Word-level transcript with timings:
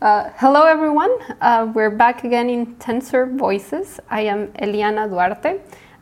Uh, 0.00 0.30
hello, 0.38 0.62
everyone. 0.62 1.10
Uh, 1.42 1.70
we're 1.74 1.90
back 1.90 2.24
again 2.24 2.48
in 2.48 2.74
Tensor 2.76 3.36
Voices. 3.36 4.00
I 4.08 4.22
am 4.22 4.46
Eliana 4.52 5.06
Duarte, 5.06 5.60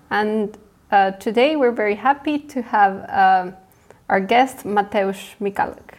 and 0.09 0.57
uh, 0.93 1.11
today 1.19 1.57
we're 1.57 1.73
very 1.73 1.97
happy 1.97 2.39
to 2.39 2.63
have 2.63 2.95
uh, 3.11 3.51
our 4.09 4.21
guest, 4.21 4.59
Mateusz 4.59 5.35
Michalek. 5.41 5.99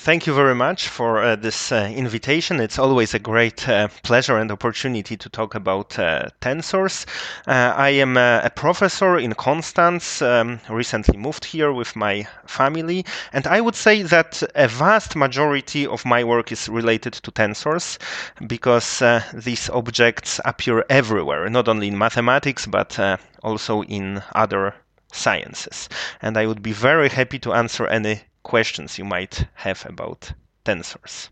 Thank 0.00 0.28
you 0.28 0.32
very 0.32 0.54
much 0.54 0.86
for 0.86 1.18
uh, 1.20 1.34
this 1.34 1.72
uh, 1.72 1.90
invitation. 1.92 2.60
It's 2.60 2.78
always 2.78 3.14
a 3.14 3.18
great 3.18 3.68
uh, 3.68 3.88
pleasure 4.04 4.38
and 4.38 4.48
opportunity 4.52 5.16
to 5.16 5.28
talk 5.28 5.56
about 5.56 5.98
uh, 5.98 6.28
tensors. 6.40 7.04
Uh, 7.48 7.74
I 7.76 7.90
am 7.90 8.16
a, 8.16 8.42
a, 8.44 8.50
professor 8.50 9.18
in 9.18 9.34
Constance, 9.34 10.22
um, 10.22 10.60
recently 10.70 11.18
moved 11.18 11.44
here 11.44 11.72
with 11.72 11.96
my 11.96 12.28
family, 12.46 13.04
and 13.32 13.48
I 13.48 13.60
would 13.60 13.74
say 13.74 14.02
that 14.02 14.40
a 14.54 14.68
vast 14.68 15.16
majority 15.16 15.84
of 15.84 16.04
my 16.06 16.22
work 16.22 16.52
is 16.52 16.68
related 16.68 17.14
to 17.14 17.32
tensors 17.32 17.98
because 18.46 19.02
uh, 19.02 19.24
these 19.34 19.68
objects 19.68 20.40
appear 20.44 20.84
everywhere, 20.88 21.50
not 21.50 21.66
only 21.66 21.88
in 21.88 21.98
mathematics 21.98 22.66
but 22.66 23.00
also 23.42 23.82
in 23.82 24.22
other 24.32 24.74
sciences. 25.12 25.88
And 26.22 26.36
I 26.36 26.46
would 26.46 26.62
be 26.62 26.72
very 26.72 27.08
happy 27.08 27.40
to 27.40 27.52
answer 27.52 27.86
any 27.88 28.20
questions 28.48 28.98
you 28.98 29.04
might 29.04 29.46
have 29.54 29.86
about 29.86 30.32
tensors. 30.64 31.28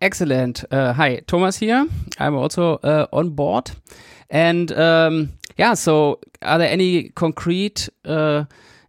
Excellent. 0.00 0.64
Uh, 0.70 0.92
hi, 0.92 1.20
Thomas 1.26 1.56
here. 1.56 1.86
I'm 2.18 2.34
also 2.34 2.76
uh, 2.82 3.06
on 3.12 3.30
board. 3.30 3.70
And 4.30 4.70
um, 4.72 5.30
yeah, 5.56 5.74
so 5.74 6.20
are 6.42 6.58
there 6.58 6.68
any 6.70 7.10
concrete 7.10 7.88
uh, 8.04 8.44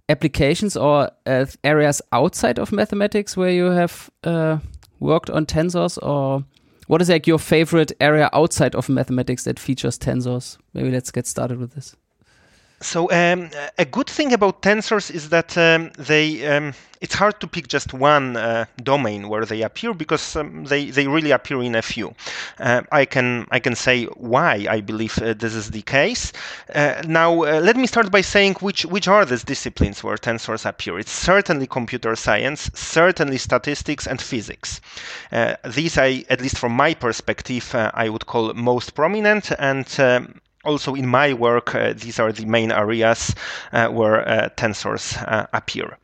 applications 0.10 0.76
or 0.76 1.10
uh, 1.26 1.46
areas 1.64 2.02
outside 2.12 2.60
of 2.60 2.72
mathematics 2.72 3.38
where 3.38 3.52
you 3.52 3.66
have 3.66 4.10
uh, 4.24 4.58
worked 5.00 5.30
on 5.30 5.46
tensors 5.46 5.98
or 6.04 6.44
what 6.88 7.02
is 7.02 7.10
like 7.10 7.28
your 7.28 7.40
favorite 7.40 7.92
area 8.02 8.30
outside 8.34 8.76
of 8.76 8.90
mathematics 8.90 9.44
that 9.44 9.60
features 9.60 9.98
tensors? 9.98 10.58
Maybe 10.74 10.92
let's 10.92 11.12
get 11.12 11.28
started 11.28 11.60
with 11.60 11.74
this. 11.74 11.96
So 12.82 13.12
um, 13.12 13.50
a 13.78 13.86
good 13.86 14.08
thing 14.08 14.32
about 14.32 14.62
tensors 14.62 15.12
is 15.12 15.30
that 15.30 15.58
um, 15.58 15.92
they 15.98 16.48
um, 16.48 16.74
it's 17.02 17.16
hard 17.16 17.40
to 17.42 17.48
pick 17.48 17.68
just 17.68 17.94
one 17.94 18.38
uh, 18.38 18.66
domain 18.82 19.28
where 19.28 19.46
they 19.46 19.62
appear 19.64 19.94
because 19.94 20.36
um, 20.38 20.64
they 20.64 20.90
they 20.90 21.08
really 21.08 21.32
appear 21.32 21.62
in 21.62 21.76
a 21.76 21.82
few. 21.82 22.16
Uh, 22.58 22.84
I 22.92 23.04
can 23.04 23.48
I 23.52 23.60
can 23.60 23.76
say 23.76 24.06
why 24.06 24.66
I 24.70 24.80
believe 24.80 25.18
uh, 25.18 25.34
this 25.34 25.54
is 25.56 25.72
the 25.72 25.82
case. 25.82 26.32
Uh, 26.74 27.02
now 27.06 27.44
uh, 27.44 27.60
let 27.62 27.76
me 27.76 27.86
start 27.86 28.12
by 28.12 28.22
saying 28.22 28.56
which 28.62 28.86
which 28.86 29.10
are 29.10 29.26
these 29.26 29.44
disciplines 29.44 30.02
where 30.02 30.18
tensors 30.18 30.66
appear. 30.66 31.00
It's 31.00 31.12
certainly 31.12 31.68
computer 31.68 32.16
science, 32.16 32.72
certainly 32.74 33.38
statistics 33.38 34.08
and 34.08 34.22
physics. 34.22 34.80
Uh, 35.34 35.56
these 35.66 35.98
I 35.98 36.24
at 36.30 36.40
least 36.40 36.58
from 36.58 36.74
my 36.74 36.94
perspective 36.94 37.76
I 37.76 38.08
would 38.08 38.26
call 38.26 38.54
most 38.54 38.96
prominent 38.96 39.52
and 39.60 39.88
um, 40.00 40.42
also 40.66 40.94
in 40.96 41.08
my 41.08 41.34
work, 41.34 41.74
uh, 41.74 41.94
these 41.96 42.20
are 42.20 42.32
the 42.32 42.46
main 42.46 42.72
areas 42.72 43.34
uh, 43.72 43.88
where 43.88 44.28
uh, 44.28 44.50
tensors 44.58 45.18
uh, 45.28 45.48
appear. 45.54 45.98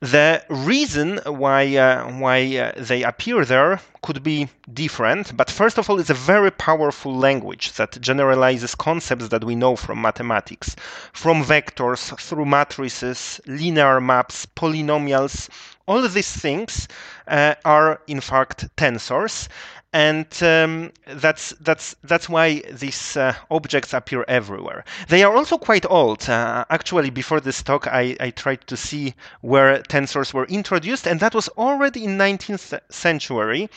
The 0.00 0.44
reason 0.50 1.18
why 1.24 1.76
uh, 1.76 2.10
why 2.18 2.56
uh, 2.58 2.72
they 2.76 3.02
appear 3.04 3.46
there 3.46 3.80
could 4.02 4.22
be 4.22 4.48
different, 4.70 5.34
but 5.34 5.50
first 5.50 5.78
of 5.78 5.88
all, 5.88 5.98
it's 5.98 6.10
a 6.10 6.14
very 6.14 6.50
powerful 6.50 7.16
language 7.16 7.72
that 7.74 7.98
generalizes 8.02 8.74
concepts 8.74 9.28
that 9.28 9.44
we 9.44 9.54
know 9.54 9.76
from 9.76 10.02
mathematics, 10.02 10.76
from 11.14 11.42
vectors 11.42 12.14
through 12.20 12.44
matrices, 12.44 13.40
linear 13.46 13.98
maps, 13.98 14.44
polynomials. 14.44 15.48
All 15.88 16.06
these 16.06 16.30
things 16.30 16.86
are 17.26 18.00
in 18.06 18.20
fact 18.20 18.68
tensors, 18.76 19.48
and 19.94 20.26
um, 20.42 20.90
that's 21.06 21.50
that's 21.60 21.94
that's 22.02 22.28
why 22.28 22.60
these 22.68 23.16
uh, 23.16 23.32
objects 23.48 23.94
appear 23.94 24.24
everywhere. 24.26 24.84
They 25.08 25.22
are 25.22 25.32
also 25.36 25.56
quite 25.56 25.86
old. 25.88 26.28
Uh, 26.28 26.64
actually, 26.68 27.10
before 27.10 27.38
this 27.40 27.62
talk, 27.62 27.86
I, 27.86 28.16
I 28.18 28.30
tried 28.30 28.66
to 28.66 28.76
see 28.76 29.14
where 29.40 29.78
tensors 29.82 30.34
were 30.34 30.46
introduced, 30.46 31.06
and 31.06 31.20
that 31.20 31.32
was 31.32 31.48
already 31.50 32.04
in 32.04 32.18
19th 32.18 32.80
century. 32.90 33.70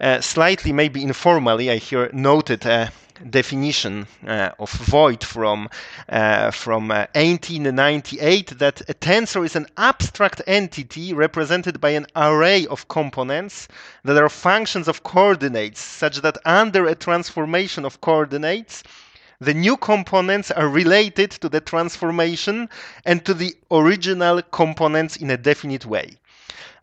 Uh, 0.00 0.22
slightly, 0.22 0.72
maybe 0.72 1.02
informally, 1.02 1.70
I 1.70 1.76
hear 1.76 2.08
noted 2.14 2.66
uh, 2.66 2.86
definition 3.30 4.06
uh, 4.26 4.50
of 4.58 4.70
Voigt 4.70 5.24
from 5.24 5.68
uh, 6.08 6.50
from 6.50 6.90
uh, 6.90 7.06
1898 7.14 8.58
that 8.58 8.80
a 8.88 8.94
tensor 8.94 9.44
is 9.44 9.56
an 9.56 9.66
abstract 9.76 10.42
entity 10.46 11.12
represented 11.12 11.80
by 11.80 11.90
an 11.90 12.06
array 12.16 12.66
of 12.66 12.88
components 12.88 13.68
that 14.04 14.22
are 14.22 14.28
functions 14.28 14.88
of 14.88 15.02
coordinates 15.02 15.80
such 15.80 16.20
that 16.22 16.38
under 16.44 16.86
a 16.86 16.94
transformation 16.94 17.84
of 17.84 18.00
coordinates 18.00 18.82
the 19.40 19.54
new 19.54 19.76
components 19.76 20.50
are 20.50 20.68
related 20.68 21.30
to 21.30 21.48
the 21.48 21.60
transformation 21.60 22.68
and 23.04 23.24
to 23.24 23.34
the 23.34 23.54
original 23.70 24.42
components 24.42 25.16
in 25.16 25.30
a 25.30 25.36
definite 25.36 25.86
way. 25.86 26.16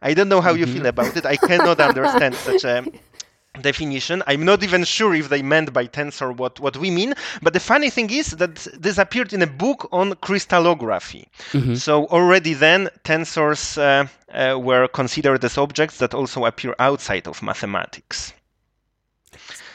I 0.01 0.13
don't 0.13 0.29
know 0.29 0.39
how 0.39 0.53
mm-hmm. 0.53 0.59
you 0.59 0.67
feel 0.67 0.85
about 0.85 1.17
it. 1.17 1.25
I 1.25 1.35
cannot 1.35 1.79
understand 1.79 2.35
such 2.35 2.63
a 2.63 2.85
definition. 3.61 4.23
I'm 4.27 4.45
not 4.45 4.63
even 4.63 4.83
sure 4.83 5.13
if 5.15 5.29
they 5.29 5.41
meant 5.41 5.73
by 5.73 5.87
tensor 5.87 6.35
what, 6.35 6.59
what 6.59 6.77
we 6.77 6.91
mean. 6.91 7.13
But 7.41 7.53
the 7.53 7.59
funny 7.59 7.89
thing 7.89 8.09
is 8.09 8.31
that 8.31 8.67
this 8.77 8.97
appeared 8.97 9.33
in 9.33 9.41
a 9.41 9.47
book 9.47 9.87
on 9.91 10.15
crystallography. 10.15 11.27
Mm-hmm. 11.51 11.75
So 11.75 12.05
already 12.07 12.53
then, 12.53 12.89
tensors 13.03 13.77
uh, 13.77 14.07
uh, 14.33 14.59
were 14.59 14.87
considered 14.87 15.43
as 15.43 15.57
objects 15.57 15.97
that 15.99 16.13
also 16.13 16.45
appear 16.45 16.75
outside 16.79 17.27
of 17.27 17.41
mathematics. 17.41 18.33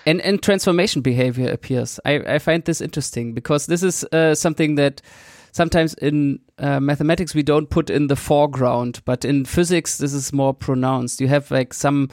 And, 0.06 0.20
and 0.22 0.42
transformation 0.42 1.02
behavior 1.02 1.50
appears. 1.52 2.00
I, 2.04 2.20
I 2.26 2.38
find 2.38 2.64
this 2.64 2.80
interesting 2.80 3.34
because 3.34 3.66
this 3.66 3.82
is 3.82 4.04
uh, 4.04 4.34
something 4.34 4.76
that 4.76 5.02
sometimes 5.52 5.94
in 5.94 6.38
uh, 6.58 6.80
mathematics 6.80 7.34
we 7.34 7.42
don't 7.42 7.68
put 7.68 7.90
in 7.90 8.06
the 8.06 8.16
foreground, 8.16 9.02
but 9.04 9.24
in 9.24 9.44
physics 9.44 9.98
this 9.98 10.14
is 10.14 10.32
more 10.32 10.54
pronounced. 10.54 11.20
You 11.20 11.28
have 11.28 11.50
like 11.50 11.74
some 11.74 12.08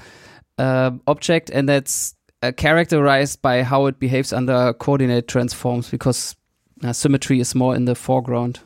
uh, 0.57 0.91
object, 1.07 1.49
and 1.49 1.67
that's 1.67 2.15
uh, 2.43 2.51
characterized 2.51 3.41
by 3.41 3.63
how 3.63 3.85
it 3.87 3.99
behaves 3.99 4.33
under 4.33 4.73
coordinate 4.73 5.27
transforms 5.27 5.89
because 5.89 6.35
uh, 6.83 6.93
symmetry 6.93 7.39
is 7.39 7.55
more 7.55 7.75
in 7.75 7.85
the 7.85 7.95
foreground. 7.95 8.59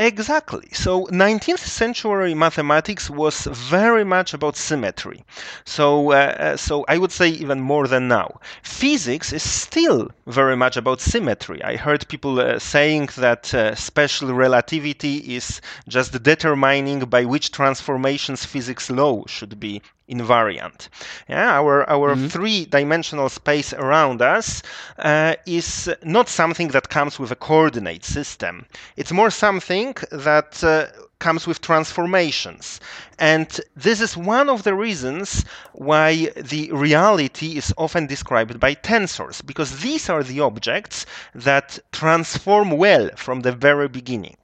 Exactly. 0.00 0.68
So 0.72 1.06
19th 1.06 1.58
century 1.58 2.32
mathematics 2.32 3.10
was 3.10 3.46
very 3.46 4.04
much 4.04 4.32
about 4.32 4.56
symmetry. 4.56 5.24
So, 5.64 6.12
uh, 6.12 6.14
uh, 6.14 6.56
so 6.56 6.84
I 6.86 6.98
would 6.98 7.10
say 7.10 7.30
even 7.30 7.60
more 7.60 7.88
than 7.88 8.06
now. 8.06 8.38
Physics 8.62 9.32
is 9.32 9.42
still 9.42 10.08
very 10.28 10.54
much 10.54 10.76
about 10.76 11.00
symmetry. 11.00 11.64
I 11.64 11.74
heard 11.74 12.06
people 12.06 12.38
uh, 12.38 12.60
saying 12.60 13.08
that 13.16 13.52
uh, 13.52 13.74
special 13.74 14.32
relativity 14.32 15.16
is 15.34 15.60
just 15.88 16.22
determining 16.22 17.00
by 17.00 17.24
which 17.24 17.50
transformations 17.50 18.44
physics 18.44 18.88
law 18.90 19.24
should 19.26 19.58
be 19.58 19.82
invariant. 20.08 20.88
Yeah, 21.28 21.58
our 21.60 21.88
our 21.88 22.14
mm-hmm. 22.14 22.28
three-dimensional 22.28 23.28
space 23.28 23.72
around 23.72 24.22
us 24.22 24.62
uh, 24.98 25.34
is 25.46 25.90
not 26.02 26.28
something 26.28 26.68
that 26.68 26.88
comes 26.88 27.18
with 27.18 27.30
a 27.30 27.36
coordinate 27.36 28.04
system. 28.04 28.66
It's 28.96 29.12
more 29.12 29.30
something 29.30 29.94
that 30.10 30.62
uh, 30.64 30.86
comes 31.18 31.46
with 31.46 31.60
transformations. 31.60 32.80
And 33.18 33.60
this 33.74 34.00
is 34.00 34.16
one 34.16 34.48
of 34.48 34.62
the 34.62 34.74
reasons 34.74 35.44
why 35.72 36.30
the 36.36 36.70
reality 36.72 37.56
is 37.56 37.74
often 37.76 38.06
described 38.06 38.60
by 38.60 38.74
tensors, 38.74 39.44
because 39.44 39.80
these 39.80 40.08
are 40.08 40.22
the 40.22 40.40
objects 40.40 41.06
that 41.34 41.78
transform 41.92 42.70
well 42.70 43.10
from 43.16 43.40
the 43.40 43.52
very 43.52 43.88
beginning. 43.88 44.36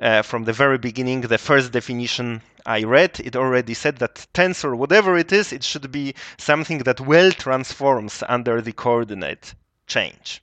Uh, 0.00 0.22
from 0.22 0.44
the 0.44 0.52
very 0.52 0.78
beginning, 0.78 1.20
the 1.22 1.36
first 1.36 1.72
definition 1.72 2.40
I 2.66 2.84
read, 2.84 3.20
it 3.20 3.36
already 3.36 3.74
said 3.74 3.98
that 3.98 4.26
tensor, 4.34 4.76
whatever 4.76 5.16
it 5.16 5.32
is, 5.32 5.52
it 5.52 5.64
should 5.64 5.90
be 5.90 6.14
something 6.36 6.78
that 6.78 7.00
well 7.00 7.32
transforms 7.32 8.22
under 8.28 8.60
the 8.60 8.72
coordinate 8.72 9.54
change. 9.86 10.42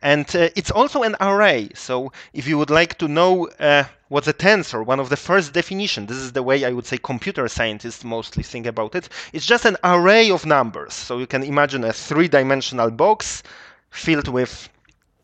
And 0.00 0.24
uh, 0.36 0.50
it's 0.54 0.70
also 0.70 1.02
an 1.02 1.16
array. 1.20 1.70
So 1.74 2.12
if 2.32 2.46
you 2.46 2.56
would 2.58 2.70
like 2.70 2.98
to 2.98 3.08
know 3.08 3.48
uh, 3.58 3.84
what's 4.08 4.28
a 4.28 4.32
tensor, 4.32 4.84
one 4.84 5.00
of 5.00 5.08
the 5.08 5.16
first 5.16 5.52
definition, 5.52 6.06
this 6.06 6.18
is 6.18 6.32
the 6.32 6.42
way 6.42 6.64
I 6.64 6.72
would 6.72 6.86
say 6.86 6.98
computer 6.98 7.48
scientists 7.48 8.04
mostly 8.04 8.42
think 8.42 8.66
about 8.66 8.94
it. 8.94 9.08
It's 9.32 9.46
just 9.46 9.64
an 9.64 9.76
array 9.82 10.30
of 10.30 10.46
numbers. 10.46 10.94
So 10.94 11.18
you 11.18 11.26
can 11.26 11.42
imagine 11.42 11.84
a 11.84 11.92
three-dimensional 11.92 12.92
box 12.92 13.42
filled 13.90 14.28
with 14.28 14.68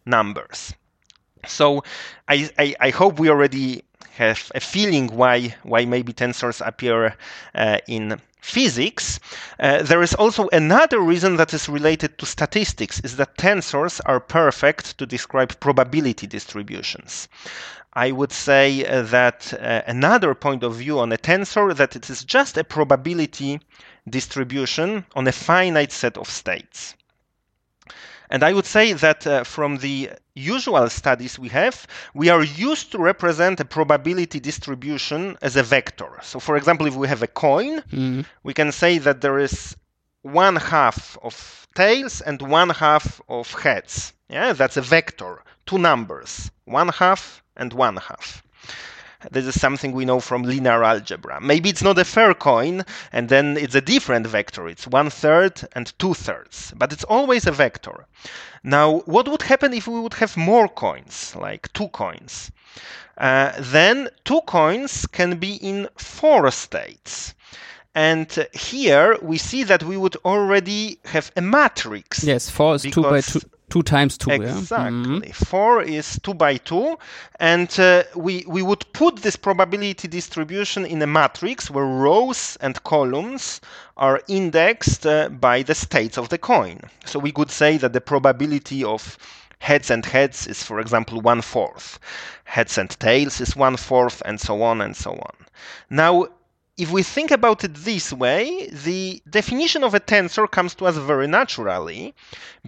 numbers. 0.04 0.74
So 1.46 1.84
I, 2.26 2.50
I, 2.58 2.74
I 2.80 2.90
hope 2.90 3.18
we 3.20 3.30
already 3.30 3.84
have 4.16 4.50
a 4.54 4.60
feeling 4.60 5.08
why 5.08 5.54
why 5.62 5.84
maybe 5.84 6.12
tensors 6.12 6.66
appear 6.66 7.16
uh, 7.54 7.78
in 7.88 8.20
physics, 8.40 9.18
uh, 9.58 9.82
there 9.82 10.02
is 10.02 10.14
also 10.14 10.48
another 10.52 11.00
reason 11.00 11.36
that 11.36 11.54
is 11.54 11.68
related 11.68 12.18
to 12.18 12.26
statistics, 12.26 13.00
is 13.00 13.16
that 13.16 13.38
tensors 13.38 14.00
are 14.04 14.20
perfect 14.20 14.98
to 14.98 15.06
describe 15.06 15.58
probability 15.60 16.26
distributions. 16.26 17.28
I 17.94 18.10
would 18.10 18.32
say 18.32 18.84
uh, 18.84 19.02
that 19.02 19.54
uh, 19.54 19.82
another 19.86 20.34
point 20.34 20.62
of 20.62 20.74
view 20.74 20.98
on 20.98 21.12
a 21.12 21.16
tensor 21.16 21.74
that 21.74 21.96
it 21.96 22.10
is 22.10 22.22
just 22.24 22.58
a 22.58 22.64
probability 22.64 23.60
distribution 24.08 25.06
on 25.14 25.26
a 25.26 25.32
finite 25.32 25.92
set 25.92 26.18
of 26.18 26.28
states. 26.28 26.94
And 28.34 28.42
I 28.42 28.52
would 28.52 28.66
say 28.66 28.94
that 28.94 29.28
uh, 29.28 29.44
from 29.44 29.76
the 29.76 30.10
usual 30.34 30.90
studies 30.90 31.38
we 31.38 31.50
have, 31.50 31.86
we 32.14 32.30
are 32.30 32.42
used 32.42 32.90
to 32.90 32.98
represent 32.98 33.60
a 33.60 33.64
probability 33.64 34.40
distribution 34.40 35.38
as 35.40 35.54
a 35.54 35.62
vector. 35.62 36.10
So, 36.20 36.40
for 36.40 36.56
example, 36.56 36.88
if 36.88 36.96
we 36.96 37.06
have 37.06 37.22
a 37.22 37.28
coin, 37.28 37.82
mm-hmm. 37.82 38.22
we 38.42 38.52
can 38.52 38.72
say 38.72 38.98
that 38.98 39.20
there 39.20 39.38
is 39.38 39.76
one 40.22 40.56
half 40.56 41.16
of 41.22 41.68
tails 41.76 42.22
and 42.22 42.42
one 42.42 42.70
half 42.70 43.20
of 43.28 43.52
heads. 43.52 44.12
Yeah, 44.28 44.52
that's 44.52 44.76
a 44.76 44.82
vector, 44.82 45.44
two 45.64 45.78
numbers, 45.78 46.50
one 46.64 46.88
half 46.88 47.40
and 47.56 47.72
one 47.72 47.98
half. 47.98 48.42
This 49.30 49.46
is 49.46 49.60
something 49.60 49.92
we 49.92 50.04
know 50.04 50.20
from 50.20 50.42
linear 50.42 50.82
algebra. 50.84 51.40
Maybe 51.40 51.68
it's 51.70 51.82
not 51.82 51.98
a 51.98 52.04
fair 52.04 52.34
coin, 52.34 52.84
and 53.12 53.28
then 53.28 53.56
it's 53.56 53.74
a 53.74 53.80
different 53.80 54.26
vector. 54.26 54.68
It's 54.68 54.86
one 54.86 55.10
third 55.10 55.66
and 55.72 55.92
two 55.98 56.14
thirds, 56.14 56.72
but 56.76 56.92
it's 56.92 57.04
always 57.04 57.46
a 57.46 57.52
vector. 57.52 58.06
Now, 58.62 59.00
what 59.00 59.28
would 59.28 59.42
happen 59.42 59.72
if 59.74 59.86
we 59.86 60.00
would 60.00 60.14
have 60.14 60.36
more 60.36 60.68
coins, 60.68 61.34
like 61.36 61.72
two 61.72 61.88
coins? 61.88 62.50
Uh, 63.18 63.52
then 63.58 64.08
two 64.24 64.40
coins 64.42 65.06
can 65.06 65.38
be 65.38 65.54
in 65.56 65.88
four 65.96 66.50
states. 66.50 67.34
And 67.94 68.48
here 68.52 69.16
we 69.22 69.38
see 69.38 69.62
that 69.64 69.84
we 69.84 69.96
would 69.96 70.16
already 70.24 70.98
have 71.04 71.30
a 71.36 71.40
matrix. 71.40 72.24
Yes, 72.24 72.50
four 72.50 72.74
is 72.74 72.82
two 72.82 73.02
by 73.02 73.20
two, 73.20 73.40
two 73.74 73.82
times 73.82 74.16
two. 74.16 74.30
Exactly. 74.30 75.00
Yeah? 75.00 75.18
Mm-hmm. 75.18 75.30
Four 75.32 75.82
is 75.82 76.20
two 76.22 76.34
by 76.34 76.58
two, 76.58 76.96
and 77.40 77.68
uh, 77.80 78.04
we 78.14 78.44
we 78.46 78.62
would 78.62 78.84
put 78.92 79.16
this 79.16 79.34
probability 79.34 80.06
distribution 80.06 80.86
in 80.86 81.02
a 81.02 81.06
matrix 81.08 81.70
where 81.70 81.84
rows 81.84 82.56
and 82.60 82.74
columns 82.84 83.60
are 83.96 84.20
indexed 84.28 85.04
uh, 85.06 85.28
by 85.28 85.64
the 85.64 85.74
states 85.74 86.16
of 86.16 86.28
the 86.28 86.38
coin. 86.38 86.78
So 87.04 87.18
we 87.18 87.32
could 87.32 87.50
say 87.50 87.76
that 87.78 87.92
the 87.92 88.00
probability 88.00 88.84
of 88.84 89.18
heads 89.58 89.90
and 89.90 90.06
heads 90.06 90.46
is, 90.46 90.62
for 90.62 90.78
example, 90.78 91.20
one 91.20 91.42
fourth. 91.42 91.98
Heads 92.44 92.78
and 92.78 92.90
tails 93.00 93.40
is 93.40 93.56
one 93.56 93.76
fourth, 93.76 94.22
and 94.24 94.38
so 94.40 94.62
on 94.62 94.80
and 94.80 94.94
so 94.96 95.10
on. 95.10 95.34
Now 95.90 96.28
if 96.76 96.90
we 96.90 97.02
think 97.04 97.30
about 97.30 97.62
it 97.62 97.74
this 97.74 98.12
way, 98.12 98.66
the 98.68 99.22
definition 99.30 99.84
of 99.84 99.94
a 99.94 100.00
tensor 100.00 100.50
comes 100.50 100.74
to 100.74 100.86
us 100.86 100.96
very 100.96 101.28
naturally 101.28 102.14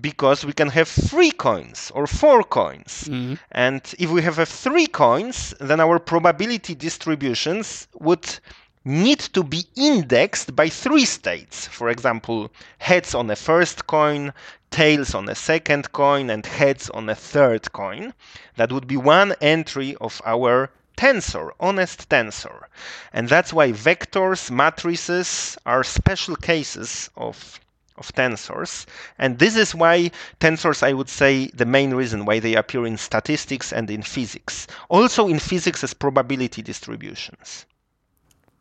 because 0.00 0.44
we 0.44 0.52
can 0.52 0.68
have 0.68 0.86
three 0.86 1.32
coins 1.32 1.90
or 1.92 2.06
four 2.06 2.44
coins. 2.44 3.08
Mm-hmm. 3.08 3.34
And 3.50 3.82
if 3.98 4.10
we 4.10 4.22
have 4.22 4.48
three 4.48 4.86
coins, 4.86 5.54
then 5.58 5.80
our 5.80 5.98
probability 5.98 6.76
distributions 6.76 7.88
would 7.94 8.38
need 8.84 9.18
to 9.18 9.42
be 9.42 9.64
indexed 9.74 10.54
by 10.54 10.68
three 10.68 11.04
states. 11.04 11.66
For 11.66 11.88
example, 11.88 12.52
heads 12.78 13.12
on 13.12 13.26
the 13.26 13.34
first 13.34 13.88
coin, 13.88 14.32
tails 14.70 15.16
on 15.16 15.26
the 15.26 15.34
second 15.34 15.90
coin, 15.90 16.30
and 16.30 16.46
heads 16.46 16.88
on 16.90 17.06
the 17.06 17.16
third 17.16 17.72
coin. 17.72 18.14
That 18.54 18.70
would 18.70 18.86
be 18.86 18.96
one 18.96 19.34
entry 19.40 19.96
of 20.00 20.22
our 20.24 20.70
tensor, 20.96 21.50
honest 21.60 22.08
tensor. 22.08 22.64
And 23.12 23.28
that's 23.28 23.52
why 23.52 23.72
vectors, 23.72 24.50
matrices 24.50 25.56
are 25.66 25.84
special 25.84 26.36
cases 26.36 27.10
of 27.16 27.60
of 27.98 28.12
tensors. 28.12 28.86
And 29.18 29.38
this 29.38 29.56
is 29.56 29.74
why 29.74 30.10
tensors, 30.40 30.82
I 30.82 30.92
would 30.92 31.08
say, 31.08 31.46
the 31.48 31.64
main 31.64 31.94
reason 31.94 32.24
why 32.26 32.40
they 32.40 32.54
appear 32.54 32.86
in 32.86 32.96
statistics 32.98 33.72
and 33.72 33.90
in 33.90 34.02
physics. 34.02 34.66
Also 34.88 35.28
in 35.28 35.38
physics 35.38 35.82
as 35.82 35.94
probability 35.94 36.62
distributions. 36.62 37.66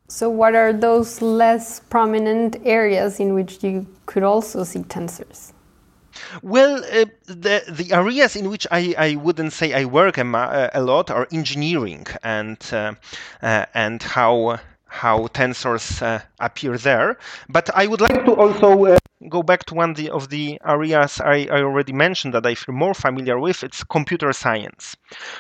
So, 0.08 0.30
what 0.30 0.56
are 0.56 0.72
those 0.72 1.22
less 1.22 1.80
prominent 1.80 2.58
areas 2.64 3.20
in 3.20 3.34
which 3.34 3.64
you 3.64 3.88
could 4.06 4.24
also 4.24 4.64
see 4.64 4.84
tensors? 4.84 5.52
Well, 6.42 6.84
uh, 6.84 7.06
the 7.26 7.64
the 7.68 7.94
areas 7.94 8.36
in 8.36 8.50
which 8.50 8.68
I, 8.72 8.96
I 8.98 9.16
wouldn't 9.16 9.54
say 9.54 9.74
I 9.74 9.86
work 9.86 10.18
a, 10.18 10.26
uh, 10.26 10.70
a 10.74 10.82
lot 10.82 11.12
are 11.12 11.28
engineering 11.32 12.08
and 12.24 12.58
uh, 12.72 12.94
uh, 13.42 13.66
and 13.74 14.02
how 14.02 14.60
how 14.88 15.28
tensors 15.28 16.02
uh, 16.02 16.22
appear 16.40 16.78
there. 16.78 17.18
But 17.50 17.70
I 17.76 17.88
would 17.88 18.02
like 18.02 18.26
to 18.26 18.34
also 18.34 18.86
uh, 18.86 18.98
go 19.30 19.44
back 19.44 19.66
to 19.66 19.74
one 19.76 19.92
of 19.92 19.98
the, 19.98 20.10
of 20.10 20.30
the 20.30 20.60
areas 20.66 21.20
I, 21.20 21.48
I, 21.52 21.62
already 21.62 21.92
mentioned 21.92 22.34
that 22.34 22.46
I 22.46 22.56
feel 22.56 22.76
more 22.76 22.94
familiar 22.94 23.38
with. 23.40 23.64
It's 23.64 23.84
computer 23.84 24.32
science. 24.32 24.96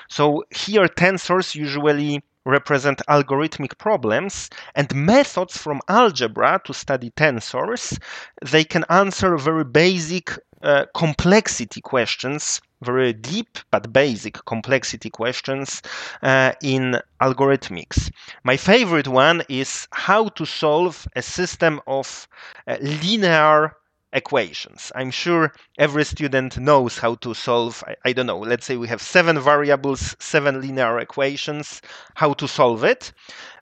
So 0.09 0.43
here 0.49 0.87
tensors 0.87 1.55
usually 1.55 2.21
represent 2.45 3.01
algorithmic 3.09 3.77
problems 3.77 4.49
and 4.75 4.93
methods 4.93 5.57
from 5.57 5.81
algebra 5.87 6.61
to 6.65 6.73
study 6.73 7.09
tensors. 7.11 7.97
They 8.43 8.63
can 8.63 8.85
answer 8.89 9.35
very 9.37 9.63
basic 9.63 10.31
uh, 10.61 10.85
complexity 10.95 11.81
questions, 11.81 12.61
very 12.81 13.13
deep 13.13 13.57
but 13.71 13.91
basic 13.91 14.43
complexity 14.45 15.09
questions 15.09 15.81
uh, 16.23 16.53
in 16.61 16.99
algorithmics. 17.21 18.11
My 18.43 18.57
favorite 18.57 19.07
one 19.07 19.43
is 19.49 19.87
how 19.91 20.29
to 20.29 20.45
solve 20.45 21.07
a 21.15 21.21
system 21.21 21.81
of 21.87 22.27
uh, 22.67 22.77
linear 22.81 23.75
equations. 24.15 24.91
I'm 24.95 25.11
sure 25.11 25.53
every 25.77 26.05
student 26.05 26.57
knows 26.57 26.97
how 26.97 27.15
to 27.15 27.33
solve, 27.33 27.83
I, 27.85 27.95
I, 28.05 28.13
don't 28.13 28.27
know, 28.27 28.39
let's 28.39 28.65
say 28.65 28.77
we 28.77 28.87
have 28.87 29.01
seven 29.01 29.37
variables, 29.39 30.15
seven 30.19 30.61
linear 30.61 30.99
equations, 30.99 31.81
how 32.15 32.33
to 32.33 32.47
solve 32.47 32.83
it. 32.83 33.11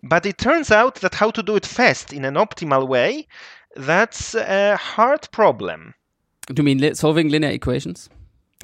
But 0.03 0.25
it 0.25 0.37
turns 0.37 0.69
out 0.71 0.95
that 0.95 1.15
how 1.15 1.31
to 1.31 1.41
do 1.41 1.55
it 1.55 1.65
fast 1.65 2.13
in 2.13 2.23
an 2.23 2.35
optimal 2.35 2.87
way, 2.87 3.27
that's 3.75 4.35
a 4.35 4.77
hard 4.77 5.27
problem. 5.31 5.95
Do 6.47 6.59
you 6.59 6.63
mean 6.63 6.79
li 6.79 6.93
solving 6.93 7.29
linear 7.29 7.51
equations? 7.51 8.09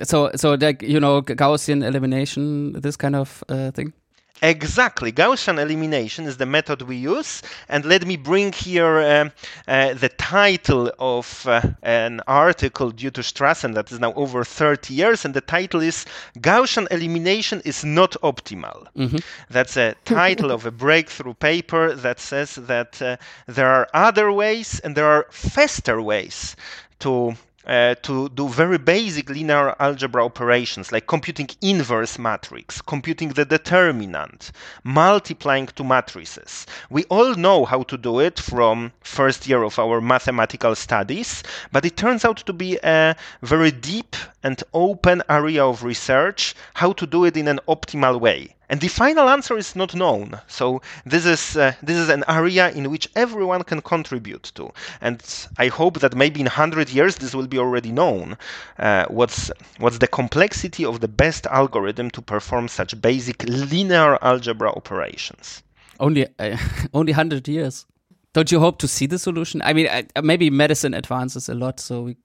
So, 0.03 0.31
so 0.35 0.53
like 0.53 0.81
you 0.81 0.99
know, 0.99 1.21
Gaussian 1.21 1.85
elimination, 1.85 2.73
this 2.73 2.95
kind 2.95 3.15
of 3.15 3.43
uh, 3.49 3.71
thing. 3.71 3.93
Exactly. 4.41 5.11
Gaussian 5.11 5.59
elimination 5.59 6.25
is 6.25 6.37
the 6.37 6.45
method 6.45 6.83
we 6.83 6.95
use. 6.95 7.41
And 7.67 7.83
let 7.83 8.05
me 8.05 8.15
bring 8.15 8.53
here 8.53 8.99
uh, 8.99 9.29
uh, 9.67 9.93
the 9.95 10.09
title 10.09 10.91
of 10.97 11.45
uh, 11.45 11.61
an 11.83 12.21
article 12.25 12.91
due 12.91 13.11
to 13.11 13.21
Strassen 13.21 13.73
that 13.73 13.91
is 13.91 13.99
now 13.99 14.13
over 14.13 14.45
30 14.45 14.93
years. 14.93 15.25
And 15.25 15.33
the 15.33 15.41
title 15.41 15.81
is 15.81 16.05
Gaussian 16.37 16.87
Elimination 16.89 17.61
is 17.65 17.83
Not 17.83 18.11
Optimal. 18.23 18.87
Mm-hmm. 18.95 19.17
That's 19.49 19.75
a 19.75 19.95
title 20.05 20.51
of 20.51 20.65
a 20.65 20.71
breakthrough 20.71 21.33
paper 21.33 21.93
that 21.95 22.19
says 22.21 22.55
that 22.55 23.01
uh, 23.01 23.17
there 23.47 23.67
are 23.67 23.89
other 23.93 24.31
ways 24.31 24.79
and 24.79 24.95
there 24.95 25.07
are 25.07 25.27
faster 25.31 26.01
ways 26.01 26.55
to 26.99 27.35
uh, 27.65 27.95
to 28.01 28.29
do 28.29 28.47
very 28.47 28.77
basic 28.77 29.29
linear 29.29 29.75
algebra 29.79 30.25
operations 30.25 30.91
like 30.91 31.07
computing 31.07 31.49
inverse 31.61 32.17
matrix, 32.17 32.81
computing 32.81 33.29
the 33.29 33.45
determinant, 33.45 34.51
multiplying 34.83 35.67
two 35.67 35.83
matrices. 35.83 36.65
We 36.89 37.03
all 37.05 37.35
know 37.35 37.65
how 37.65 37.83
to 37.83 37.97
do 37.97 38.19
it 38.19 38.39
from 38.39 38.91
first 39.01 39.47
year 39.47 39.63
of 39.63 39.77
our 39.77 40.01
mathematical 40.01 40.75
studies, 40.75 41.43
but 41.71 41.85
it 41.85 41.97
turns 41.97 42.25
out 42.25 42.37
to 42.37 42.53
be 42.53 42.77
a 42.83 43.15
very 43.41 43.71
deep 43.71 44.15
and 44.43 44.63
open 44.73 45.21
area 45.29 45.65
of 45.65 45.83
research 45.83 46.55
how 46.73 46.93
to 46.93 47.05
do 47.05 47.25
it 47.25 47.35
in 47.37 47.47
an 47.47 47.59
optimal 47.67 48.19
way. 48.19 48.55
And 48.69 48.79
the 48.81 48.87
final 48.87 49.27
answer 49.27 49.57
is 49.57 49.75
not 49.75 49.95
known. 49.95 50.39
So 50.47 50.81
this 51.03 51.25
is 51.25 51.57
uh, 51.57 51.73
this 51.81 51.97
is 51.97 52.09
an 52.09 52.23
area 52.27 52.69
in 52.69 52.91
which 52.91 53.09
everyone 53.15 53.63
can 53.63 53.81
contribute 53.81 54.51
to. 54.55 54.71
And 55.01 55.23
I 55.57 55.67
hope 55.69 55.99
that 56.01 56.15
maybe 56.15 56.39
in 56.39 56.45
100 56.45 56.89
years 56.91 57.15
this 57.15 57.33
will 57.33 57.47
be 57.47 57.57
already 57.57 57.91
known. 57.91 58.37
Uh, 58.77 59.05
what's 59.07 59.51
what's 59.79 59.97
the 59.97 60.07
complexity 60.07 60.85
of 60.85 60.99
the 60.99 61.07
best 61.07 61.47
algorithm 61.47 62.11
to 62.11 62.21
perform 62.21 62.67
such 62.67 63.01
basic 63.01 63.43
linear 63.43 64.19
algebra 64.21 64.69
operations? 64.69 65.63
Only 65.99 66.27
uh, 66.37 66.57
only 66.93 67.11
100 67.13 67.47
years. 67.47 67.87
Don't 68.33 68.51
you 68.51 68.59
hope 68.59 68.77
to 68.77 68.87
see 68.87 69.07
the 69.07 69.17
solution? 69.17 69.59
I 69.63 69.73
mean, 69.73 69.89
maybe 70.21 70.51
medicine 70.51 70.93
advances 70.93 71.49
a 71.49 71.55
lot, 71.55 71.79
so 71.79 72.03
we 72.03 72.17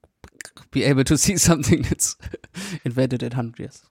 be 0.70 0.84
able 0.84 1.04
to 1.04 1.16
see 1.16 1.36
something 1.48 1.82
that's 1.82 2.16
invented 2.84 3.22
in 3.22 3.30
100 3.30 3.58
years. 3.58 3.82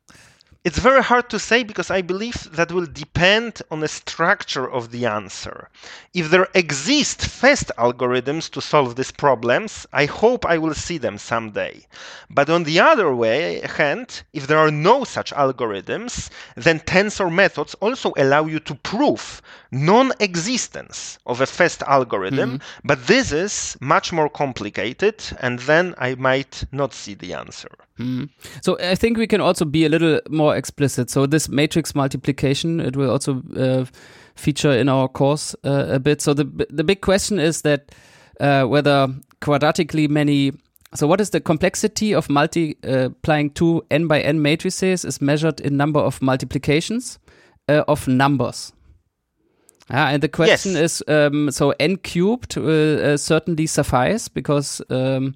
It's 0.66 0.80
very 0.80 1.04
hard 1.04 1.30
to 1.30 1.40
say 1.40 1.64
because 1.64 1.92
I 1.92 2.02
believe 2.02 2.56
that 2.56 2.72
will 2.72 2.86
depend 2.86 3.62
on 3.70 3.82
the 3.82 3.90
structure 3.90 4.70
of 4.70 4.92
the 4.92 5.06
answer. 5.06 5.68
If 6.14 6.30
there 6.30 6.48
exist 6.54 7.26
fast 7.26 7.70
algorithms 7.78 8.50
to 8.52 8.62
solve 8.62 8.96
these 8.96 9.12
problems, 9.12 9.86
I 9.92 10.06
hope 10.06 10.46
I 10.46 10.58
will 10.58 10.74
see 10.74 10.98
them 10.98 11.18
someday. 11.18 11.86
But 12.30 12.50
on 12.50 12.64
the 12.64 12.80
other 12.80 13.14
way 13.14 13.60
hand, 13.60 14.24
if 14.32 14.48
there 14.48 14.58
are 14.58 14.72
no 14.72 15.04
such 15.04 15.34
algorithms, 15.34 16.30
then 16.56 16.80
tensor 16.80 17.30
methods 17.30 17.74
also 17.82 18.14
allow 18.16 18.46
you 18.46 18.62
to 18.62 18.76
prove 18.76 19.42
non-existence 19.74 21.18
of 21.26 21.42
a 21.42 21.46
fast 21.46 21.82
algorithm, 21.84 22.60
mm-hmm. 22.60 22.88
but 22.88 23.08
this 23.08 23.32
is 23.32 23.76
much 23.82 24.14
more 24.14 24.30
complicated 24.30 25.22
and 25.42 25.60
then 25.60 25.96
I 25.98 26.16
might 26.16 26.64
not 26.72 26.94
see 26.94 27.16
the 27.16 27.34
answer. 27.34 27.72
Mm. 28.00 28.30
So 28.62 28.78
I 28.80 28.96
think 28.96 29.18
we 29.18 29.28
can 29.28 29.42
also 29.42 29.66
be 29.66 29.86
a 29.86 29.90
little 29.90 30.20
more 30.30 30.53
explicit. 30.56 31.10
So 31.10 31.26
this 31.26 31.50
matrix 31.50 31.96
multiplication, 31.96 32.80
it 32.80 32.96
will 32.96 33.10
also 33.10 33.42
uh, 33.56 33.86
feature 34.36 34.72
in 34.72 34.90
our 34.90 35.08
course 35.08 35.56
uh, 35.64 35.96
a 35.96 36.00
bit. 36.00 36.22
So 36.22 36.34
the 36.34 36.46
the 36.70 36.84
big 36.84 37.02
question 37.02 37.40
is 37.40 37.62
that 37.62 37.92
uh, 38.40 38.64
whether 38.64 39.08
quadratically 39.42 40.10
many. 40.10 40.52
So, 40.96 41.08
what 41.08 41.20
is 41.22 41.32
the 41.32 41.42
complexity 41.42 42.14
of 42.14 42.30
multiplying 42.30 43.50
two 43.56 43.82
n 43.90 44.08
by 44.08 44.22
n 44.22 44.42
matrices 44.42 45.04
is 45.06 45.22
measured 45.22 45.60
in 45.60 45.76
number 45.76 46.00
of 46.00 46.22
multiplications 46.22 47.20
uh, 47.70 47.84
of 47.88 48.08
numbers. 48.08 48.74
Ah, 49.90 50.10
and 50.10 50.22
the 50.22 50.30
question 50.30 50.74
Yes. 50.74 51.02
is 51.02 51.04
um, 51.08 51.52
so 51.52 51.74
n 51.80 51.98
cubed 51.98 52.56
will 52.58 53.14
uh, 53.14 53.18
certainly 53.18 53.68
suffice 53.68 54.30
because, 54.30 54.82
um, 54.90 55.36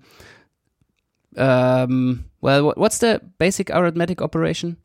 um, 1.37 2.25
well, 2.41 2.73
what's 2.77 2.99
the 2.99 3.19
basic 3.39 3.69
arithmetic 3.69 4.21
operation? 4.21 4.77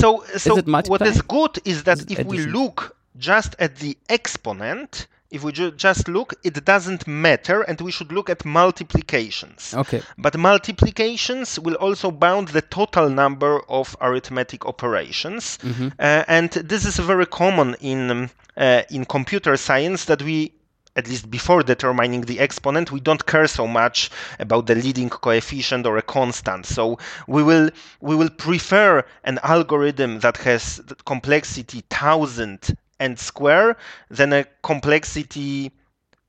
So, 0.00 0.24
so 0.36 0.56
it 0.58 0.66
what 0.88 1.02
is 1.02 1.22
good 1.22 1.54
is 1.64 1.84
that 1.84 1.98
Is 1.98 2.06
if 2.18 2.26
we 2.26 2.38
look 2.58 2.96
just 3.16 3.54
at 3.58 3.76
the 3.76 3.96
exponent, 4.08 5.06
if 5.30 5.42
we 5.44 5.52
ju- 5.52 5.70
just 5.86 6.08
look, 6.08 6.34
it 6.42 6.64
doesn't 6.64 7.06
matter, 7.06 7.62
and 7.68 7.80
we 7.80 7.92
should 7.92 8.10
look 8.12 8.28
at 8.28 8.44
multiplications. 8.44 9.74
Okay. 9.74 10.02
But 10.18 10.36
multiplications 10.36 11.58
will 11.60 11.74
also 11.86 12.10
bound 12.10 12.48
the 12.48 12.62
total 12.62 13.08
number 13.08 13.60
of 13.68 13.96
arithmetic 14.00 14.66
operations, 14.66 15.58
uh, 15.98 16.24
and 16.28 16.50
this 16.50 16.84
is 16.84 16.96
very 16.98 17.26
common 17.26 17.76
in 17.80 18.10
um, 18.10 18.30
uh, 18.56 18.82
in 18.90 19.04
computer 19.04 19.56
science 19.56 20.04
that 20.06 20.22
we. 20.22 20.52
At 20.96 21.08
least 21.08 21.30
before 21.30 21.62
determining 21.62 22.22
the 22.22 22.38
exponent, 22.38 22.92
we 22.92 23.00
don't 23.00 23.26
care 23.26 23.48
so 23.48 23.66
much 23.66 24.10
about 24.38 24.66
the 24.66 24.76
leading 24.76 25.10
coefficient 25.10 25.86
or 25.86 25.96
a 25.96 26.02
constant. 26.02 26.66
So 26.66 26.98
we 27.26 27.42
will 27.42 27.70
we 28.00 28.14
will 28.14 28.30
prefer 28.30 29.04
an 29.24 29.40
algorithm 29.42 30.20
that 30.20 30.36
has 30.38 30.76
the 30.76 30.94
complexity 30.94 31.82
thousand 31.90 32.76
and 33.00 33.18
square 33.18 33.76
than 34.08 34.32
a 34.32 34.44
complexity 34.62 35.72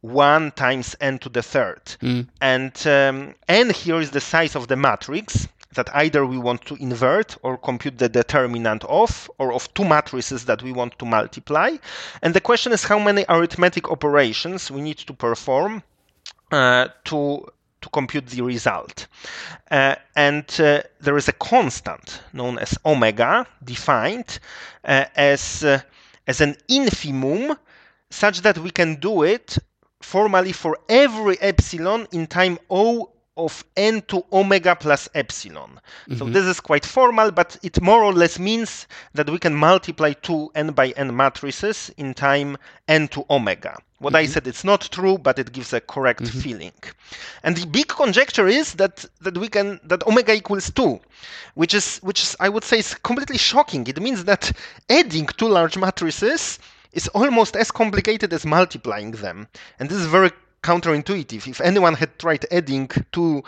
1 0.02 0.52
times 0.52 0.96
n 1.02 1.18
to 1.20 1.30
the 1.30 1.42
third. 1.42 1.82
And 2.42 2.74
um, 2.88 3.36
n 3.48 3.70
here 3.72 4.00
is 4.00 4.12
the 4.12 4.22
size 4.22 4.56
of 4.56 4.68
the 4.68 4.76
matrix 4.76 5.48
that 5.76 5.90
either 5.96 6.26
we 6.26 6.38
want 6.38 6.66
to 6.66 6.76
invert 6.76 7.38
or 7.44 7.58
compute 7.58 7.98
the 7.98 8.10
determinant 8.10 8.84
of, 8.86 9.30
or 9.38 9.54
of 9.54 9.72
two 9.74 9.86
matrices 9.86 10.46
that 10.46 10.62
we 10.64 10.72
want 10.72 10.98
to 11.00 11.06
multiply. 11.06 11.72
And 12.22 12.34
the 12.34 12.42
question 12.42 12.72
is 12.72 12.84
how 12.84 13.00
many 13.00 13.26
arithmetic 13.30 13.90
operations 13.90 14.72
we 14.72 14.82
need 14.82 14.98
to 14.98 15.14
perform 15.14 15.84
uh, 16.52 16.88
to 17.06 17.46
to 17.82 17.90
compute 17.90 18.26
the 18.28 18.42
result. 18.42 19.06
Uh, 19.70 19.96
and 20.16 20.46
uh, 20.60 20.82
there 21.00 21.18
is 21.18 21.28
a 21.28 21.34
constant 21.34 22.22
known 22.34 22.58
as 22.58 22.76
omega 22.84 23.46
defined 23.64 24.40
uh, 24.84 25.06
as 25.16 25.64
uh, 25.64 25.80
as 26.26 26.42
an 26.42 26.56
infimum 26.68 27.56
such 28.10 28.42
that 28.42 28.58
we 28.58 28.72
can 28.72 28.96
do 28.96 29.22
it 29.22 29.58
formally 30.02 30.52
for 30.52 30.78
every 30.90 31.38
epsilon 31.42 32.08
in 32.12 32.26
time 32.26 32.58
o 32.70 33.10
of 33.38 33.66
n 33.76 34.02
to 34.04 34.24
omega 34.32 34.76
plus 34.76 35.10
epsilon. 35.14 35.80
So 36.10 36.16
mm-hmm. 36.16 36.34
this 36.34 36.46
is 36.46 36.60
quite 36.60 36.86
formal, 36.86 37.32
but 37.32 37.58
it 37.64 37.82
more 37.82 38.04
or 38.04 38.14
less 38.14 38.40
means 38.40 38.88
that 39.14 39.30
we 39.30 39.40
can 39.40 39.54
multiply 39.56 40.14
two 40.14 40.52
n 40.56 40.72
by 40.72 40.90
n 40.92 41.16
matrices 41.16 41.92
in 41.98 42.14
time 42.14 42.58
n 42.88 43.08
to 43.10 43.26
omega. 43.30 43.78
What 44.00 44.16
I 44.16 44.24
mm-hmm. 44.24 44.34
said 44.34 44.48
it's 44.48 44.64
not 44.64 44.82
true, 44.92 45.18
but 45.18 45.40
it 45.40 45.52
gives 45.52 45.74
a 45.74 45.82
correct 45.82 46.24
mm-hmm. 46.24 46.40
feeling. 46.40 46.74
And 47.44 47.58
the 47.58 47.66
big 47.66 47.88
conjecture 47.88 48.48
is 48.48 48.74
that 48.74 49.06
that 49.22 49.38
we 49.38 49.50
can 49.50 49.80
that 49.84 50.06
omega 50.08 50.34
equals 50.34 50.72
two, 50.72 51.00
which 51.56 51.74
is 51.74 51.98
which 52.00 52.22
is 52.22 52.36
I 52.40 52.50
would 52.50 52.64
say 52.64 52.80
is 52.80 52.94
completely 52.94 53.38
shocking. 53.38 53.88
It 53.88 54.00
means 54.02 54.26
that 54.26 54.52
adding 54.90 55.28
two 55.28 55.48
large 55.48 55.78
matrices 55.78 56.60
is 56.94 57.10
almost 57.10 57.56
as 57.58 57.72
complicated 57.72 58.32
as 58.32 58.46
multiplying 58.46 59.12
them. 59.12 59.48
And 59.80 59.90
this 59.90 59.98
is 59.98 60.06
very 60.08 60.32
counterintuitive. 60.70 61.48
If 61.48 61.62
anyone 61.62 61.94
had 61.96 62.12
tried 62.20 62.46
adding 62.52 62.90
two 63.12 63.44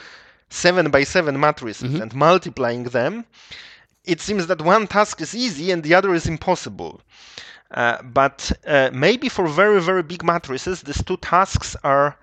7 0.49 0.91
by 0.91 1.03
7 1.03 1.37
matrices 1.39 1.93
and 1.99 2.13
multiplying 2.15 2.83
them, 2.83 3.25
it 4.05 4.21
seems 4.21 4.47
that 4.47 4.61
one 4.61 4.87
task 4.87 5.21
is 5.21 5.33
easy 5.35 5.71
and 5.71 5.83
the 5.83 5.93
other 5.97 6.13
is 6.13 6.25
impossible. 6.27 7.01
Uh, 7.71 8.01
but 8.03 8.51
uh, 8.65 8.89
maybe 8.93 9.27
for 9.29 9.45
very, 9.47 9.81
very 9.81 10.03
big 10.03 10.23
matrices, 10.23 10.81
these 10.83 11.03
two 11.03 11.17
tasks 11.17 11.75
are 11.83 12.15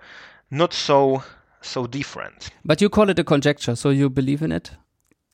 not 0.49 0.73
so 0.73 1.23
so 1.61 1.87
different. 1.87 2.49
But 2.63 2.81
you 2.81 2.89
call 2.89 3.09
it 3.09 3.19
a 3.19 3.23
conjecture, 3.23 3.75
so 3.75 3.89
you 3.89 4.09
believe 4.09 4.41
in 4.45 4.51
it? 4.51 4.71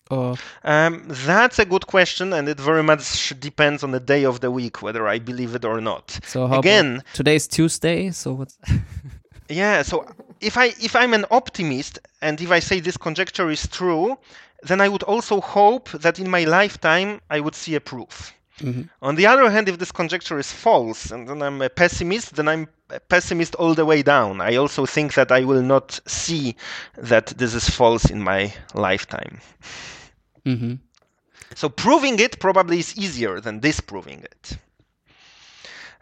Or 0.10 0.36
Um, 0.64 1.04
that's 1.08 1.60
a 1.60 1.66
good 1.66 1.86
question, 1.88 2.34
and 2.34 2.48
it 2.50 2.60
very 2.60 2.84
much 2.84 3.34
depends 3.40 3.84
on 3.84 3.92
the 3.92 4.00
day 4.00 4.26
of 4.26 4.40
the 4.40 4.50
week 4.50 4.82
whether 4.82 5.08
I 5.16 5.20
believe 5.20 5.56
it 5.56 5.66
or 5.66 5.82
not. 5.82 6.20
so 6.26 6.40
how 6.40 6.46
about- 6.46 6.60
Again, 6.66 7.04
today's 7.14 7.48
Tuesday, 7.48 8.12
so 8.12 8.34
what's 8.34 8.58
Yeah, 9.52 9.84
so 9.84 10.06
if 10.40 10.58
I 10.58 10.68
if 10.80 10.96
I'm 10.96 11.14
an 11.14 11.26
optimist 11.30 12.00
and 12.22 12.40
if 12.42 12.52
I 12.52 12.60
say 12.60 12.80
this 12.80 12.98
conjecture 12.98 13.50
is 13.52 13.68
true, 13.68 14.18
then 14.64 14.82
I 14.82 14.88
would 14.88 15.04
also 15.04 15.42
hope 15.42 15.90
that 15.92 16.20
in 16.20 16.30
my 16.30 16.46
lifetime 16.46 17.20
I 17.30 17.40
would 17.40 17.56
see 17.56 17.76
a 17.76 17.82
proof. 17.82 18.34
On 19.02 19.16
the 19.16 19.26
other 19.26 19.50
hand, 19.50 19.68
if 19.68 19.80
this 19.80 19.92
conjecture 19.92 20.38
is 20.40 20.52
false 20.52 21.12
and 21.12 21.28
then 21.28 21.42
I'm 21.42 21.62
a 21.62 21.70
pessimist, 21.70 22.36
then 22.36 22.48
I'm 22.48 22.68
a 22.90 23.00
pessimist 23.00 23.56
all 23.56 23.74
the 23.74 23.86
way 23.86 24.04
down. 24.04 24.40
I 24.40 24.56
also 24.56 24.86
think 24.86 25.16
that 25.16 25.32
I 25.32 25.44
will 25.44 25.64
not 25.64 26.00
see 26.06 26.56
that 26.98 27.28
this 27.38 27.56
is 27.56 27.70
false 27.70 28.12
in 28.12 28.22
my 28.22 28.54
lifetime. 28.76 29.42
Mhm. 30.46 30.80
So 31.56 31.70
proving 31.70 32.20
it 32.20 32.40
probably 32.40 32.80
is 32.80 32.96
easier 32.98 33.42
than 33.42 33.60
disproving 33.60 34.24
it. 34.24 34.58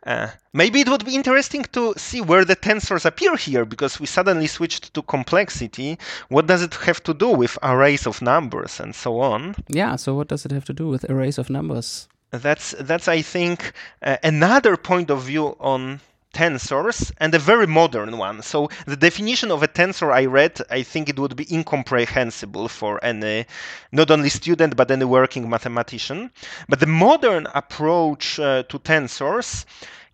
Uh, 0.05 0.29
maybe 0.53 0.79
it 0.79 0.89
would 0.89 1.05
be 1.05 1.15
interesting 1.15 1.63
to 1.73 1.93
see 1.97 2.21
where 2.21 2.45
the 2.45 2.55
tensors 2.55 3.05
appear 3.05 3.35
here 3.35 3.65
because 3.65 3.99
we 3.99 4.05
suddenly 4.05 4.47
switched 4.47 4.93
to 4.93 5.01
complexity. 5.01 5.97
What 6.29 6.47
does 6.47 6.61
it 6.61 6.73
have 6.75 7.03
to 7.03 7.13
do 7.13 7.29
with 7.29 7.57
arrays 7.61 8.07
of 8.07 8.21
numbers 8.21 8.79
and 8.79 8.95
so 8.95 9.19
on? 9.19 9.55
Yeah, 9.67 9.95
so 9.95 10.15
what 10.15 10.27
does 10.27 10.45
it 10.45 10.51
have 10.51 10.65
to 10.65 10.73
do 10.73 10.87
with 10.87 11.09
arrays 11.09 11.37
of 11.37 11.49
numbers? 11.49 12.07
That's 12.31 12.75
that's 12.79 13.07
I 13.07 13.21
think 13.21 13.73
uh, 14.03 14.17
another 14.23 14.77
point 14.77 15.09
of 15.09 15.23
view 15.23 15.55
on 15.59 15.99
tensors 16.33 17.11
and 17.17 17.33
a 17.33 17.39
very 17.39 17.67
modern 17.67 18.17
one. 18.17 18.41
So 18.41 18.69
the 18.85 18.95
definition 18.95 19.51
of 19.51 19.63
a 19.63 19.67
tensor 19.67 20.11
I 20.13 20.25
read, 20.25 20.59
I 20.69 20.83
think 20.83 21.09
it 21.09 21.19
would 21.19 21.35
be 21.35 21.47
incomprehensible 21.53 22.67
for 22.67 23.03
any 23.03 23.45
not 23.91 24.11
only 24.11 24.29
student 24.29 24.75
but 24.75 24.91
any 24.91 25.05
working 25.05 25.49
mathematician. 25.49 26.31
But 26.67 26.79
the 26.79 26.87
modern 26.87 27.47
approach 27.53 28.39
uh, 28.39 28.63
to 28.63 28.79
tensors 28.79 29.65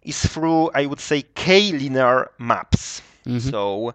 is 0.04 0.26
through 0.26 0.72
I 0.74 0.86
would 0.86 1.00
say 1.00 1.24
k-linear 1.36 2.32
maps. 2.40 3.02
So 3.38 3.94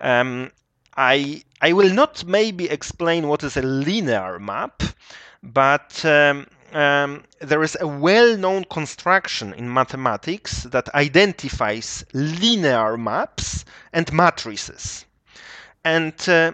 um, 0.00 0.50
I 0.96 1.42
I 1.60 1.72
will 1.72 1.92
not 1.92 2.24
maybe 2.24 2.68
explain 2.68 3.28
what 3.28 3.42
is 3.44 3.56
a 3.56 3.62
linear 3.62 4.38
map, 4.38 4.82
but 5.42 6.04
um, 6.04 6.46
um, 6.72 7.24
there 7.40 7.62
is 7.62 7.76
a 7.80 7.86
well-known 7.86 8.64
construction 8.64 9.52
in 9.54 9.72
mathematics 9.72 10.64
that 10.64 10.94
identifies 10.94 12.04
linear 12.12 12.96
maps 12.96 13.64
and 13.92 14.12
matrices, 14.12 15.04
and 15.84 16.14
uh, 16.28 16.52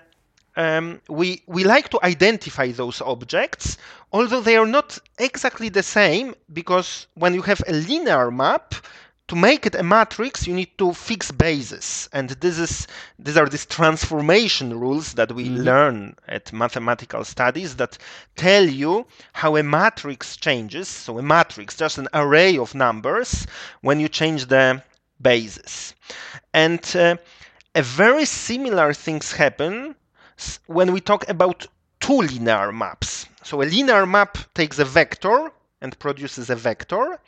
um, 0.56 1.00
we 1.08 1.42
we 1.46 1.64
like 1.64 1.88
to 1.90 2.00
identify 2.02 2.72
those 2.72 3.00
objects, 3.00 3.76
although 4.12 4.40
they 4.40 4.56
are 4.56 4.66
not 4.66 4.98
exactly 5.18 5.68
the 5.68 5.82
same 5.82 6.34
because 6.52 7.06
when 7.14 7.34
you 7.34 7.42
have 7.42 7.62
a 7.68 7.72
linear 7.72 8.30
map, 8.30 8.74
to 9.28 9.34
make 9.34 9.66
it 9.66 9.74
a 9.74 9.82
matrix, 9.82 10.46
you 10.46 10.54
need 10.54 10.78
to 10.78 10.92
fix 10.92 11.32
bases, 11.32 12.08
and 12.12 12.30
this 12.30 12.58
is 12.58 12.86
these 13.18 13.36
are 13.36 13.48
these 13.48 13.66
transformation 13.66 14.78
rules 14.78 15.14
that 15.14 15.32
we 15.32 15.48
learn 15.50 16.14
at 16.28 16.52
mathematical 16.52 17.24
studies 17.24 17.76
that 17.76 17.98
tell 18.36 18.64
you 18.64 19.06
how 19.32 19.56
a 19.56 19.62
matrix 19.62 20.36
changes. 20.36 20.86
So 20.88 21.18
a 21.18 21.22
matrix, 21.22 21.76
just 21.76 21.98
an 21.98 22.08
array 22.14 22.56
of 22.56 22.74
numbers, 22.74 23.46
when 23.80 23.98
you 23.98 24.08
change 24.08 24.46
the 24.46 24.82
bases, 25.20 25.94
and 26.54 26.80
uh, 26.94 27.16
a 27.74 27.82
very 27.82 28.24
similar 28.26 28.92
things 28.92 29.32
happen 29.32 29.96
when 30.66 30.92
we 30.92 31.00
talk 31.00 31.28
about 31.28 31.66
two 31.98 32.18
linear 32.18 32.70
maps. 32.70 33.26
So 33.42 33.60
a 33.60 33.64
linear 33.64 34.06
map 34.06 34.38
takes 34.54 34.78
a 34.78 34.84
vector 34.84 35.50
and 35.80 35.98
produces 35.98 36.48
a 36.50 36.56
vector. 36.56 37.18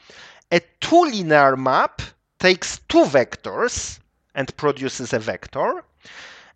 A 0.51 0.61
two 0.81 1.03
linear 1.03 1.57
map 1.57 2.03
takes 2.39 2.81
two 2.89 3.05
vectors 3.05 3.99
and 4.35 4.57
produces 4.57 5.13
a 5.13 5.19
vector. 5.19 5.85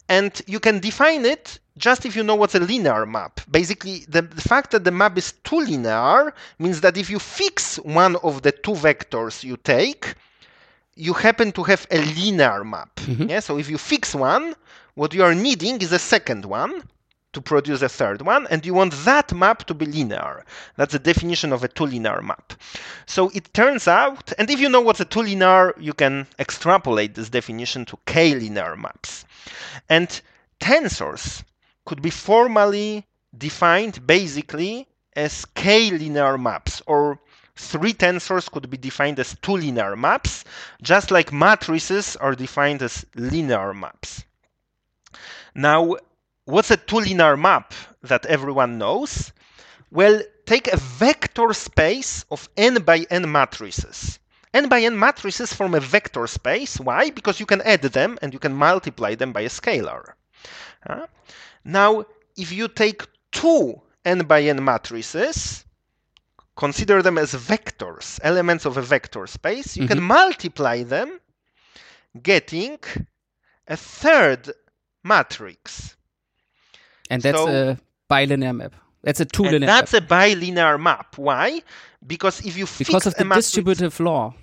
And 0.09 0.41
you 0.47 0.61
can 0.61 0.79
define 0.79 1.25
it 1.25 1.59
just 1.79 2.05
if 2.05 2.15
you 2.15 2.23
know 2.23 2.35
what's 2.35 2.55
a 2.55 2.61
linear 2.61 3.07
map. 3.07 3.41
Basically, 3.51 4.05
the, 4.09 4.23
the 4.23 4.41
fact 4.43 4.71
that 4.73 4.85
the 4.85 4.91
map 4.91 5.17
is 5.17 5.33
two 5.45 5.61
linear 5.61 6.35
means 6.59 6.81
that 6.83 6.97
if 6.97 7.09
you 7.09 7.19
fix 7.19 7.77
one 7.77 8.17
of 8.17 8.43
the 8.43 8.53
two 8.53 8.73
vectors 8.73 9.43
you 9.43 9.57
take, 9.57 10.15
you 10.95 11.15
happen 11.15 11.53
to 11.53 11.63
have 11.63 11.87
a 11.91 11.99
linear 11.99 12.65
map. 12.65 12.95
Mm-hmm. 12.97 13.31
Yeah, 13.31 13.41
so 13.41 13.59
if 13.59 13.71
you 13.71 13.79
fix 13.79 14.15
one, 14.15 14.55
what 14.95 15.15
you 15.15 15.23
are 15.23 15.35
needing 15.35 15.81
is 15.81 15.93
a 15.93 15.99
second 15.99 16.45
one. 16.45 16.83
To 17.33 17.41
produce 17.41 17.83
a 17.83 17.89
third 17.89 18.23
one, 18.23 18.47
and 18.51 18.65
you 18.67 18.75
want 18.75 18.93
that 19.05 19.33
map 19.33 19.65
to 19.65 19.75
be 19.75 19.87
linear. 19.87 20.45
That's 20.77 20.93
the 20.93 20.99
definition 20.99 21.53
of 21.53 21.65
a 21.65 21.69
two-linear 21.69 22.21
map. 22.23 22.53
So 23.07 23.31
it 23.31 23.53
turns 23.55 23.89
out, 23.89 24.33
and 24.39 24.51
if 24.51 24.61
you 24.61 24.69
know 24.69 24.81
what's 24.81 25.01
a 25.01 25.05
two-linear, 25.05 25.75
you 25.79 25.93
can 25.95 26.27
extrapolate 26.39 27.15
this 27.15 27.31
definition 27.31 27.85
to 27.87 27.99
k-linear 28.07 28.77
maps. 28.77 29.25
And 29.89 30.21
tensors 30.61 31.43
could 31.85 32.03
be 32.03 32.11
formally 32.11 33.07
defined 33.37 34.07
basically 34.07 34.87
as 35.17 35.45
k-linear 35.45 36.39
maps, 36.39 36.83
or 36.87 37.19
three 37.57 37.93
tensors 37.93 38.51
could 38.51 38.69
be 38.71 38.77
defined 38.77 39.19
as 39.19 39.37
two 39.43 39.57
linear 39.57 39.97
maps, 39.97 40.45
just 40.83 41.11
like 41.11 41.33
matrices 41.33 42.17
are 42.17 42.35
defined 42.35 42.83
as 42.83 43.05
linear 43.15 43.75
maps. 43.75 44.25
Now, 45.55 45.97
what's 46.45 46.71
a 46.71 46.77
two 46.77 47.01
linear 47.01 47.37
map 47.37 47.75
that 48.03 48.27
everyone 48.27 48.79
knows? 48.79 49.33
Well, 49.91 50.23
take 50.47 50.69
a 50.69 50.77
vector 50.77 51.53
space 51.53 52.25
of 52.31 52.49
n 52.57 52.83
by 52.83 53.07
n 53.11 53.31
matrices. 53.31 54.19
n 54.55 54.69
by 54.69 54.81
n 54.81 54.99
matrices 54.99 55.53
form 55.53 55.75
a 55.75 55.81
vector 55.81 56.27
space. 56.27 56.81
Why? 56.81 57.11
Because 57.11 57.39
you 57.41 57.47
can 57.47 57.63
add 57.63 57.83
them 57.83 58.19
and 58.23 58.33
you 58.33 58.39
can 58.39 58.55
multiply 58.55 59.15
them 59.15 59.33
by 59.33 59.43
a 59.43 59.49
scalar. 59.49 60.15
Uh, 60.87 61.07
now, 61.65 62.05
if 62.37 62.51
you 62.53 62.69
take 62.69 63.07
two 63.31 63.81
n 64.05 64.25
by 64.25 64.43
n 64.43 64.65
matrices, 64.65 65.65
consider 66.57 67.03
them 67.03 67.19
as 67.19 67.35
vectors, 67.35 68.19
elements 68.23 68.65
of 68.65 68.77
a 68.77 68.83
vector 68.83 69.27
space, 69.27 69.77
you 69.77 69.85
mm-hmm. 69.85 69.93
can 69.93 70.03
multiply 70.03 70.83
them, 70.83 71.21
getting 72.23 72.79
a 73.69 73.77
third 73.77 74.51
matrix. 75.05 75.97
And 77.13 77.23
that's 77.23 77.39
so, 77.39 77.49
a 77.49 77.79
bilinear 78.09 78.55
map. 78.55 78.75
That's 79.03 79.21
a 79.21 79.27
two 79.27 79.43
linear 79.43 79.67
That's 79.67 79.93
map. 79.93 80.03
a 80.03 80.07
bilinear 80.07 80.79
map. 80.79 81.19
Why? 81.19 81.63
Because 82.07 82.45
if 82.47 82.57
you 82.57 82.67
because 82.79 83.07
of 83.07 83.15
the 83.17 83.25
distributive 83.25 83.99
law 84.01 84.35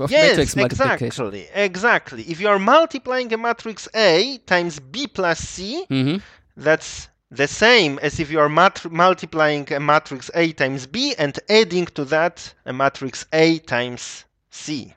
of 0.00 0.10
yes, 0.10 0.38
exactly, 0.38 1.46
exactly. 1.54 2.22
If 2.22 2.40
you 2.40 2.48
are 2.48 2.58
multiplying 2.58 3.32
a 3.32 3.36
matrix 3.36 3.86
A 3.94 4.38
times 4.46 4.80
B 4.80 5.06
plus 5.06 5.38
C, 5.40 5.84
mm-hmm. 5.90 6.16
that's 6.56 7.08
the 7.30 7.46
same 7.46 7.98
as 8.00 8.18
if 8.18 8.30
you 8.30 8.40
are 8.40 8.48
mat- 8.48 8.90
multiplying 8.90 9.70
a 9.72 9.78
matrix 9.78 10.30
A 10.34 10.52
times 10.52 10.86
B 10.86 11.14
and 11.18 11.38
adding 11.48 11.86
to 11.96 12.04
that 12.06 12.54
a 12.64 12.72
matrix 12.72 13.26
A 13.32 13.58
times 13.58 14.24
C. 14.50 14.94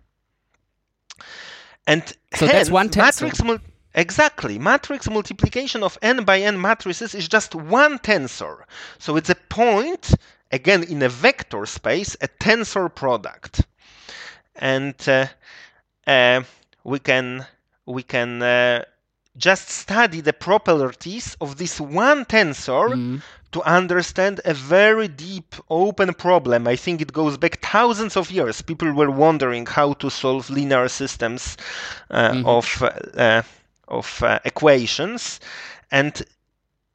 And 1.85 2.03
so 2.35 2.45
hence, 2.45 2.51
that's 2.51 2.69
one 2.69 2.89
tensor. 2.89 3.23
Matrix 3.23 3.43
mul- 3.43 3.59
exactly. 3.97 4.57
Matrix 4.57 5.09
multiplication 5.09 5.83
of 5.83 5.97
n 6.01 6.23
by 6.23 6.39
n 6.39 6.61
matrices 6.61 7.13
is 7.13 7.27
just 7.27 7.53
one 7.55 7.99
tensor. 7.99 8.63
So 8.99 9.17
it's 9.17 9.29
a 9.29 9.35
point, 9.35 10.13
again, 10.51 10.83
in 10.83 11.01
a 11.01 11.09
vector 11.09 11.65
space, 11.65 12.15
a 12.21 12.27
tensor 12.27 12.93
product. 12.93 13.65
And 14.55 14.95
uh, 15.07 15.27
uh, 16.07 16.43
we 16.83 16.99
can 16.99 17.45
we 17.85 18.03
can 18.03 18.41
uh, 18.41 18.83
just 19.37 19.69
study 19.69 20.21
the 20.21 20.33
properties 20.33 21.37
of 21.39 21.57
this 21.57 21.79
one 21.79 22.25
tensor 22.25 22.89
mm. 22.89 23.21
to 23.51 23.61
understand 23.61 24.41
a 24.45 24.53
very 24.53 25.07
deep 25.07 25.55
open 25.69 26.13
problem. 26.13 26.67
I 26.67 26.75
think 26.75 27.01
it 27.01 27.13
goes 27.13 27.37
back 27.37 27.61
thousands 27.61 28.17
of 28.17 28.31
years. 28.31 28.61
People 28.61 28.91
were 28.93 29.11
wondering 29.11 29.65
how 29.65 29.93
to 29.93 30.09
solve 30.09 30.49
linear 30.49 30.87
systems 30.87 31.57
uh, 32.09 32.31
mm-hmm. 32.31 32.47
of 32.47 32.83
uh, 33.15 33.43
of 33.87 34.21
uh, 34.23 34.39
equations, 34.45 35.39
and 35.91 36.23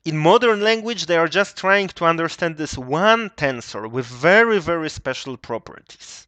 in 0.04 0.18
modern 0.18 0.60
language 0.60 1.06
they 1.06 1.16
are 1.16 1.28
just 1.28 1.56
trying 1.56 1.88
to 1.88 2.04
understand 2.04 2.56
this 2.56 2.76
one 2.76 3.30
tensor 3.30 3.90
with 3.90 4.06
very 4.06 4.58
very 4.60 4.90
special 4.90 5.36
properties. 5.36 6.26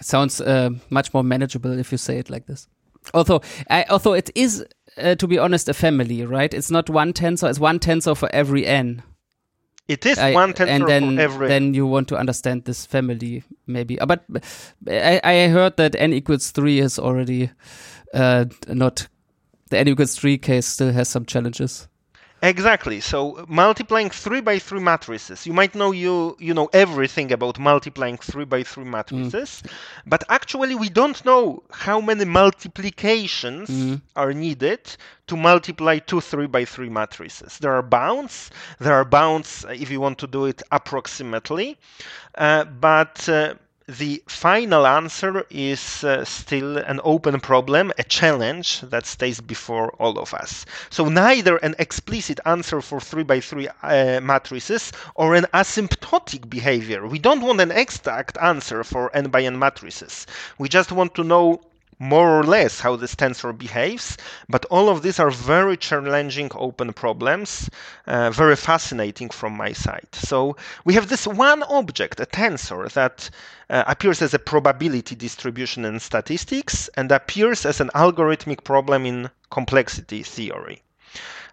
sounds 0.00 0.40
uh, 0.40 0.70
much 0.90 1.14
more 1.14 1.24
manageable 1.24 1.78
if 1.78 1.92
you 1.92 1.98
say 1.98 2.18
it 2.18 2.30
like 2.30 2.46
this. 2.46 2.68
Although, 3.12 3.42
I, 3.68 3.84
although 3.90 4.14
it 4.14 4.30
is 4.34 4.64
uh, 4.96 5.14
to 5.16 5.26
be 5.26 5.38
honest, 5.38 5.68
a 5.68 5.74
family, 5.74 6.24
right? 6.24 6.52
It's 6.52 6.70
not 6.70 6.88
one 6.88 7.12
tensor; 7.12 7.48
it's 7.48 7.58
one 7.58 7.78
tensor 7.78 8.16
for 8.16 8.28
every 8.32 8.66
n. 8.66 9.02
It 9.88 10.06
is 10.06 10.18
I, 10.18 10.32
one 10.32 10.52
tensor 10.52 10.68
and 10.68 10.88
then, 10.88 11.16
for 11.16 11.22
every. 11.22 11.48
Then 11.48 11.74
you 11.74 11.86
want 11.86 12.08
to 12.08 12.16
understand 12.16 12.64
this 12.64 12.86
family, 12.86 13.42
maybe. 13.66 13.98
Uh, 13.98 14.06
but 14.06 14.24
I, 14.88 15.20
I 15.22 15.48
heard 15.48 15.76
that 15.76 15.94
n 15.96 16.12
equals 16.12 16.50
three 16.50 16.78
is 16.78 16.98
already 16.98 17.50
uh, 18.12 18.46
not. 18.68 19.08
The 19.74 19.88
equals 19.88 20.14
three 20.14 20.38
case 20.38 20.66
still 20.66 20.92
has 20.92 21.08
some 21.08 21.26
challenges. 21.26 21.88
Exactly. 22.42 23.00
So 23.00 23.44
multiplying 23.48 24.08
three 24.08 24.40
by 24.40 24.60
three 24.60 24.78
matrices. 24.78 25.46
You 25.46 25.52
might 25.52 25.74
know 25.74 25.90
you 25.90 26.36
you 26.38 26.54
know 26.54 26.68
everything 26.72 27.32
about 27.32 27.58
multiplying 27.58 28.18
three 28.18 28.44
by 28.44 28.62
three 28.62 28.84
matrices, 28.84 29.62
mm. 29.64 29.70
but 30.06 30.22
actually 30.28 30.76
we 30.76 30.90
don't 30.90 31.24
know 31.24 31.64
how 31.72 32.00
many 32.00 32.24
multiplications 32.24 33.68
mm. 33.68 34.00
are 34.14 34.32
needed 34.32 34.94
to 35.26 35.36
multiply 35.36 35.98
two 35.98 36.20
three 36.20 36.46
by 36.46 36.64
three 36.64 36.90
matrices. 36.90 37.58
There 37.58 37.72
are 37.72 37.82
bounds. 37.82 38.50
There 38.78 38.94
are 38.94 39.04
bounds 39.04 39.64
if 39.70 39.90
you 39.90 40.00
want 40.00 40.18
to 40.18 40.28
do 40.28 40.44
it 40.44 40.62
approximately, 40.70 41.78
uh, 42.36 42.64
but 42.64 43.28
uh, 43.28 43.54
the 43.86 44.22
final 44.26 44.86
answer 44.86 45.44
is 45.50 46.04
uh, 46.04 46.24
still 46.24 46.78
an 46.78 47.00
open 47.04 47.38
problem, 47.40 47.92
a 47.98 48.02
challenge 48.04 48.80
that 48.80 49.06
stays 49.06 49.40
before 49.40 49.90
all 49.98 50.18
of 50.18 50.32
us. 50.32 50.64
So 50.90 51.08
neither 51.08 51.56
an 51.58 51.74
explicit 51.78 52.40
answer 52.46 52.80
for 52.80 53.00
3 53.00 53.24
by 53.24 53.40
3 53.40 53.68
uh, 53.82 54.20
matrices 54.22 54.92
or 55.14 55.34
an 55.34 55.46
asymptotic 55.52 56.48
behavior. 56.48 57.06
We 57.06 57.18
don't 57.18 57.42
want 57.42 57.60
an 57.60 57.70
exact 57.72 58.38
answer 58.40 58.84
for 58.84 59.14
n 59.14 59.28
by 59.28 59.42
n 59.42 59.58
matrices. 59.58 60.26
We 60.58 60.68
just 60.68 60.90
want 60.90 61.14
to 61.16 61.24
know 61.24 61.60
more 61.98 62.38
or 62.38 62.42
less 62.42 62.80
how 62.80 62.96
this 62.96 63.14
tensor 63.14 63.56
behaves, 63.56 64.16
but 64.48 64.64
all 64.66 64.88
of 64.88 65.02
these 65.02 65.18
are 65.18 65.30
very 65.30 65.76
challenging 65.76 66.50
open 66.54 66.92
problems, 66.92 67.70
uh, 68.06 68.30
very 68.30 68.56
fascinating 68.56 69.30
from 69.30 69.56
my 69.56 69.72
side. 69.72 70.08
So 70.12 70.56
we 70.84 70.94
have 70.94 71.08
this 71.08 71.26
one 71.26 71.62
object, 71.64 72.20
a 72.20 72.26
tensor, 72.26 72.90
that 72.92 73.30
uh, 73.70 73.84
appears 73.86 74.22
as 74.22 74.34
a 74.34 74.38
probability 74.38 75.14
distribution 75.14 75.84
in 75.84 76.00
statistics 76.00 76.88
and 76.96 77.10
appears 77.12 77.64
as 77.64 77.80
an 77.80 77.90
algorithmic 77.94 78.64
problem 78.64 79.06
in 79.06 79.30
complexity 79.50 80.22
theory. 80.22 80.82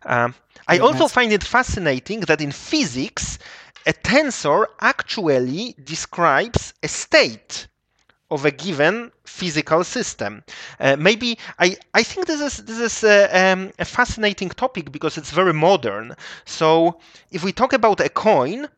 Um, 0.06 0.36
I 0.67 0.80
also 0.80 1.08
find 1.08 1.32
it 1.32 1.43
fascinating 1.43 2.21
that 2.21 2.41
in 2.41 2.51
physics, 2.51 3.38
a 3.86 3.93
tensor 3.93 4.65
actually 4.80 5.75
describes 5.84 6.73
a 6.84 6.88
state 6.88 7.67
of 8.31 8.45
a 8.45 8.51
given 8.51 9.11
physical 9.25 9.83
system. 9.83 10.43
Uh, 10.79 10.95
maybe 10.95 11.37
I, 11.59 11.77
I 11.93 12.01
think 12.01 12.25
this 12.25 12.41
is 12.41 12.65
this 12.65 12.79
is 12.79 13.03
a, 13.03 13.51
um, 13.51 13.71
a, 13.77 13.85
fascinating 13.85 14.49
topic 14.49 14.91
because 14.91 15.17
it's 15.17 15.31
very 15.31 15.53
modern. 15.53 16.15
So 16.45 16.99
if 17.31 17.43
we 17.43 17.51
talk 17.51 17.73
about 17.73 17.99
a 17.99 18.09
coin, 18.09 18.69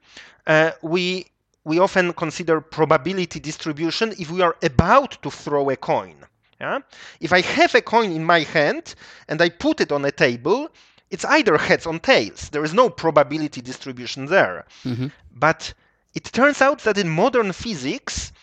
uh, 0.48 0.72
we 0.82 1.28
we 1.64 1.80
often 1.80 2.12
consider 2.14 2.60
probability 2.60 3.40
distribution 3.40 4.14
if 4.20 4.30
we 4.32 4.42
are 4.42 4.58
about 4.64 5.22
to 5.22 5.30
throw 5.32 5.70
a 5.70 5.78
coin. 5.78 6.16
Yeah? 6.60 6.80
If 7.22 7.32
I 7.32 7.42
have 7.42 7.76
a 7.76 7.82
coin 7.82 8.12
in 8.12 8.26
my 8.26 8.40
hand 8.40 8.96
and 9.30 9.42
I 9.42 9.50
put 9.50 9.80
it 9.80 9.92
on 9.92 10.04
a 10.04 10.12
table, 10.12 10.70
it's 11.10 11.26
either 11.26 11.58
heads 11.58 11.86
or 11.86 12.00
tails. 12.00 12.50
There 12.50 12.66
is 12.66 12.74
no 12.74 12.90
probability 12.90 13.62
distribution 13.62 14.26
there. 14.26 14.66
Mm-hmm. 14.84 15.08
But 15.32 15.74
it 16.16 16.26
turns 16.26 16.62
out 16.62 16.80
that 16.80 16.98
in 16.98 17.10
modern 17.10 17.54
physics, 17.54 18.34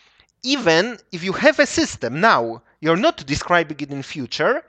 even 0.43 0.99
if 1.13 1.23
you 1.23 1.33
have 1.33 1.59
a 1.59 1.67
system 1.67 2.21
now, 2.21 2.63
you're 2.81 2.97
not 2.97 3.27
describing 3.27 3.77
it 3.81 3.91
in 3.91 4.03
future, 4.03 4.65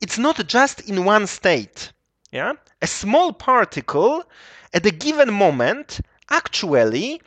it's 0.00 0.18
not 0.18 0.46
just 0.46 0.88
in 0.88 1.04
one 1.04 1.26
state. 1.26 1.92
Yeah? 2.32 2.54
A 2.80 2.86
small 2.86 3.32
particle 3.32 4.24
at 4.72 4.86
a 4.86 4.90
given 4.90 5.32
moment 5.32 6.00
actually 6.30 7.20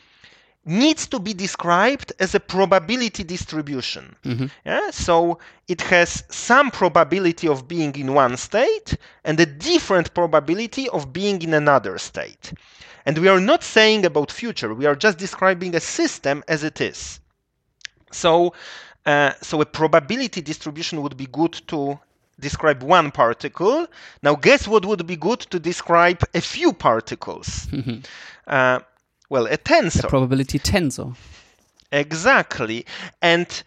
needs 0.66 1.08
to 1.08 1.20
be 1.20 1.34
described 1.34 2.14
as 2.20 2.34
a 2.34 2.40
probability 2.40 3.24
distribution. 3.24 4.16
Mm-hmm. 4.24 4.46
Yeah? 4.66 4.90
So 4.92 5.40
it 5.68 5.82
has 5.82 6.24
some 6.30 6.72
probability 6.72 7.48
of 7.48 7.68
being 7.68 7.96
in 7.96 8.14
one 8.14 8.38
state 8.38 8.98
and 9.24 9.40
a 9.40 9.46
different 9.46 10.14
probability 10.14 10.90
of 10.90 11.12
being 11.12 11.42
in 11.42 11.54
another 11.54 11.98
state. 11.98 12.54
And 13.06 13.18
we 13.18 13.28
are 13.28 13.42
not 13.42 13.64
saying 13.64 14.06
about 14.06 14.32
future, 14.32 14.74
we 14.74 14.86
are 14.86 14.96
just 14.96 15.18
describing 15.18 15.76
a 15.76 15.82
system 15.82 16.44
as 16.48 16.64
it 16.64 16.80
is. 16.80 17.20
So, 18.14 18.54
uh, 19.06 19.34
so 19.42 19.62
a 19.62 19.66
probability 19.66 20.42
distribution 20.42 21.02
would 21.02 21.18
be 21.18 21.28
good 21.28 21.54
to 21.68 22.00
describe 22.40 22.84
one 22.84 23.12
particle. 23.12 23.88
Now, 24.22 24.36
guess 24.36 24.68
what 24.68 24.86
would 24.86 25.06
be 25.06 25.16
good 25.16 25.42
to 25.52 25.60
describe 25.60 26.24
a 26.34 26.42
few 26.42 26.74
particles? 26.74 27.68
uh, 28.48 28.80
well, 29.30 29.48
a 29.48 29.58
tensor. 29.58 30.06
A 30.06 30.08
probability 30.08 30.60
tensor. 30.60 31.16
Exactly. 31.92 32.86
And 33.22 33.64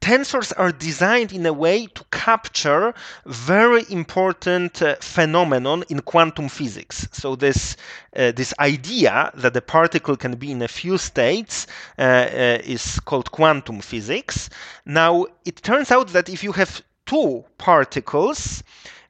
tensors 0.00 0.52
are 0.56 0.72
designed 0.72 1.32
in 1.32 1.44
a 1.46 1.52
way 1.52 1.86
to 1.86 2.04
capture 2.10 2.94
very 3.26 3.84
important 3.90 4.80
uh, 4.80 4.96
phenomenon 5.00 5.84
in 5.88 6.00
quantum 6.00 6.48
physics. 6.48 7.06
So 7.12 7.36
this 7.36 7.76
uh, 8.16 8.32
this 8.32 8.54
idea 8.58 9.30
that 9.34 9.54
the 9.54 9.62
particle 9.62 10.16
can 10.16 10.36
be 10.36 10.50
in 10.50 10.62
a 10.62 10.68
few 10.68 10.98
states 10.98 11.66
uh, 11.98 12.02
uh 12.02 12.58
is 12.64 12.98
called 13.00 13.30
quantum 13.30 13.80
physics. 13.80 14.48
Now 14.86 15.26
it 15.44 15.56
turns 15.62 15.90
out 15.90 16.08
that 16.08 16.28
if 16.28 16.42
you 16.42 16.52
have 16.52 16.82
two 17.06 17.44
particles, 17.58 18.62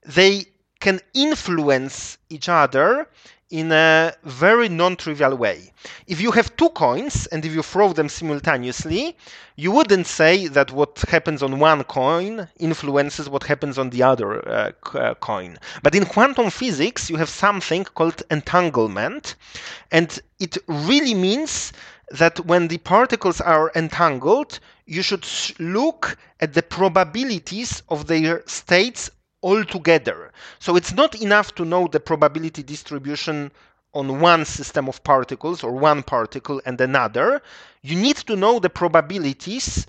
they 0.04 0.46
can 0.80 1.00
influence 1.14 2.18
each 2.30 2.48
other 2.48 3.06
in 3.50 3.72
a 3.72 4.12
very 4.22 4.68
non-trivial 4.68 5.36
way. 5.36 5.72
If 6.06 6.20
you 6.20 6.30
have 6.30 6.54
two 6.56 6.68
coins 6.70 7.26
and 7.26 7.44
if 7.44 7.52
you 7.52 7.62
throw 7.62 7.92
them 7.92 8.08
simultaneously, 8.08 9.16
you 9.56 9.72
wouldn't 9.72 10.06
say 10.06 10.46
that 10.46 10.70
what 10.70 11.00
happens 11.08 11.42
on 11.42 11.58
one 11.58 11.82
coin 11.84 12.48
influences 12.58 13.28
what 13.28 13.42
happens 13.42 13.76
on 13.76 13.90
the 13.90 14.04
other 14.04 14.48
uh, 14.48 14.72
uh, 14.94 15.14
coin. 15.14 15.58
But 15.82 15.96
in 15.96 16.06
quantum 16.06 16.50
physics, 16.50 17.10
you 17.10 17.16
have 17.16 17.28
something 17.28 17.84
called 17.84 18.22
entanglement, 18.30 19.34
and 19.90 20.18
it 20.38 20.56
really 20.68 21.14
means 21.14 21.72
that 22.10 22.46
when 22.46 22.68
the 22.68 22.78
particles 22.78 23.40
are 23.40 23.72
entangled, 23.74 24.60
you 24.86 25.02
should 25.02 25.26
look 25.58 26.16
at 26.40 26.54
the 26.54 26.62
probabilities 26.62 27.82
of 27.88 28.06
their 28.06 28.42
states 28.46 29.10
altogether. 29.42 30.32
So 30.58 30.76
it's 30.76 30.92
not 30.92 31.20
enough 31.20 31.54
to 31.56 31.64
know 31.64 31.88
the 31.88 32.00
probability 32.00 32.62
distribution 32.62 33.50
on 33.92 34.20
one 34.20 34.44
system 34.44 34.88
of 34.88 35.02
particles 35.02 35.64
or 35.64 35.72
one 35.72 36.02
particle 36.02 36.60
and 36.64 36.80
another. 36.80 37.42
You 37.82 37.96
need 37.96 38.16
to 38.16 38.36
know 38.36 38.58
the 38.58 38.70
probabilities 38.70 39.86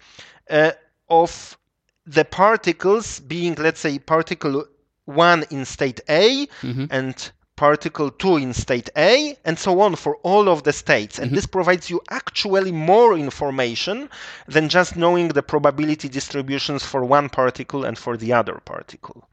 uh, 0.49 0.71
of 1.09 1.57
the 2.05 2.25
particles 2.25 3.19
being, 3.19 3.55
let's 3.55 3.79
say, 3.79 3.99
particle 3.99 4.65
1 5.05 5.45
in 5.51 5.65
state 5.65 5.99
A 6.09 6.47
mm-hmm. 6.61 6.85
and 6.89 7.31
particle 7.61 8.09
2 8.09 8.37
in 8.37 8.53
state 8.55 8.89
A, 8.97 9.37
and 9.45 9.59
so 9.59 9.81
on 9.81 9.95
for 9.95 10.15
all 10.23 10.49
of 10.49 10.63
the 10.63 10.73
states. 10.73 11.19
And 11.19 11.27
mm-hmm. 11.27 11.35
this 11.35 11.45
provides 11.45 11.91
you 11.91 12.01
actually 12.09 12.71
more 12.71 13.15
information 13.15 14.09
than 14.47 14.67
just 14.67 14.95
knowing 14.95 15.27
the 15.27 15.43
probability 15.43 16.09
distributions 16.09 16.83
for 16.83 17.05
one 17.05 17.29
particle 17.29 17.85
and 17.85 17.95
for 17.99 18.17
the 18.17 18.33
other 18.33 18.55
particle. 18.65 19.29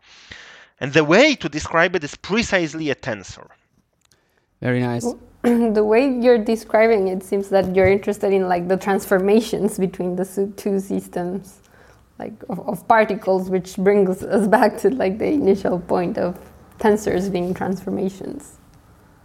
And 0.79 0.93
the 0.93 1.05
way 1.05 1.37
to 1.37 1.49
describe 1.49 1.97
it 1.97 2.05
is 2.05 2.17
precisely 2.17 2.91
a 2.91 2.95
tensor. 2.95 3.49
Very 4.61 4.83
nice. 4.83 5.07
the 5.79 5.87
way 5.93 6.03
you're 6.23 6.45
describing 6.55 7.09
it 7.09 7.23
seems 7.23 7.49
that 7.49 7.75
you're 7.75 7.93
interested 7.99 8.31
in 8.31 8.47
like 8.47 8.69
the 8.69 8.77
transformations 8.77 9.79
between 9.79 10.17
the 10.17 10.27
two 10.59 10.79
systems 10.81 11.61
like 12.19 12.37
of, 12.51 12.59
of 12.69 12.87
particles 12.89 13.49
which 13.49 13.77
brings 13.77 14.23
us 14.23 14.47
back 14.57 14.77
to 14.83 14.91
like 14.91 15.17
the 15.17 15.31
initial 15.43 15.79
point 15.79 16.19
of 16.19 16.37
tensors 16.79 17.31
being 17.31 17.55
transformations. 17.55 18.59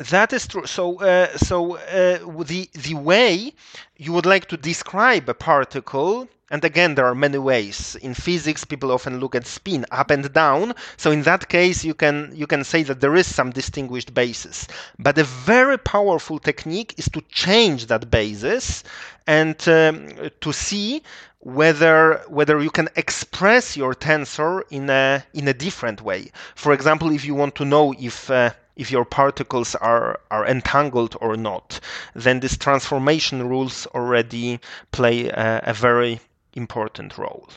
That 0.09 0.33
is 0.33 0.47
true. 0.47 0.65
So, 0.65 0.99
uh, 1.01 1.37
so 1.37 1.77
uh, 1.77 2.43
the 2.43 2.69
the 2.73 2.95
way 2.95 3.53
you 3.95 4.11
would 4.11 4.25
like 4.25 4.47
to 4.47 4.57
describe 4.57 5.29
a 5.29 5.33
particle, 5.33 6.27
and 6.49 6.65
again, 6.65 6.95
there 6.95 7.05
are 7.05 7.15
many 7.15 7.37
ways. 7.37 7.95
In 8.01 8.13
physics, 8.13 8.65
people 8.65 8.91
often 8.91 9.19
look 9.19 9.35
at 9.35 9.45
spin 9.45 9.85
up 9.91 10.11
and 10.11 10.33
down. 10.33 10.73
So, 10.97 11.11
in 11.11 11.21
that 11.23 11.47
case, 11.47 11.85
you 11.85 11.93
can 11.93 12.31
you 12.33 12.47
can 12.47 12.63
say 12.63 12.83
that 12.83 13.01
there 13.01 13.15
is 13.15 13.33
some 13.33 13.51
distinguished 13.51 14.13
basis. 14.13 14.67
But 14.99 15.17
a 15.17 15.23
very 15.23 15.77
powerful 15.77 16.39
technique 16.39 16.95
is 16.97 17.07
to 17.09 17.21
change 17.29 17.85
that 17.85 18.09
basis 18.11 18.83
and 19.25 19.55
um, 19.69 20.09
to 20.41 20.51
see 20.51 21.01
whether 21.43 22.21
whether 22.29 22.61
you 22.61 22.69
can 22.69 22.87
express 22.95 23.75
your 23.75 23.93
tensor 23.93 24.63
in 24.69 24.89
a 24.89 25.23
in 25.33 25.47
a 25.47 25.53
different 25.53 26.01
way. 26.01 26.31
For 26.55 26.73
example, 26.73 27.11
if 27.11 27.25
you 27.25 27.35
want 27.35 27.55
to 27.55 27.65
know 27.65 27.93
if 27.99 28.29
uh, 28.31 28.51
if 28.77 28.91
your 28.91 29.03
particles 29.03 29.75
are 29.75 30.19
are 30.31 30.47
entangled 30.47 31.17
or 31.19 31.35
not, 31.35 31.81
then 32.15 32.39
these 32.39 32.57
transformation 32.57 33.47
rules 33.47 33.85
already 33.87 34.59
play 34.91 35.27
a, 35.27 35.61
a 35.63 35.73
very 35.73 36.21
important 36.53 37.17
role. 37.17 37.49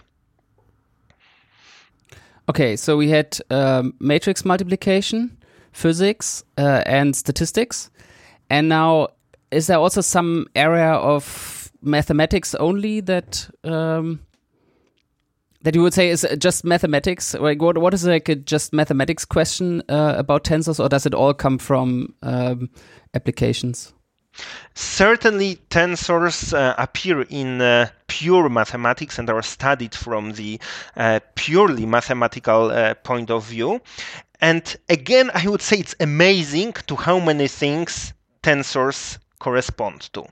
Okay, 2.48 2.76
so 2.76 2.96
we 2.96 3.10
had 3.10 3.38
um, 3.50 3.94
matrix 4.00 4.44
multiplication, 4.44 5.36
physics, 5.72 6.44
uh, 6.58 6.82
and 6.86 7.14
statistics, 7.14 7.90
and 8.50 8.68
now 8.68 9.08
is 9.52 9.68
there 9.68 9.78
also 9.78 10.00
some 10.00 10.46
area 10.56 10.90
of 10.90 11.55
mathematics 11.86 12.54
only 12.56 13.00
that 13.00 13.48
um, 13.64 14.20
that 15.62 15.74
you 15.74 15.82
would 15.82 15.94
say 15.94 16.10
is 16.10 16.26
just 16.38 16.64
mathematics? 16.64 17.34
Like 17.34 17.60
what 17.60 17.78
what 17.78 17.94
is 17.94 18.04
like 18.04 18.28
a 18.28 18.34
just 18.34 18.72
mathematics 18.72 19.24
question 19.24 19.82
uh, 19.88 20.14
about 20.16 20.44
tensors, 20.44 20.78
or 20.82 20.88
does 20.88 21.06
it 21.06 21.14
all 21.14 21.34
come 21.34 21.58
from 21.58 22.14
um, 22.22 22.70
applications? 23.14 23.92
Certainly, 24.74 25.56
tensors 25.70 26.52
uh, 26.52 26.74
appear 26.76 27.22
in 27.22 27.60
uh, 27.62 27.88
pure 28.06 28.48
mathematics 28.48 29.18
and 29.18 29.30
are 29.30 29.42
studied 29.42 29.94
from 29.94 30.32
the 30.32 30.60
uh, 30.96 31.20
purely 31.34 31.86
mathematical 31.86 32.70
uh, 32.70 32.94
point 32.94 33.30
of 33.30 33.46
view. 33.46 33.80
And 34.40 34.76
again, 34.88 35.30
I 35.32 35.48
would 35.48 35.62
say 35.62 35.78
it's 35.78 35.94
amazing 35.98 36.74
to 36.88 36.96
how 36.96 37.18
many 37.18 37.48
things 37.48 38.12
tensors 38.42 39.18
correspond 39.38 40.10
to. 40.12 40.26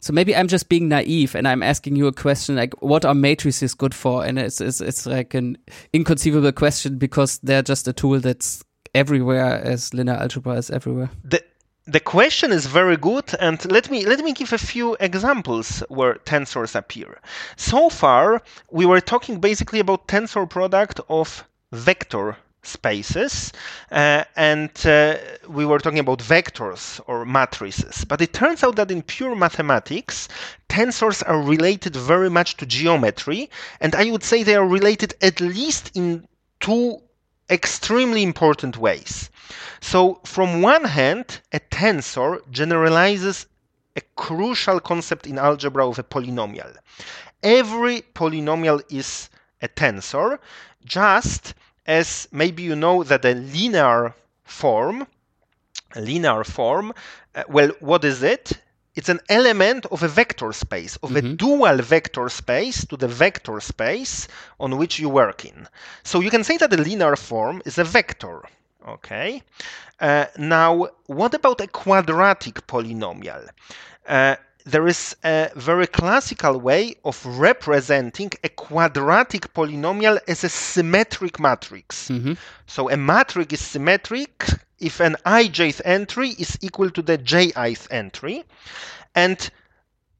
So 0.00 0.12
maybe 0.12 0.34
I'm 0.34 0.48
just 0.48 0.68
being 0.68 0.88
naive 0.88 1.34
and 1.34 1.46
I'm 1.46 1.62
asking 1.62 1.96
you 1.96 2.06
a 2.06 2.12
question 2.12 2.56
like, 2.56 2.80
what 2.82 3.04
are 3.04 3.14
matrices 3.14 3.74
good 3.74 3.94
for? 3.94 4.24
And 4.24 4.38
it's, 4.38 4.60
it's, 4.60 4.80
it's 4.80 5.06
like 5.06 5.34
an 5.34 5.58
inconceivable 5.92 6.52
question 6.52 6.98
because 6.98 7.38
they're 7.38 7.62
just 7.62 7.86
a 7.86 7.92
tool 7.92 8.20
that's 8.20 8.64
everywhere 8.94 9.62
as 9.62 9.94
linear 9.94 10.14
algebra 10.14 10.54
is 10.54 10.70
everywhere. 10.70 11.10
The, 11.24 11.42
the 11.86 12.00
question 12.00 12.52
is 12.52 12.66
very 12.66 12.96
good 12.96 13.34
and 13.40 13.64
let 13.70 13.90
me 13.90 14.04
let 14.06 14.20
me 14.20 14.32
give 14.32 14.52
a 14.52 14.58
few 14.58 14.96
examples 15.00 15.82
where 15.88 16.14
tensors 16.24 16.74
appear. 16.74 17.20
So 17.56 17.88
far 17.88 18.42
we 18.70 18.86
were 18.86 19.00
talking 19.00 19.40
basically 19.40 19.80
about 19.80 20.06
tensor 20.06 20.48
product 20.48 21.00
of 21.08 21.44
vector 21.72 22.36
spaces 22.62 23.52
uh, 23.90 24.24
and 24.36 24.70
uh, 24.86 25.16
we 25.48 25.64
were 25.64 25.78
talking 25.78 25.98
about 25.98 26.18
vectors 26.18 27.00
or 27.06 27.24
matrices. 27.24 28.04
But 28.04 28.20
it 28.20 28.32
turns 28.32 28.62
out 28.62 28.76
that 28.76 28.90
in 28.90 29.02
pure 29.02 29.34
mathematics 29.34 30.28
tensors 30.68 31.22
are 31.26 31.40
related 31.40 31.96
very 31.96 32.30
much 32.30 32.56
to 32.58 32.66
geometry 32.66 33.50
and 33.80 33.94
i 33.94 34.10
would 34.10 34.22
say 34.22 34.42
they 34.42 34.54
are 34.54 34.66
related 34.66 35.14
at 35.22 35.40
least 35.40 35.90
in 35.96 36.26
two 36.60 37.00
extremely 37.50 38.22
important 38.22 38.76
ways. 38.76 39.30
So 39.80 40.20
from 40.24 40.62
one 40.62 40.84
hand 40.84 41.40
a 41.52 41.60
tensor 41.60 42.38
generalizes 42.50 43.46
a 43.96 44.02
crucial 44.16 44.78
concept 44.80 45.26
in 45.26 45.38
algebra 45.38 45.88
of 45.88 45.98
a 45.98 46.04
polynomial. 46.04 46.76
Every 47.42 48.02
polynomial 48.14 48.82
is 48.88 49.30
a 49.62 49.68
tensor 49.68 50.38
just 50.84 51.54
as 51.90 52.28
maybe 52.30 52.62
you 52.62 52.76
know 52.76 53.02
that 53.02 53.24
a 53.24 53.34
linear 53.34 54.14
form, 54.44 55.06
a 55.96 56.00
linear 56.00 56.44
form, 56.44 56.92
uh, 57.34 57.42
well, 57.48 57.72
what 57.80 58.04
is 58.04 58.22
it? 58.22 58.52
It's 58.94 59.08
an 59.08 59.18
element 59.28 59.86
of 59.86 60.04
a 60.04 60.08
vector 60.08 60.52
space, 60.52 60.94
of 61.02 61.10
mm-hmm. 61.10 61.32
a 61.32 61.34
dual 61.34 61.78
vector 61.78 62.28
space 62.28 62.84
to 62.86 62.96
the 62.96 63.08
vector 63.08 63.58
space 63.60 64.28
on 64.60 64.78
which 64.78 65.00
you 65.00 65.08
work 65.08 65.44
in. 65.44 65.66
So 66.04 66.20
you 66.20 66.30
can 66.30 66.44
say 66.44 66.56
that 66.58 66.72
a 66.72 66.76
linear 66.76 67.16
form 67.16 67.60
is 67.64 67.76
a 67.78 67.84
vector. 67.84 68.42
Okay. 68.86 69.42
Uh, 69.98 70.26
now, 70.38 70.88
what 71.06 71.34
about 71.34 71.60
a 71.60 71.66
quadratic 71.66 72.66
polynomial? 72.68 73.48
Uh, 74.06 74.36
there 74.64 74.86
is 74.86 75.16
a 75.24 75.50
very 75.56 75.86
classical 75.86 76.58
way 76.58 76.94
of 77.04 77.24
representing 77.24 78.30
a 78.44 78.48
quadratic 78.48 79.52
polynomial 79.54 80.18
as 80.28 80.44
a 80.44 80.48
symmetric 80.48 81.40
matrix. 81.40 82.08
Mm-hmm. 82.08 82.34
So 82.66 82.90
a 82.90 82.96
matrix 82.96 83.54
is 83.54 83.60
symmetric 83.60 84.46
if 84.78 85.00
an 85.00 85.16
ijth 85.26 85.80
entry 85.84 86.30
is 86.30 86.58
equal 86.60 86.90
to 86.90 87.02
the 87.02 87.18
jith 87.18 87.88
entry. 87.90 88.44
And 89.14 89.50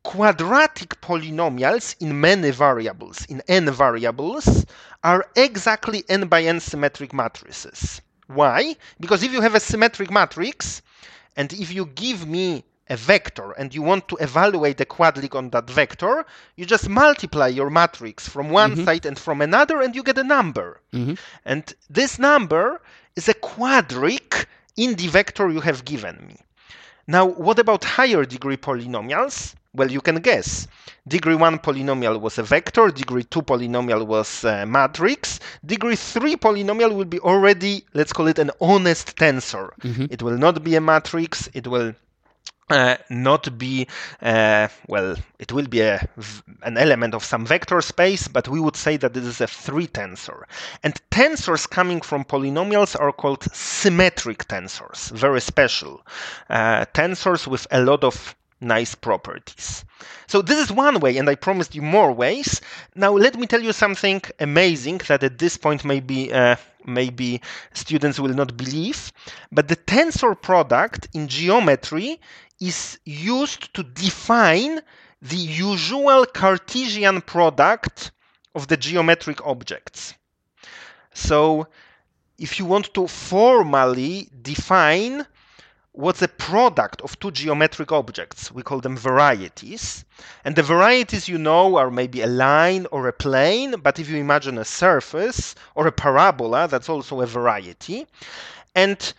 quadratic 0.03 1.01
polynomials 1.01 1.95
in 2.01 2.21
many 2.21 2.51
variables, 2.51 3.25
in 3.27 3.43
n 3.49 3.71
variables, 3.71 4.65
are 5.05 5.27
exactly 5.37 6.05
n 6.09 6.29
by 6.29 6.43
n 6.43 6.61
symmetric 6.61 7.13
matrices. 7.13 8.01
Why? 8.27 8.77
Because 8.99 9.23
if 9.23 9.33
you 9.33 9.41
have 9.41 9.55
a 9.55 9.61
symmetric 9.61 10.11
matrix, 10.11 10.83
and 11.37 11.53
if 11.53 11.73
you 11.73 11.87
give 11.87 12.27
me 12.27 12.65
a 12.91 12.97
vector 12.97 13.53
and 13.53 13.75
you 13.75 13.83
want 13.83 14.09
to 14.09 14.17
evaluate 14.17 14.77
the 14.77 14.85
quadric 14.85 15.35
on 15.35 15.49
that 15.51 15.71
vector, 15.71 16.27
you 16.57 16.67
just 16.67 16.89
multiply 16.89 17.47
your 17.47 17.71
matrix 17.71 18.29
from 18.29 18.51
one 18.51 18.73
mm-hmm. 18.73 18.85
side 18.85 19.07
and 19.07 19.19
from 19.19 19.41
another 19.41 19.81
and 19.81 19.95
you 19.95 20.03
get 20.03 20.19
a 20.19 20.25
number. 20.25 20.81
Mm-hmm. 20.93 21.15
And 21.45 21.73
this 21.89 22.19
number 22.19 22.83
is 23.15 23.29
a 23.29 23.35
quadric 23.35 24.47
in 24.77 24.97
the 24.97 25.07
vector 25.07 25.49
you 25.49 25.61
have 25.61 25.85
given 25.85 26.17
me. 26.27 26.37
Now, 27.07 27.25
what 27.27 27.59
about 27.59 27.85
higher 27.85 28.25
degree 28.25 28.57
polynomials? 28.57 29.55
Well, 29.73 29.91
you 29.91 30.01
can 30.01 30.17
guess. 30.17 30.67
Degree 31.07 31.37
1 31.37 31.61
polynomial 31.61 32.21
was 32.21 32.39
a 32.39 32.43
vector, 32.43 32.89
degree 32.89 33.23
2 33.23 33.43
polynomial 33.43 34.05
was 34.05 34.45
a 34.45 34.67
matrix, 34.67 35.39
degree 35.65 35.97
3 35.97 36.37
polynomial 36.37 36.93
will 36.93 37.05
be 37.05 37.21
already, 37.21 37.85
let's 37.95 38.13
call 38.13 38.27
it 38.27 38.39
an 38.39 38.51
honest 38.61 39.17
tensor. 39.17 39.71
Mm-hmm. 39.81 40.07
It 40.11 40.23
will 40.23 40.37
not 40.37 40.65
be 40.65 40.75
a 40.75 40.81
matrix, 40.81 41.49
it 41.55 41.69
will 41.69 41.95
uh, 42.71 42.97
not 43.11 43.59
be 43.59 43.87
uh, 44.23 44.69
well 44.89 45.17
it 45.39 45.53
will 45.53 45.67
be 45.67 45.81
a, 45.81 46.09
an 46.63 46.77
element 46.79 47.15
of 47.15 47.25
some 47.25 47.45
vector 47.45 47.81
space 47.81 48.29
but 48.29 48.49
we 48.49 48.61
would 48.61 48.77
say 48.77 48.97
that 48.97 49.13
this 49.15 49.25
is 49.25 49.41
a 49.41 49.47
three 49.47 49.87
tensor 49.87 50.45
and 50.83 50.95
tensors 51.11 51.69
coming 51.69 52.01
from 52.01 52.25
polynomials 52.25 52.99
are 52.99 53.13
called 53.13 53.43
symmetric 53.53 54.47
tensors 54.49 55.11
very 55.11 55.41
special 55.41 56.01
uh, 56.49 56.85
tensors 56.95 57.47
with 57.47 57.67
a 57.71 57.81
lot 57.83 58.05
of 58.05 58.35
nice 58.61 58.95
properties. 58.95 59.85
So 60.27 60.43
this 60.43 60.59
is 60.59 60.71
one 60.73 61.01
way, 61.01 61.17
and 61.17 61.29
I 61.29 61.35
promised 61.35 61.75
you 61.75 61.83
more 61.83 62.13
ways. 62.13 62.61
Now 62.95 63.13
let 63.13 63.37
me 63.37 63.47
tell 63.47 63.63
you 63.63 63.73
something 63.73 64.23
amazing 64.39 64.99
that 65.09 65.23
at 65.25 65.39
this 65.39 65.57
point 65.57 65.85
maybe 65.85 66.33
uh, 66.33 66.57
maybe 66.87 67.41
students 67.73 68.19
will 68.21 68.35
not 68.35 68.57
believe, 68.57 69.13
but 69.53 69.69
the 69.69 69.77
tensor 69.77 70.41
product 70.41 71.09
in 71.15 71.29
geometry 71.29 72.21
is 72.61 72.99
used 73.05 73.73
to 73.75 73.83
define 73.83 74.81
the 75.23 75.37
usual 75.37 76.27
Cartesian 76.27 77.21
product 77.23 78.13
of 78.55 78.69
the 78.69 78.77
geometric 78.77 79.45
objects. 79.47 80.15
So 81.15 81.67
if 82.39 82.59
you 82.59 82.65
want 82.65 82.93
to 82.95 83.07
formally 83.07 84.29
define 84.43 85.27
what's 85.93 86.23
a 86.23 86.29
product 86.29 87.01
of 87.03 87.19
two 87.19 87.31
geometric 87.31 87.93
objects. 87.93 88.53
We 88.53 88.63
call 88.63 88.81
them 88.81 88.97
varieties. 88.97 90.05
And 90.45 90.55
the 90.55 90.63
varieties, 90.63 91.29
you 91.29 91.39
know, 91.39 91.77
are 91.77 91.91
maybe 91.91 92.23
a 92.23 92.27
line 92.27 92.87
or 92.93 93.09
a 93.09 93.13
plane, 93.13 93.75
but 93.83 93.99
if 93.99 94.09
you 94.09 94.17
imagine 94.17 94.59
a 94.59 94.65
surface 94.65 95.55
or 95.75 95.87
a 95.87 95.93
parabola, 95.93 96.69
that's 96.69 96.89
also 96.89 97.21
a 97.21 97.27
variety. 97.27 98.07
And 98.75 99.13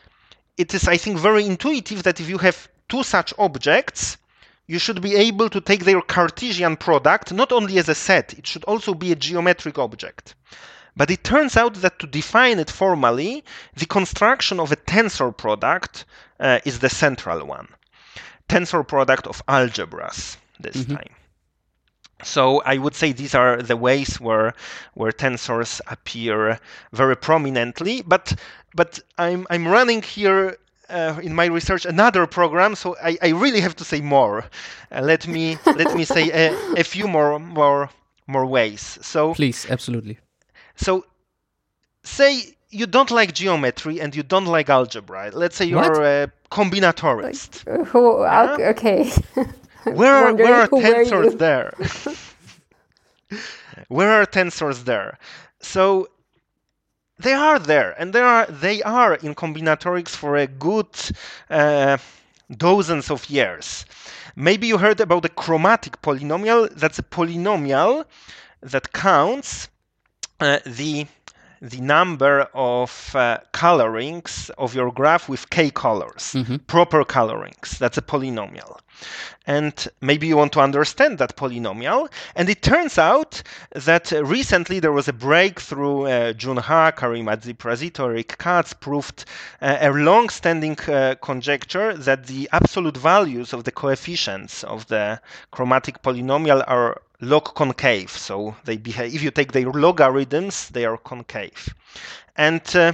it 0.58 0.74
is, 0.74 0.88
I 0.88 0.98
think, 0.98 1.18
very 1.18 1.46
intuitive 1.46 2.04
that 2.04 2.20
if 2.20 2.30
you 2.30 2.38
have 2.38 2.70
two 2.92 3.04
such 3.04 3.34
objects, 3.40 4.18
you 4.68 4.78
should 4.78 5.02
be 5.02 5.16
able 5.16 5.50
to 5.50 5.62
take 5.62 5.86
their 5.86 6.02
Cartesian 6.02 6.76
product 6.76 7.32
not 7.32 7.52
only 7.54 7.78
as 7.78 7.88
a 7.88 7.96
set, 7.96 8.34
it 8.34 8.46
should 8.46 8.66
also 8.66 8.94
be 8.94 9.12
a 9.12 9.16
geometric 9.16 9.80
object. 9.80 10.36
But 10.98 11.10
it 11.10 11.24
turns 11.24 11.56
out 11.56 11.76
that 11.76 12.00
to 12.00 12.08
define 12.08 12.60
it 12.60 12.70
formally, 12.70 13.46
the 13.76 13.86
construction 13.86 14.60
of 14.60 14.74
a 14.74 14.76
tensor 14.76 15.32
product 15.36 16.04
uh, 16.40 16.60
is 16.66 16.80
the 16.80 16.90
central 16.90 17.46
one. 17.46 17.70
Tensor 18.50 18.86
product 18.86 19.26
of 19.26 19.42
algebras 19.48 20.36
this 20.60 20.76
mm-hmm. 20.76 20.96
time. 20.96 21.16
So 22.24 22.62
I 22.66 22.78
would 22.78 22.94
say 22.94 23.14
these 23.14 23.34
are 23.34 23.62
the 23.62 23.78
ways 23.78 24.20
where 24.20 24.54
where 24.94 25.12
tensors 25.12 25.82
appear 25.88 26.60
very 26.92 27.16
prominently. 27.16 28.02
But 28.02 28.34
but 28.76 29.00
I'm 29.18 29.48
I'm 29.50 29.68
running 29.68 30.02
here 30.04 30.58
uh, 30.92 31.20
in 31.22 31.34
my 31.34 31.46
research 31.46 31.86
another 31.86 32.28
program, 32.28 32.76
so 32.76 32.96
I, 33.04 33.18
I 33.22 33.30
really 33.30 33.62
have 33.62 33.76
to 33.78 33.84
say 33.84 34.02
more. 34.02 34.46
Uh, 34.92 35.02
let 35.02 35.28
me 35.28 35.58
let 35.66 35.96
me 35.96 36.06
say 36.06 36.30
a, 36.32 36.74
a 36.78 36.84
few 36.84 37.08
more 37.08 37.40
more 37.40 37.90
more 38.28 38.46
ways. 38.46 39.00
So 39.02 39.34
please, 39.34 39.66
absolutely. 39.70 40.20
So, 40.76 41.06
say 42.04 42.56
you 42.70 42.88
don't 42.88 43.12
like 43.12 43.34
geometry 43.34 44.00
and 44.00 44.16
you 44.16 44.24
don't 44.24 44.46
like 44.46 44.70
algebra. 44.70 45.32
Let's 45.34 45.56
say 45.56 45.66
you're 45.66 45.82
what? 45.82 46.04
a 46.04 46.32
combinatorist. 46.50 47.68
Like, 47.68 47.88
who? 47.88 48.22
Yeah? 48.22 48.58
Okay. 48.72 49.12
where 49.84 50.14
are, 50.14 50.34
where 50.34 50.56
are 50.56 50.68
tensors 50.70 51.38
there? 51.38 51.74
where 53.90 54.10
are 54.10 54.26
tensors 54.26 54.86
there? 54.86 55.18
So 55.60 56.08
they 57.22 57.34
are 57.34 57.60
there, 57.60 57.96
and 58.00 58.14
they 58.14 58.22
are 58.22 58.46
they 58.48 58.82
are 58.84 59.16
in 59.16 59.36
combinatorics 59.36 60.10
for 60.10 60.36
a 60.36 60.48
good 60.48 60.88
uh, 61.50 61.98
dozens 62.58 63.10
of 63.10 63.30
years. 63.30 63.86
Maybe 64.36 64.68
you 64.68 64.78
heard 64.78 65.00
about 65.00 65.24
the 65.24 65.30
chromatic 65.30 66.02
polynomial. 66.02 66.70
That's 66.76 67.00
a 67.00 67.04
polynomial 67.04 68.06
that 68.62 68.94
counts 68.94 69.70
uh, 70.40 70.60
the 70.66 71.08
the 71.62 71.80
number 71.80 72.48
of 72.56 73.16
uh, 73.16 73.38
colorings 73.52 74.50
of 74.58 74.74
your 74.74 74.92
graph 74.92 75.30
with 75.30 75.50
k 75.52 75.70
colors, 75.70 76.34
mm-hmm. 76.34 76.56
proper 76.68 77.04
colorings. 77.06 77.78
That's 77.78 77.98
a 77.98 78.02
polynomial. 78.02 78.80
And 79.48 79.88
maybe 80.02 80.28
you 80.28 80.38
want 80.38 80.54
to 80.54 80.60
understand 80.62 81.18
that 81.18 81.36
polynomial. 81.36 82.12
And 82.36 82.50
it 82.50 82.62
turns 82.62 82.98
out 82.98 83.42
that 83.72 84.14
uh, 84.14 84.24
recently 84.24 84.80
there 84.80 84.92
was 84.92 85.08
a 85.08 85.14
breakthrough. 85.14 86.06
Uh, 86.06 86.34
June 86.34 86.58
Huh, 86.58 86.92
Karim 86.92 87.26
Adiprasito, 87.26 88.06
Eric 88.06 88.38
Katz 88.38 88.74
proved 88.74 89.26
uh, 89.62 89.78
a 89.82 89.92
long 89.92 90.30
standing 90.30 90.78
uh, 90.82 91.16
conjecture 91.22 91.96
that 91.98 92.28
the 92.28 92.50
absolute 92.52 92.98
values 92.98 93.54
of 93.54 93.64
the 93.64 93.72
coefficients 93.72 94.64
of 94.64 94.88
the 94.88 95.20
chromatic 95.52 96.02
polynomial 96.02 96.64
are 96.68 97.02
log 97.22 97.56
concave. 97.56 98.12
So 98.12 98.56
they 98.66 98.78
behave, 98.78 99.14
if 99.14 99.22
you 99.24 99.32
take 99.32 99.52
their 99.52 99.72
logarithms, 99.72 100.70
they 100.70 100.86
are 100.86 100.98
concave. 100.98 101.74
And 102.36 102.62
uh, 102.76 102.94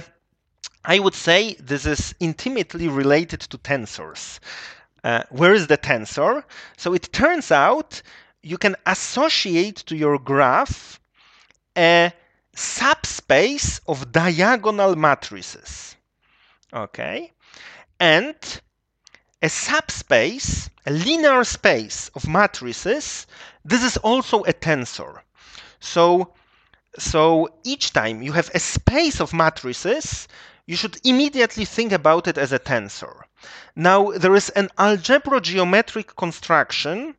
I 0.84 0.98
would 0.98 1.14
say 1.14 1.54
this 1.54 1.86
is 1.86 2.14
intimately 2.20 2.88
related 2.88 3.40
to 3.40 3.58
tensors. 3.58 4.38
Uh, 5.08 5.24
where 5.30 5.54
is 5.54 5.68
the 5.68 5.78
tensor? 5.78 6.44
So 6.76 6.92
it 6.92 7.10
turns 7.14 7.50
out 7.50 8.02
you 8.42 8.58
can 8.58 8.76
associate 8.84 9.76
to 9.86 9.96
your 9.96 10.18
graph 10.18 11.00
a 11.74 12.12
subspace 12.54 13.80
of 13.88 14.12
diagonal 14.12 14.96
matrices. 14.96 15.96
Okay? 16.74 17.32
And 17.98 18.36
a 19.40 19.48
subspace, 19.48 20.68
a 20.84 20.90
linear 20.90 21.42
space 21.42 22.10
of 22.14 22.28
matrices, 22.28 23.26
this 23.64 23.82
is 23.82 23.96
also 23.96 24.42
a 24.42 24.52
tensor. 24.52 25.22
So, 25.80 26.34
so 26.98 27.48
each 27.64 27.94
time 27.94 28.20
you 28.20 28.32
have 28.32 28.50
a 28.52 28.60
space 28.60 29.22
of 29.22 29.32
matrices, 29.32 30.28
you 30.66 30.76
should 30.76 30.98
immediately 31.02 31.64
think 31.64 31.92
about 31.92 32.28
it 32.28 32.36
as 32.36 32.52
a 32.52 32.58
tensor. 32.58 33.22
Now, 33.76 34.10
there 34.10 34.34
is 34.34 34.48
an 34.50 34.70
algebra 34.78 35.40
geometric 35.40 36.16
construction. 36.16 37.14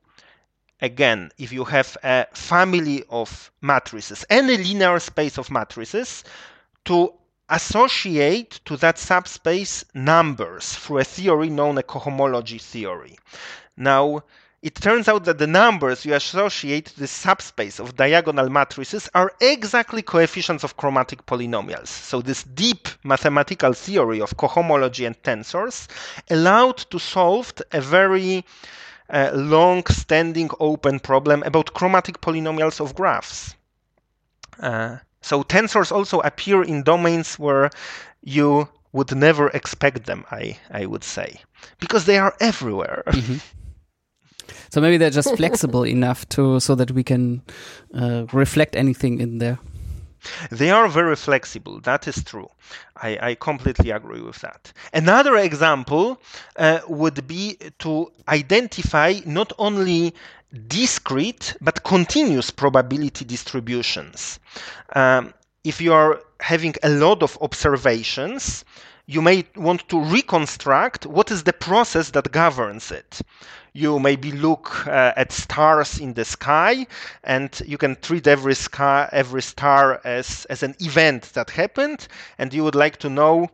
Again, 0.82 1.32
if 1.38 1.52
you 1.52 1.66
have 1.66 1.98
a 2.04 2.26
family 2.34 3.04
of 3.10 3.52
matrices, 3.62 4.26
any 4.30 4.58
linear 4.58 5.00
space 5.00 5.38
of 5.38 5.52
matrices, 5.52 6.24
to 6.86 7.14
associate 7.50 8.60
to 8.66 8.78
that 8.78 8.98
subspace 8.98 9.84
numbers 9.94 10.74
through 10.76 11.00
a 11.00 11.04
theory 11.04 11.50
known 11.50 11.78
as 11.78 11.84
cohomology 11.86 12.62
theory. 12.62 13.18
Now, 13.76 14.24
it 14.62 14.76
turns 14.76 15.08
out 15.08 15.24
that 15.24 15.38
the 15.38 15.48
numbers 15.48 16.06
you 16.06 16.14
associate 16.14 16.88
to 16.88 17.00
the 17.00 17.08
subspace 17.08 17.80
of 17.80 17.96
diagonal 17.96 18.50
matrices 18.50 19.10
are 19.16 19.32
exactly 19.40 20.02
coefficients 20.02 20.64
of 20.64 20.76
chromatic 20.76 21.26
polynomials. 21.26 21.88
So 21.88 22.22
this 22.22 22.44
deep 22.44 22.90
mathematical 23.04 23.74
theory 23.74 24.20
of 24.20 24.36
cohomology 24.36 25.08
and 25.08 25.22
tensors 25.24 25.88
allowed 26.30 26.78
to 26.92 27.00
solve 27.00 27.54
a 27.72 27.80
very 27.80 28.44
uh, 29.10 29.32
long-standing 29.34 30.50
open 30.60 31.00
problem 31.00 31.42
about 31.44 31.74
chromatic 31.74 32.20
polynomials 32.20 32.82
of 32.82 32.96
graphs. 32.96 33.56
Uh, 34.60 34.98
so 35.22 35.44
tensors 35.44 35.92
also 35.92 36.20
appear 36.20 36.64
in 36.64 36.84
domains 36.84 37.40
where 37.40 37.70
you 38.22 38.68
would 38.92 39.16
never 39.16 39.50
expect 39.50 40.06
them, 40.06 40.26
I, 40.32 40.58
I 40.70 40.86
would 40.86 41.04
say, 41.04 41.42
because 41.80 42.06
they 42.06 42.18
are 42.18 42.36
everywhere. 42.42 43.04
Mm-hmm. 43.08 43.38
So 44.70 44.82
maybe 44.82 44.98
they're 44.98 45.10
just 45.10 45.36
flexible 45.36 45.84
enough 45.98 46.28
to 46.30 46.60
so 46.60 46.76
that 46.76 46.92
we 46.92 47.04
can 47.04 47.42
uh, 47.94 48.26
reflect 48.34 48.76
anything 48.76 49.20
in 49.20 49.38
there. 49.40 49.60
They 50.52 50.70
are 50.70 50.88
very 50.90 51.16
flexible. 51.16 51.80
That 51.82 52.08
is 52.08 52.24
true. 52.24 52.50
I, 52.98 53.18
I 53.22 53.36
completely 53.36 53.92
agree 53.92 54.22
with 54.22 54.40
that. 54.42 54.74
Another 54.94 55.38
example 55.38 56.22
uh, 56.58 56.80
would 56.88 57.26
be 57.26 57.58
to 57.80 58.12
identify 58.28 59.16
not 59.26 59.54
only 59.58 60.14
discrete 60.68 61.56
but 61.62 61.84
continuous 61.84 62.52
probability 62.52 63.24
distributions. 63.24 64.40
Um, 64.94 65.34
if 65.64 65.80
you 65.80 65.94
are 65.94 66.22
having 66.40 66.74
a 66.84 66.90
lot 66.90 67.22
of 67.22 67.38
observations, 67.42 68.66
you 69.06 69.22
may 69.22 69.46
want 69.56 69.88
to 69.90 70.00
reconstruct 70.00 71.06
what 71.06 71.32
is 71.32 71.44
the 71.44 71.54
process 71.54 72.12
that 72.12 72.32
governs 72.32 72.92
it. 72.92 73.22
You 73.74 74.00
maybe 74.00 74.32
look 74.32 74.88
uh, 74.88 75.14
at 75.16 75.32
stars 75.32 76.00
in 76.00 76.14
the 76.14 76.26
sky, 76.26 76.88
and 77.24 77.62
you 77.66 77.78
can 77.78 77.96
treat 78.02 78.28
every 78.28 78.56
sky, 78.56 79.08
every 79.12 79.42
star 79.42 80.02
as, 80.04 80.46
as 80.46 80.64
an 80.64 80.76
event 80.80 81.32
that 81.34 81.50
happened, 81.52 82.08
and 82.38 82.54
you 82.54 82.64
would 82.64 82.76
like 82.76 82.98
to 82.98 83.10
know 83.10 83.50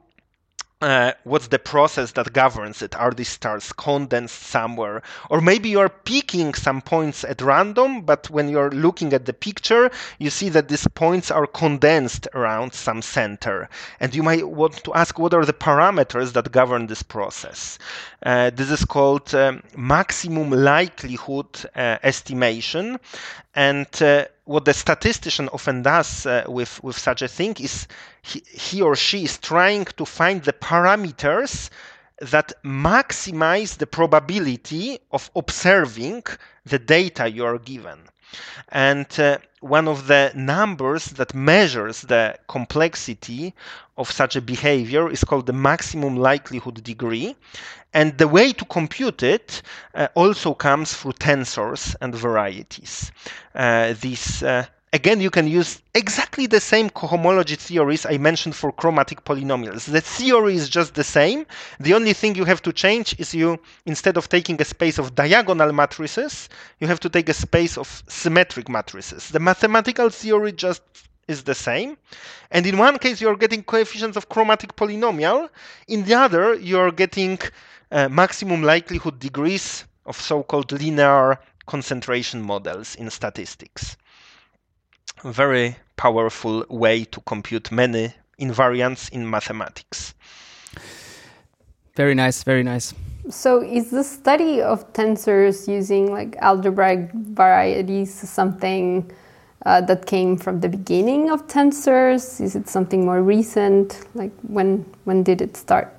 uh, 0.82 1.14
what's 1.24 1.48
the 1.48 1.58
process 1.58 2.12
that 2.12 2.34
governs 2.34 2.82
it? 2.82 2.96
Are 2.96 3.12
these 3.12 3.30
stars 3.30 3.72
condensed 3.72 4.44
somewhere? 4.44 5.02
Or 5.30 5.40
maybe 5.40 5.70
you're 5.70 5.90
picking 5.90 6.54
some 6.54 6.82
points 6.82 7.24
at 7.24 7.42
random, 7.42 8.02
but 8.02 8.30
when 8.30 8.50
you're 8.50 8.72
looking 8.72 9.14
at 9.14 9.26
the 9.26 9.34
picture, 9.34 9.90
you 10.20 10.30
see 10.30 10.50
that 10.50 10.68
these 10.68 10.86
points 10.90 11.32
are 11.32 11.48
condensed 11.48 12.28
around 12.34 12.74
some 12.74 13.02
center. 13.02 13.70
And 14.02 14.14
you 14.14 14.22
might 14.22 14.48
want 14.48 14.84
to 14.84 14.94
ask 14.94 15.18
what 15.18 15.34
are 15.34 15.46
the 15.46 15.54
parameters 15.54 16.34
that 16.34 16.52
govern 16.52 16.88
this 16.88 17.04
process? 17.04 17.80
Uh, 18.26 18.50
this 18.50 18.70
is 18.70 18.84
called 18.84 19.34
um, 19.34 19.64
maximum 19.78 20.50
likelihood 20.50 21.48
uh, 21.76 21.98
estimation. 22.04 23.00
And 23.56 23.88
uh, 24.02 24.26
what 24.44 24.66
the 24.66 24.74
statistician 24.74 25.48
often 25.50 25.82
does 25.82 26.26
uh, 26.26 26.44
with, 26.48 26.84
with 26.84 26.98
such 26.98 27.22
a 27.22 27.28
thing 27.28 27.56
is 27.60 27.88
he, 28.22 28.44
he 28.52 28.82
or 28.82 28.96
she 28.96 29.24
is 29.24 29.38
trying 29.38 29.86
to 29.86 30.06
find 30.06 30.44
the 30.44 30.54
parameters 30.54 31.70
that 32.22 32.54
maximize 32.64 33.78
the 33.78 33.88
probability 33.88 35.00
of 35.12 35.32
observing 35.36 36.24
the 36.66 36.80
data 36.80 37.30
you 37.30 37.46
are 37.46 37.60
given. 37.60 38.00
And 38.70 39.08
uh, 39.20 39.38
one 39.62 39.88
of 39.88 40.08
the 40.08 40.32
numbers 40.36 41.06
that 41.06 41.34
measures 41.34 42.02
the 42.02 42.38
complexity 42.48 43.54
of 43.98 44.12
such 44.12 44.36
a 44.36 44.42
behavior 44.42 45.10
is 45.12 45.24
called 45.24 45.46
the 45.46 45.54
maximum 45.54 46.18
likelihood 46.18 46.84
degree. 46.84 47.36
And 47.94 48.18
the 48.18 48.28
way 48.28 48.52
to 48.54 48.66
compute 48.66 49.24
it 49.24 49.62
uh, 49.94 50.10
also 50.16 50.54
comes 50.54 50.94
through 50.94 51.14
tensors 51.14 51.96
and 52.02 52.14
varieties. 52.14 53.12
Uh, 53.54 53.94
these 54.00 54.44
uh, 54.44 54.66
again, 54.96 55.20
you 55.20 55.30
can 55.30 55.46
use 55.46 55.82
exactly 55.94 56.48
the 56.48 56.62
same 56.62 56.90
cohomology 56.90 57.58
theories 57.58 58.06
I 58.06 58.18
mentioned 58.18 58.56
for 58.56 58.72
chromatic 58.72 59.26
polynomials. 59.26 59.92
The 59.92 60.00
theory 60.00 60.56
is 60.56 60.70
just 60.70 60.96
the 60.96 61.04
same. 61.04 61.46
The 61.82 61.94
only 61.94 62.14
thing 62.14 62.36
you 62.36 62.46
have 62.46 62.62
to 62.62 62.72
change 62.72 63.08
is 63.20 63.34
you, 63.34 63.60
instead 63.86 64.16
of 64.16 64.30
taking 64.30 64.58
a 64.62 64.64
space 64.64 64.98
of 64.98 65.14
diagonal 65.14 65.74
matrices, 65.74 66.48
you 66.80 66.88
have 66.88 67.02
to 67.02 67.10
take 67.10 67.28
a 67.28 67.34
space 67.34 67.78
of 67.78 68.04
symmetric 68.08 68.70
matrices. 68.70 69.30
The 69.36 69.42
mathematical 69.52 70.10
theory 70.10 70.54
just 70.54 70.82
is 71.28 71.44
the 71.44 71.56
same. 71.56 71.98
And 72.52 72.66
in 72.66 72.78
one 72.78 72.98
case, 72.98 73.20
you're 73.20 73.36
getting 73.36 73.64
coefficients 73.64 74.16
of 74.16 74.30
chromatic 74.30 74.78
polynomial. 74.78 75.50
In 75.90 76.06
the 76.06 76.14
other, 76.14 76.54
you're 76.54 76.94
getting 77.04 77.38
uh, 77.92 78.08
maximum 78.08 78.64
likelihood 78.64 79.20
degrees 79.20 79.84
of 80.06 80.16
so-called 80.16 80.72
linear 80.72 81.38
concentration 81.66 82.42
models 82.42 82.96
in 82.96 83.10
statistics 83.10 83.98
very 85.24 85.78
powerful 85.98 86.66
way 86.70 87.06
to 87.06 87.22
compute 87.22 87.72
many 87.72 88.14
invariants 88.40 89.10
in 89.12 89.30
mathematics. 89.30 90.14
Very 91.96 92.14
nice, 92.14 92.44
very 92.44 92.64
nice. 92.64 92.94
So, 93.30 93.64
is 93.64 93.90
the 93.90 94.04
study 94.04 94.62
of 94.62 94.92
tensors 94.94 95.68
using 95.68 96.12
like 96.12 96.36
algebraic 96.38 97.12
varieties 97.14 98.14
something 98.14 99.12
uh, 99.66 99.82
that 99.82 100.06
came 100.06 100.38
from 100.38 100.60
the 100.60 100.70
beginning 100.70 101.32
of 101.32 101.48
tensors? 101.48 102.40
Is 102.40 102.56
it 102.56 102.68
something 102.68 103.06
more 103.06 103.24
recent? 103.24 104.06
Like, 104.14 104.32
when 104.42 104.86
when 105.06 105.24
did 105.24 105.42
it 105.42 105.58
start? 105.58 105.95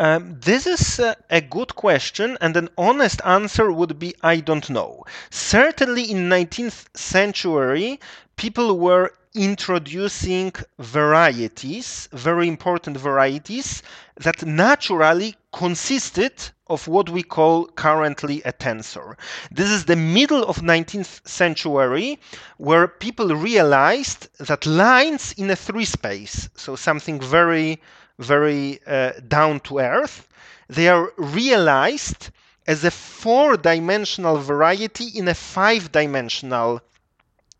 Um, 0.00 0.38
this 0.40 0.66
is 0.66 0.98
uh, 0.98 1.14
a 1.28 1.42
good 1.42 1.74
question, 1.74 2.38
and 2.40 2.56
an 2.56 2.70
honest 2.78 3.20
answer 3.22 3.70
would 3.70 3.98
be 3.98 4.14
I 4.22 4.40
don't 4.40 4.70
know. 4.70 5.04
Certainly, 5.28 6.10
in 6.10 6.30
19th 6.30 6.86
century, 6.96 8.00
people 8.36 8.78
were 8.78 9.12
introducing 9.34 10.54
varieties, 10.78 12.08
very 12.12 12.48
important 12.48 12.96
varieties, 12.96 13.82
that 14.16 14.42
naturally 14.46 15.36
consisted 15.52 16.32
of 16.68 16.88
what 16.88 17.10
we 17.10 17.22
call 17.22 17.66
currently 17.66 18.40
a 18.46 18.54
tensor. 18.54 19.18
This 19.50 19.68
is 19.68 19.84
the 19.84 19.96
middle 19.96 20.44
of 20.44 20.62
19th 20.62 21.28
century 21.28 22.18
where 22.56 22.88
people 22.88 23.36
realized 23.36 24.28
that 24.38 24.64
lines 24.64 25.32
in 25.36 25.50
a 25.50 25.56
three 25.56 25.84
space, 25.84 26.48
so 26.54 26.74
something 26.74 27.20
very 27.20 27.82
very 28.20 28.80
uh, 28.86 29.12
down 29.26 29.60
to 29.60 29.78
earth. 29.78 30.28
They 30.68 30.88
are 30.88 31.12
realized 31.16 32.30
as 32.66 32.84
a 32.84 32.90
four 32.90 33.56
dimensional 33.56 34.36
variety 34.38 35.08
in 35.08 35.26
a 35.28 35.34
five 35.34 35.90
dimensional 35.90 36.80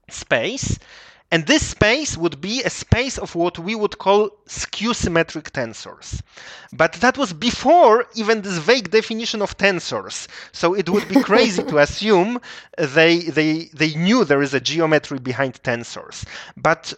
space. 0.09 0.79
And 1.33 1.47
this 1.47 1.65
space 1.65 2.17
would 2.17 2.41
be 2.41 2.63
a 2.63 2.71
space 2.71 3.17
of 3.17 3.37
what 3.37 3.57
we 3.57 3.77
would 3.77 3.99
call 3.99 4.31
skew 4.47 4.93
symmetric 4.95 5.53
tensors. 5.53 6.21
But 6.73 6.95
that 6.95 7.17
was 7.17 7.33
before 7.33 8.07
even 8.17 8.43
this 8.43 8.59
vague 8.59 8.91
definition 8.91 9.41
of 9.41 9.57
tensors. 9.57 10.27
So 10.51 10.75
it 10.75 10.89
would 10.89 11.09
be 11.09 11.23
crazy 11.23 11.63
to 11.63 11.79
assume 11.87 12.41
they, 12.77 13.19
they, 13.19 13.71
they 13.73 13.95
knew 13.95 14.25
there 14.25 14.43
is 14.43 14.55
a 14.55 14.61
geometry 14.61 15.21
behind 15.21 15.63
tensors. 15.63 16.25
But 16.57 16.95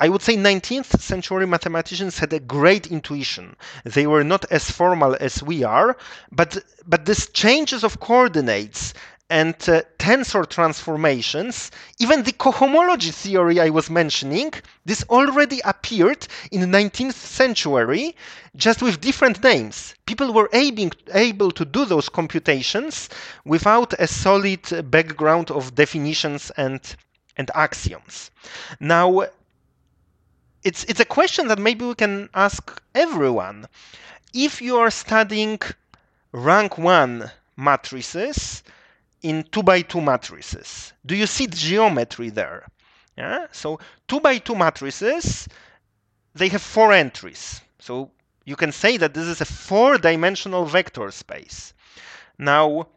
I 0.00 0.08
would 0.08 0.22
say 0.22 0.36
19th 0.36 1.00
century 1.00 1.46
mathematicians 1.46 2.18
had 2.18 2.32
a 2.32 2.40
great 2.40 2.88
intuition. 2.88 3.56
They 3.84 4.06
were 4.06 4.24
not 4.24 4.44
as 4.50 4.70
formal 4.70 5.16
as 5.20 5.42
we 5.42 5.62
are, 5.62 5.96
but 6.32 6.58
but 6.86 7.04
this 7.04 7.28
changes 7.28 7.84
of 7.84 8.00
coordinates 8.00 8.92
and 9.30 9.54
uh, 9.68 9.82
tensor 9.98 10.48
transformations, 10.48 11.70
even 11.98 12.22
the 12.22 12.32
cohomology 12.32 13.12
theory 13.12 13.58
I 13.58 13.70
was 13.70 13.88
mentioning, 13.88 14.52
this 14.84 15.02
already 15.08 15.60
appeared 15.64 16.26
in 16.50 16.60
the 16.60 16.66
19th 16.66 17.14
century, 17.14 18.14
just 18.54 18.82
with 18.82 19.00
different 19.00 19.42
names. 19.42 19.94
People 20.06 20.32
were 20.34 20.50
able, 20.52 20.90
able 21.12 21.50
to 21.52 21.64
do 21.64 21.84
those 21.86 22.08
computations 22.08 23.08
without 23.44 23.94
a 23.94 24.06
solid 24.06 24.90
background 24.90 25.50
of 25.50 25.74
definitions 25.74 26.50
and, 26.56 26.80
and 27.36 27.50
axioms. 27.54 28.30
Now, 28.78 29.24
it's 30.64 30.84
it's 30.84 31.00
a 31.00 31.04
question 31.04 31.48
that 31.48 31.58
maybe 31.58 31.84
we 31.84 31.94
can 31.94 32.28
ask 32.34 32.82
everyone. 32.94 33.66
If 34.32 34.60
you 34.60 34.78
are 34.78 34.90
studying 34.90 35.60
rank 36.32 36.78
one 36.78 37.30
matrices 37.56 38.62
in 39.22 39.44
two 39.52 39.62
by 39.62 39.82
two 39.82 40.00
matrices, 40.00 40.92
do 41.06 41.14
you 41.14 41.26
see 41.26 41.46
geometry 41.46 42.30
there? 42.30 42.66
Yeah. 43.16 43.46
So 43.52 43.78
two 44.08 44.20
by 44.20 44.38
two 44.38 44.56
matrices, 44.56 45.46
they 46.34 46.48
have 46.48 46.62
four 46.62 46.92
entries. 46.92 47.60
So 47.78 48.10
you 48.44 48.56
can 48.56 48.72
say 48.72 48.96
that 48.96 49.14
this 49.14 49.26
is 49.26 49.40
a 49.40 49.44
four-dimensional 49.44 50.64
vector 50.66 51.10
space. 51.10 51.72
Now, 52.38 52.88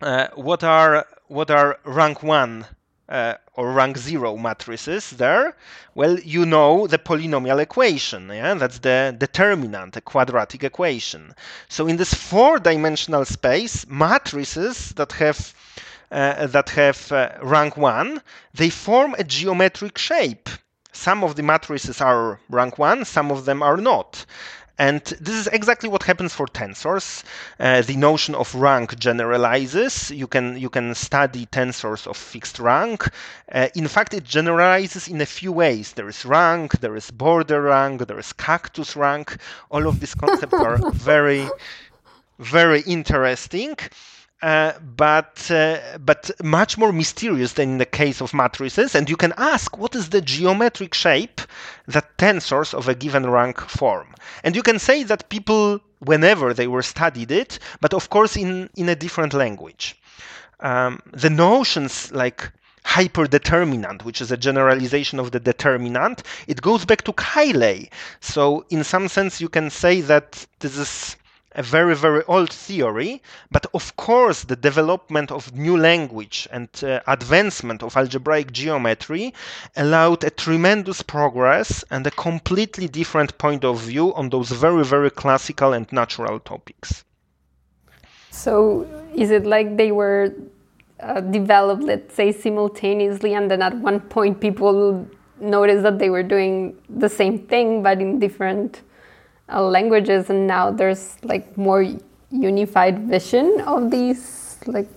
uh, 0.00 0.28
what 0.34 0.62
are 0.62 1.06
what 1.28 1.50
are 1.50 1.78
rank 1.84 2.22
one 2.22 2.66
uh, 3.08 3.34
or 3.56 3.72
rank 3.72 3.96
zero 3.96 4.36
matrices 4.36 5.10
there, 5.10 5.56
well, 5.94 6.18
you 6.18 6.44
know 6.44 6.86
the 6.86 6.98
polynomial 6.98 7.60
equation. 7.60 8.28
Yeah, 8.28 8.54
that's 8.54 8.80
the 8.80 9.14
determinant, 9.16 9.96
a 9.96 10.00
quadratic 10.00 10.64
equation. 10.64 11.34
So 11.68 11.86
in 11.86 11.96
this 11.96 12.12
four-dimensional 12.14 13.24
space, 13.24 13.86
matrices 13.88 14.90
that 14.90 15.12
have 15.12 15.54
uh, 16.10 16.46
that 16.46 16.70
have 16.70 17.10
uh, 17.12 17.30
rank 17.42 17.76
one, 17.76 18.22
they 18.52 18.70
form 18.70 19.14
a 19.18 19.24
geometric 19.24 19.98
shape. 19.98 20.48
Some 20.92 21.24
of 21.24 21.34
the 21.34 21.42
matrices 21.42 22.00
are 22.00 22.38
rank 22.48 22.78
one, 22.78 23.04
some 23.04 23.32
of 23.32 23.44
them 23.44 23.62
are 23.62 23.76
not. 23.76 24.24
And 24.78 25.02
this 25.20 25.36
is 25.36 25.46
exactly 25.48 25.88
what 25.88 26.02
happens 26.02 26.34
for 26.34 26.46
tensors. 26.46 27.22
Uh, 27.60 27.82
the 27.82 27.96
notion 27.96 28.34
of 28.34 28.54
rank 28.54 28.98
generalizes. 28.98 30.10
You 30.10 30.26
can 30.26 30.56
you 30.58 30.68
can 30.68 30.94
study 30.94 31.46
tensors 31.46 32.06
of 32.08 32.16
fixed 32.16 32.58
rank. 32.58 33.08
Uh, 33.52 33.68
in 33.76 33.86
fact, 33.86 34.14
it 34.14 34.24
generalizes 34.24 35.06
in 35.06 35.20
a 35.20 35.26
few 35.26 35.52
ways. 35.52 35.92
There 35.92 36.08
is 36.08 36.24
rank, 36.24 36.80
there 36.80 36.96
is 36.96 37.10
border 37.12 37.62
rank, 37.62 38.06
there 38.08 38.18
is 38.18 38.32
cactus 38.32 38.96
rank. 38.96 39.36
All 39.70 39.86
of 39.86 40.00
these 40.00 40.14
concepts 40.14 40.54
are 40.54 40.78
very 40.92 41.48
very 42.38 42.80
interesting. 42.80 43.76
Uh, 44.42 44.72
but 44.96 45.50
uh, 45.50 45.78
but 45.98 46.30
much 46.42 46.76
more 46.76 46.92
mysterious 46.92 47.54
than 47.54 47.70
in 47.70 47.78
the 47.78 47.86
case 47.86 48.20
of 48.20 48.34
matrices. 48.34 48.94
And 48.94 49.08
you 49.08 49.16
can 49.16 49.32
ask 49.38 49.78
what 49.78 49.94
is 49.94 50.10
the 50.10 50.20
geometric 50.20 50.92
shape 50.92 51.40
that 51.86 52.18
tensors 52.18 52.74
of 52.74 52.88
a 52.88 52.94
given 52.94 53.30
rank 53.30 53.58
form. 53.60 54.14
And 54.42 54.54
you 54.54 54.62
can 54.62 54.78
say 54.78 55.02
that 55.04 55.30
people, 55.30 55.80
whenever 56.00 56.52
they 56.52 56.66
were 56.66 56.82
studied 56.82 57.30
it, 57.30 57.58
but 57.80 57.94
of 57.94 58.10
course 58.10 58.36
in 58.36 58.68
in 58.76 58.88
a 58.88 58.96
different 58.96 59.32
language. 59.32 59.98
Um, 60.60 61.00
the 61.12 61.30
notions 61.30 62.12
like 62.12 62.50
hyperdeterminant, 62.84 64.04
which 64.04 64.20
is 64.20 64.30
a 64.30 64.36
generalization 64.36 65.18
of 65.18 65.30
the 65.30 65.40
determinant, 65.40 66.22
it 66.46 66.60
goes 66.60 66.84
back 66.84 67.02
to 67.04 67.12
Cayley. 67.14 67.90
So 68.20 68.66
in 68.70 68.84
some 68.84 69.08
sense, 69.08 69.40
you 69.40 69.48
can 69.48 69.70
say 69.70 70.00
that 70.02 70.46
this 70.60 70.76
is 70.76 71.16
a 71.54 71.62
very, 71.62 71.94
very 71.94 72.22
old 72.24 72.50
theory. 72.50 73.22
But 73.50 73.66
of 73.74 73.96
course, 73.96 74.44
the 74.44 74.56
development 74.56 75.30
of 75.30 75.54
new 75.54 75.76
language 75.76 76.48
and 76.50 76.68
uh, 76.82 77.00
advancement 77.06 77.82
of 77.82 77.96
algebraic 77.96 78.52
geometry 78.52 79.34
allowed 79.76 80.24
a 80.24 80.30
tremendous 80.30 81.02
progress 81.02 81.84
and 81.90 82.06
a 82.06 82.10
completely 82.10 82.88
different 82.88 83.36
point 83.38 83.64
of 83.64 83.80
view 83.80 84.14
on 84.14 84.30
those 84.30 84.50
very, 84.50 84.84
very 84.84 85.10
classical 85.10 85.72
and 85.72 85.90
natural 85.92 86.40
topics. 86.40 87.04
So, 88.30 88.86
is 89.14 89.30
it 89.30 89.46
like 89.46 89.76
they 89.76 89.92
were 89.92 90.34
uh, 91.00 91.20
developed, 91.20 91.84
let's 91.84 92.14
say, 92.14 92.32
simultaneously, 92.32 93.34
and 93.34 93.50
then 93.50 93.62
at 93.62 93.76
one 93.78 94.00
point 94.00 94.40
people 94.40 95.06
noticed 95.40 95.82
that 95.82 95.98
they 95.98 96.10
were 96.10 96.22
doing 96.22 96.76
the 96.88 97.08
same 97.08 97.38
thing 97.46 97.82
but 97.82 98.00
in 98.00 98.18
different 98.18 98.82
uh, 99.54 99.62
languages, 99.62 100.30
and 100.30 100.46
now 100.46 100.70
there's 100.70 101.16
like 101.22 101.56
more 101.56 101.84
unified 102.30 102.98
vision 103.08 103.60
of 103.66 103.90
these 103.90 104.58
like 104.66 104.88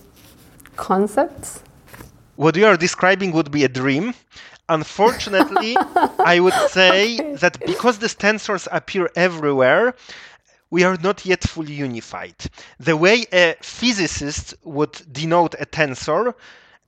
concepts? 0.75 1.61
What 2.35 2.55
you 2.55 2.65
are 2.65 2.77
describing 2.77 3.31
would 3.31 3.51
be 3.51 3.63
a 3.63 3.69
dream. 3.69 4.13
Unfortunately, 4.69 5.77
I 6.19 6.39
would 6.39 6.53
say 6.69 7.15
okay. 7.15 7.35
that 7.35 7.59
because 7.65 7.99
these 7.99 8.15
tensors 8.15 8.67
appear 8.71 9.09
everywhere, 9.15 9.95
we 10.69 10.83
are 10.83 10.97
not 10.97 11.25
yet 11.25 11.43
fully 11.43 11.73
unified. 11.73 12.35
The 12.79 12.97
way 12.97 13.25
a 13.31 13.55
physicist 13.61 14.53
would 14.63 15.01
denote 15.11 15.55
a 15.59 15.65
tensor, 15.65 16.33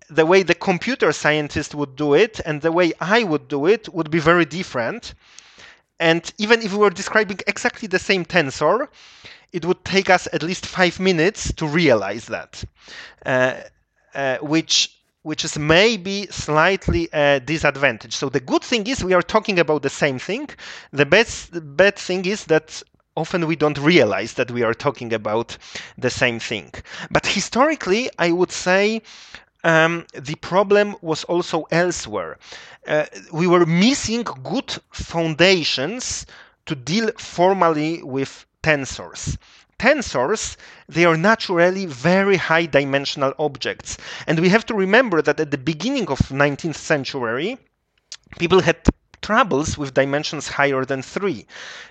the 0.09 0.25
way 0.25 0.43
the 0.43 0.55
computer 0.55 1.11
scientist 1.11 1.73
would 1.73 1.95
do 1.95 2.13
it, 2.13 2.41
and 2.45 2.61
the 2.61 2.71
way 2.71 2.91
I 2.99 3.23
would 3.23 3.47
do 3.47 3.65
it 3.65 3.93
would 3.93 4.11
be 4.11 4.19
very 4.19 4.45
different. 4.45 5.13
And 5.99 6.31
even 6.37 6.61
if 6.61 6.71
we 6.71 6.79
were 6.79 6.89
describing 6.89 7.39
exactly 7.47 7.87
the 7.87 7.99
same 7.99 8.25
tensor, 8.25 8.87
it 9.51 9.65
would 9.65 9.83
take 9.83 10.09
us 10.09 10.27
at 10.33 10.43
least 10.43 10.65
five 10.65 10.99
minutes 10.99 11.53
to 11.53 11.67
realize 11.67 12.25
that, 12.27 12.63
uh, 13.25 13.55
uh, 14.13 14.37
which 14.37 14.95
which 15.21 15.43
is 15.43 15.59
maybe 15.59 16.25
slightly 16.31 17.09
a 17.11 17.41
disadvantage. 17.41 18.15
So 18.15 18.29
the 18.29 18.39
good 18.39 18.63
thing 18.63 18.87
is 18.87 19.03
we 19.03 19.13
are 19.13 19.21
talking 19.21 19.59
about 19.59 19.81
the 19.83 19.89
same 19.89 20.17
thing. 20.17 20.49
The 20.91 21.05
best 21.05 21.51
the 21.51 21.61
bad 21.61 21.97
thing 21.97 22.25
is 22.25 22.45
that 22.45 22.81
often 23.15 23.45
we 23.45 23.55
don't 23.57 23.77
realize 23.77 24.33
that 24.35 24.49
we 24.51 24.63
are 24.63 24.73
talking 24.73 25.11
about 25.13 25.57
the 25.97 26.09
same 26.09 26.39
thing. 26.39 26.71
But 27.11 27.25
historically, 27.27 28.09
I 28.17 28.31
would 28.31 28.51
say 28.51 29.01
um, 29.63 30.05
the 30.13 30.35
problem 30.35 30.95
was 31.01 31.23
also 31.25 31.63
elsewhere. 31.71 32.37
Uh, 32.89 33.05
we 33.31 33.45
were 33.45 33.67
missing 33.67 34.23
good 34.23 34.75
foundations 34.91 36.25
to 36.65 36.75
deal 36.75 37.11
formally 37.17 38.01
with 38.01 38.47
tensors. 38.63 39.37
Tensors, 39.77 40.57
they 40.89 41.05
are 41.05 41.15
naturally 41.15 41.85
very 41.85 42.35
high 42.35 42.65
dimensional 42.65 43.33
objects. 43.37 43.97
And 44.25 44.39
we 44.39 44.49
have 44.49 44.65
to 44.65 44.73
remember 44.73 45.21
that 45.21 45.39
at 45.39 45.51
the 45.51 45.57
beginning 45.57 46.07
of 46.09 46.17
19th 46.17 46.75
century, 46.75 47.59
people 48.39 48.61
had 48.61 48.77
troubles 49.29 49.77
with 49.77 49.93
dimensions 49.93 50.47
higher 50.47 50.83
than 50.85 51.03
3. 51.03 51.45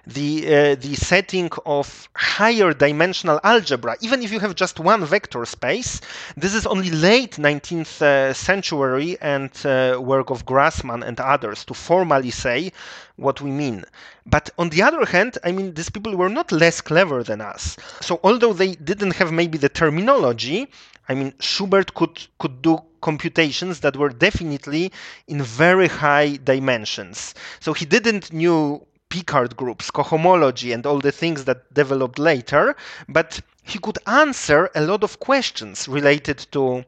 The, 0.08 0.30
uh, 0.46 0.74
the 0.74 0.94
setting 0.96 1.48
of 1.64 2.08
higher 2.16 2.72
dimensional 2.72 3.38
algebra, 3.44 3.96
even 4.00 4.22
if 4.24 4.32
you 4.32 4.40
have 4.40 4.56
just 4.56 4.80
one 4.80 5.04
vector 5.04 5.44
space, 5.44 6.00
this 6.36 6.52
is 6.52 6.66
only 6.66 6.90
late 6.90 7.34
19th 7.36 8.02
uh, 8.02 8.32
century 8.32 9.16
and 9.20 9.52
uh, 9.64 10.00
work 10.12 10.30
of 10.30 10.46
Grassmann 10.46 11.06
and 11.06 11.20
others 11.20 11.64
to 11.66 11.74
formally 11.74 12.32
say 12.32 12.72
what 13.14 13.40
we 13.40 13.50
mean. 13.52 13.84
But 14.26 14.50
on 14.58 14.70
the 14.70 14.82
other 14.82 15.04
hand, 15.04 15.38
I 15.44 15.52
mean, 15.52 15.74
these 15.74 15.90
people 15.90 16.16
were 16.16 16.28
not 16.28 16.50
less 16.50 16.80
clever 16.80 17.22
than 17.22 17.40
us. 17.40 17.76
So 18.00 18.18
although 18.24 18.52
they 18.52 18.74
didn't 18.74 19.14
have 19.20 19.30
maybe 19.30 19.58
the 19.58 19.68
terminology, 19.68 20.66
I 21.08 21.14
mean, 21.14 21.34
Schubert 21.38 21.94
could 21.94 22.16
could 22.40 22.60
do 22.62 22.82
computations 23.00 23.80
that 23.80 23.96
were 23.96 24.10
definitely 24.10 24.92
in 25.26 25.42
very 25.42 25.88
high 25.88 26.36
dimensions. 26.36 27.34
So 27.60 27.72
he 27.72 27.84
didn't 27.84 28.32
knew 28.32 28.86
Picard 29.08 29.56
groups, 29.56 29.90
cohomology, 29.90 30.74
and 30.74 30.84
all 30.84 31.00
the 31.00 31.12
things 31.12 31.44
that 31.46 31.72
developed 31.72 32.18
later, 32.18 32.76
but 33.08 33.40
he 33.62 33.78
could 33.78 33.98
answer 34.06 34.70
a 34.74 34.82
lot 34.82 35.02
of 35.02 35.18
questions 35.18 35.88
related 35.88 36.38
to 36.52 36.84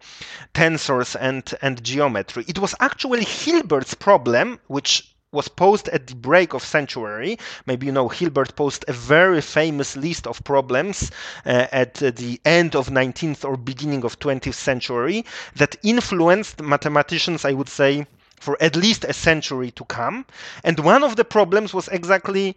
tensors 0.54 1.16
and, 1.18 1.54
and 1.62 1.82
geometry. 1.82 2.44
It 2.46 2.58
was 2.58 2.74
actually 2.80 3.24
Hilbert's 3.24 3.94
problem, 3.94 4.60
which 4.66 5.09
was 5.32 5.48
posed 5.48 5.88
at 5.90 6.08
the 6.08 6.14
break 6.16 6.54
of 6.54 6.64
century. 6.64 7.38
Maybe 7.66 7.86
you 7.86 7.92
know 7.92 8.08
Hilbert 8.08 8.56
posed 8.56 8.84
a 8.88 8.92
very 8.92 9.40
famous 9.40 9.96
list 9.96 10.26
of 10.26 10.42
problems 10.44 11.10
uh, 11.46 11.66
at 11.70 12.02
uh, 12.02 12.10
the 12.10 12.40
end 12.44 12.74
of 12.74 12.88
19th 12.88 13.44
or 13.44 13.56
beginning 13.56 14.04
of 14.04 14.18
20th 14.18 14.54
century 14.54 15.24
that 15.54 15.76
influenced 15.84 16.60
mathematicians, 16.60 17.44
I 17.44 17.52
would 17.52 17.68
say, 17.68 18.06
for 18.40 18.56
at 18.60 18.74
least 18.74 19.04
a 19.04 19.12
century 19.12 19.70
to 19.72 19.84
come. 19.84 20.26
And 20.64 20.80
one 20.80 21.04
of 21.04 21.14
the 21.16 21.24
problems 21.24 21.72
was 21.72 21.86
exactly 21.88 22.56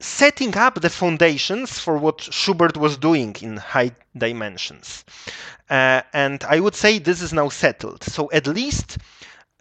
setting 0.00 0.56
up 0.56 0.80
the 0.80 0.90
foundations 0.90 1.78
for 1.78 1.96
what 1.96 2.20
Schubert 2.20 2.76
was 2.76 2.96
doing 2.98 3.36
in 3.40 3.56
high 3.56 3.92
dimensions. 4.16 5.04
Uh, 5.70 6.02
and 6.12 6.42
I 6.44 6.60
would 6.60 6.74
say 6.74 6.98
this 6.98 7.22
is 7.22 7.32
now 7.32 7.48
settled. 7.48 8.02
So 8.04 8.30
at 8.32 8.46
least 8.46 8.98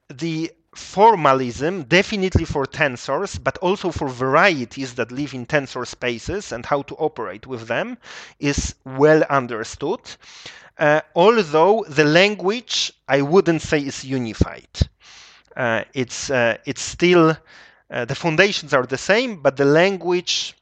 the 0.10 0.52
formalism, 0.82 1.84
definitely 1.84 2.46
for 2.46 2.66
tensors, 2.66 3.42
but 3.42 3.58
also 3.60 3.92
for 3.92 4.08
varieties 4.08 4.96
that 4.96 5.12
live 5.12 5.34
in 5.34 5.46
tensor 5.46 5.86
spaces 5.86 6.52
and 6.52 6.66
how 6.66 6.82
to 6.84 6.96
operate 6.96 7.46
with 7.48 7.68
them, 7.68 7.98
is 8.40 8.76
well 8.86 9.24
understood. 9.30 10.02
Uh, 10.78 11.02
although 11.16 11.86
the 11.90 12.06
language, 12.06 12.92
I 13.08 13.22
wouldn't 13.22 13.62
say 13.62 13.80
is 13.80 14.06
unified. 14.06 14.70
Uh, 15.56 15.84
it's 15.94 16.30
uh, 16.30 16.58
it's 16.66 16.82
still 16.82 17.36
uh, 17.92 18.06
the 18.06 18.16
foundations 18.16 18.74
are 18.74 18.86
the 18.86 18.98
same, 18.98 19.42
but 19.42 19.58
the 19.58 19.66
language 19.66 20.56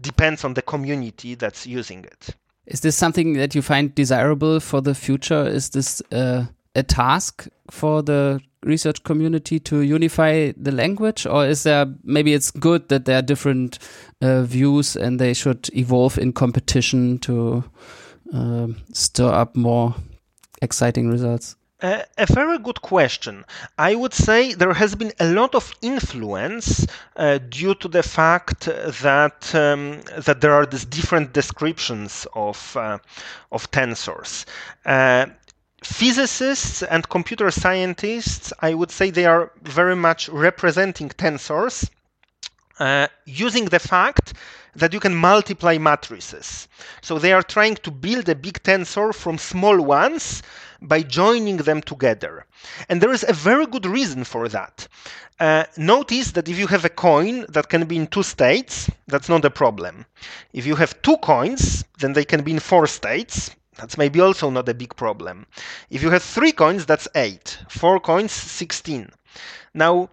depends 0.00 0.44
on 0.44 0.54
the 0.54 0.62
community 0.62 1.36
that's 1.36 1.66
using 1.66 2.04
it. 2.04 2.30
Is 2.66 2.80
this 2.80 2.96
something 2.96 3.34
that 3.34 3.54
you 3.54 3.62
find 3.62 3.94
desirable 3.94 4.58
for 4.60 4.80
the 4.80 4.94
future? 4.94 5.46
Is 5.46 5.70
this 5.70 6.02
uh, 6.10 6.46
a 6.74 6.82
task 6.82 7.46
for 7.72 8.02
the 8.02 8.38
research 8.62 9.02
community 9.02 9.58
to 9.58 9.80
unify 9.80 10.52
the 10.56 10.70
language, 10.70 11.26
or 11.26 11.46
is 11.46 11.62
there 11.62 11.86
maybe 12.04 12.34
it's 12.34 12.50
good 12.50 12.88
that 12.90 13.06
there 13.06 13.18
are 13.18 13.22
different 13.22 13.78
uh, 14.20 14.42
views 14.42 14.94
and 14.94 15.18
they 15.18 15.32
should 15.32 15.70
evolve 15.74 16.18
in 16.18 16.32
competition 16.32 17.18
to 17.18 17.64
uh, 18.32 18.66
stir 18.92 19.32
up 19.32 19.56
more 19.56 19.94
exciting 20.60 21.08
results? 21.08 21.56
Uh, 21.82 22.02
a 22.16 22.26
very 22.26 22.58
good 22.58 22.80
question. 22.80 23.44
I 23.76 23.96
would 23.96 24.14
say 24.14 24.54
there 24.54 24.72
has 24.72 24.94
been 24.94 25.12
a 25.18 25.32
lot 25.32 25.56
of 25.56 25.74
influence 25.82 26.86
uh, 27.16 27.38
due 27.38 27.74
to 27.74 27.88
the 27.88 28.04
fact 28.04 28.66
that 28.66 29.52
um, 29.52 30.00
that 30.16 30.40
there 30.40 30.52
are 30.52 30.64
these 30.64 30.84
different 30.84 31.32
descriptions 31.32 32.24
of 32.34 32.76
uh, 32.76 32.98
of 33.50 33.68
tensors. 33.72 34.44
Physicists 35.82 36.82
and 36.82 37.08
computer 37.08 37.50
scientists, 37.50 38.52
I 38.60 38.74
would 38.74 38.90
say 38.90 39.10
they 39.10 39.26
are 39.26 39.50
very 39.62 39.96
much 39.96 40.28
representing 40.28 41.08
tensors 41.08 41.90
uh, 42.78 43.08
using 43.26 43.66
the 43.66 43.78
fact 43.78 44.32
that 44.74 44.92
you 44.92 45.00
can 45.00 45.14
multiply 45.14 45.78
matrices. 45.78 46.68
So 47.02 47.18
they 47.18 47.32
are 47.32 47.42
trying 47.42 47.76
to 47.76 47.90
build 47.90 48.28
a 48.28 48.34
big 48.34 48.62
tensor 48.62 49.14
from 49.14 49.38
small 49.38 49.80
ones 49.80 50.42
by 50.80 51.02
joining 51.02 51.58
them 51.58 51.82
together. 51.82 52.46
And 52.88 53.00
there 53.00 53.12
is 53.12 53.24
a 53.28 53.32
very 53.32 53.66
good 53.66 53.86
reason 53.86 54.24
for 54.24 54.48
that. 54.48 54.88
Uh, 55.38 55.64
notice 55.76 56.32
that 56.32 56.48
if 56.48 56.58
you 56.58 56.66
have 56.68 56.84
a 56.84 56.88
coin 56.88 57.44
that 57.48 57.68
can 57.68 57.84
be 57.84 57.96
in 57.96 58.06
two 58.06 58.22
states, 58.22 58.90
that's 59.08 59.28
not 59.28 59.44
a 59.44 59.50
problem. 59.50 60.06
If 60.52 60.66
you 60.66 60.76
have 60.76 61.00
two 61.02 61.16
coins, 61.18 61.84
then 61.98 62.12
they 62.12 62.24
can 62.24 62.42
be 62.42 62.52
in 62.52 62.60
four 62.60 62.86
states, 62.86 63.50
that's 63.82 63.98
maybe 63.98 64.20
also 64.20 64.48
not 64.48 64.68
a 64.68 64.74
big 64.74 64.94
problem. 64.94 65.44
If 65.90 66.04
you 66.04 66.10
have 66.10 66.22
three 66.22 66.52
coins, 66.52 66.86
that's 66.86 67.08
eight. 67.16 67.58
Four 67.68 67.98
coins, 67.98 68.30
16. 68.30 69.10
Now, 69.74 70.08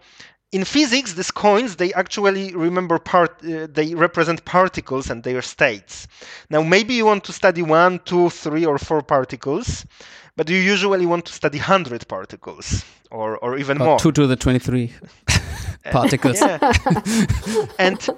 in 0.50 0.64
physics, 0.64 1.12
these 1.12 1.30
coins, 1.30 1.76
they 1.76 1.92
actually 1.92 2.52
remember 2.52 2.98
part, 2.98 3.40
uh, 3.44 3.68
they 3.70 3.94
represent 3.94 4.44
particles 4.44 5.08
and 5.08 5.22
their 5.22 5.40
states. 5.40 6.08
Now, 6.50 6.62
maybe 6.62 6.94
you 6.94 7.06
want 7.06 7.22
to 7.24 7.32
study 7.32 7.62
one, 7.62 8.00
two, 8.00 8.30
three, 8.30 8.66
or 8.66 8.76
four 8.76 9.02
particles, 9.02 9.86
but 10.34 10.50
you 10.50 10.56
usually 10.56 11.06
want 11.06 11.26
to 11.26 11.32
study 11.32 11.58
100 11.58 12.08
particles 12.08 12.84
or, 13.12 13.38
or 13.38 13.56
even 13.56 13.78
more. 13.78 14.00
2 14.00 14.10
to 14.10 14.26
the 14.26 14.34
23 14.34 14.92
particles. 15.92 16.42
and, 17.78 18.08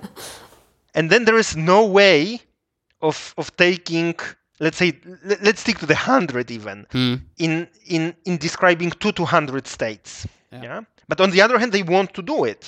and 0.95 1.11
then 1.11 1.27
there 1.27 1.37
is 1.37 1.59
no 1.59 1.85
way 1.85 2.41
of, 3.03 3.35
of 3.37 3.55
taking 3.59 4.15
let's 4.63 4.79
say 4.83 4.89
let's 5.47 5.61
stick 5.61 5.79
to 5.79 5.87
the 5.87 5.95
100 5.95 6.51
even 6.51 6.87
mm. 6.93 7.21
in 7.39 7.69
in 7.87 8.15
in 8.25 8.35
describing 8.39 8.91
two 9.03 9.13
to 9.13 9.23
100 9.23 9.67
states 9.67 10.27
yeah. 10.53 10.63
yeah. 10.63 10.81
but 11.09 11.21
on 11.21 11.31
the 11.31 11.41
other 11.45 11.59
hand 11.59 11.73
they 11.73 11.83
want 11.83 12.15
to 12.15 12.23
do 12.23 12.45
it 12.53 12.63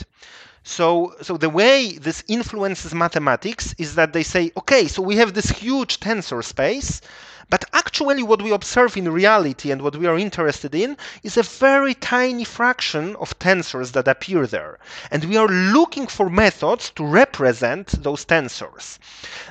So, 0.64 1.14
so 1.20 1.36
the 1.36 1.50
way 1.50 1.98
this 1.98 2.24
influences 2.26 2.94
mathematics 2.94 3.74
is 3.76 3.96
that 3.96 4.14
they 4.14 4.22
say, 4.22 4.50
okay, 4.56 4.88
so 4.88 5.02
we 5.02 5.16
have 5.16 5.34
this 5.34 5.50
huge 5.50 6.00
tensor 6.00 6.42
space, 6.42 7.02
but 7.50 7.64
actually, 7.72 8.22
what 8.22 8.42
we 8.42 8.52
observe 8.52 8.96
in 8.96 9.12
reality 9.12 9.70
and 9.70 9.82
what 9.82 9.96
we 9.96 10.06
are 10.06 10.18
interested 10.18 10.74
in 10.74 10.96
is 11.22 11.36
a 11.36 11.42
very 11.42 11.94
tiny 11.94 12.44
fraction 12.44 13.14
of 13.16 13.38
tensors 13.38 13.92
that 13.92 14.08
appear 14.08 14.46
there. 14.46 14.78
And 15.10 15.24
we 15.24 15.36
are 15.36 15.48
looking 15.48 16.06
for 16.06 16.30
methods 16.30 16.90
to 16.96 17.04
represent 17.04 18.02
those 18.02 18.24
tensors. 18.24 18.98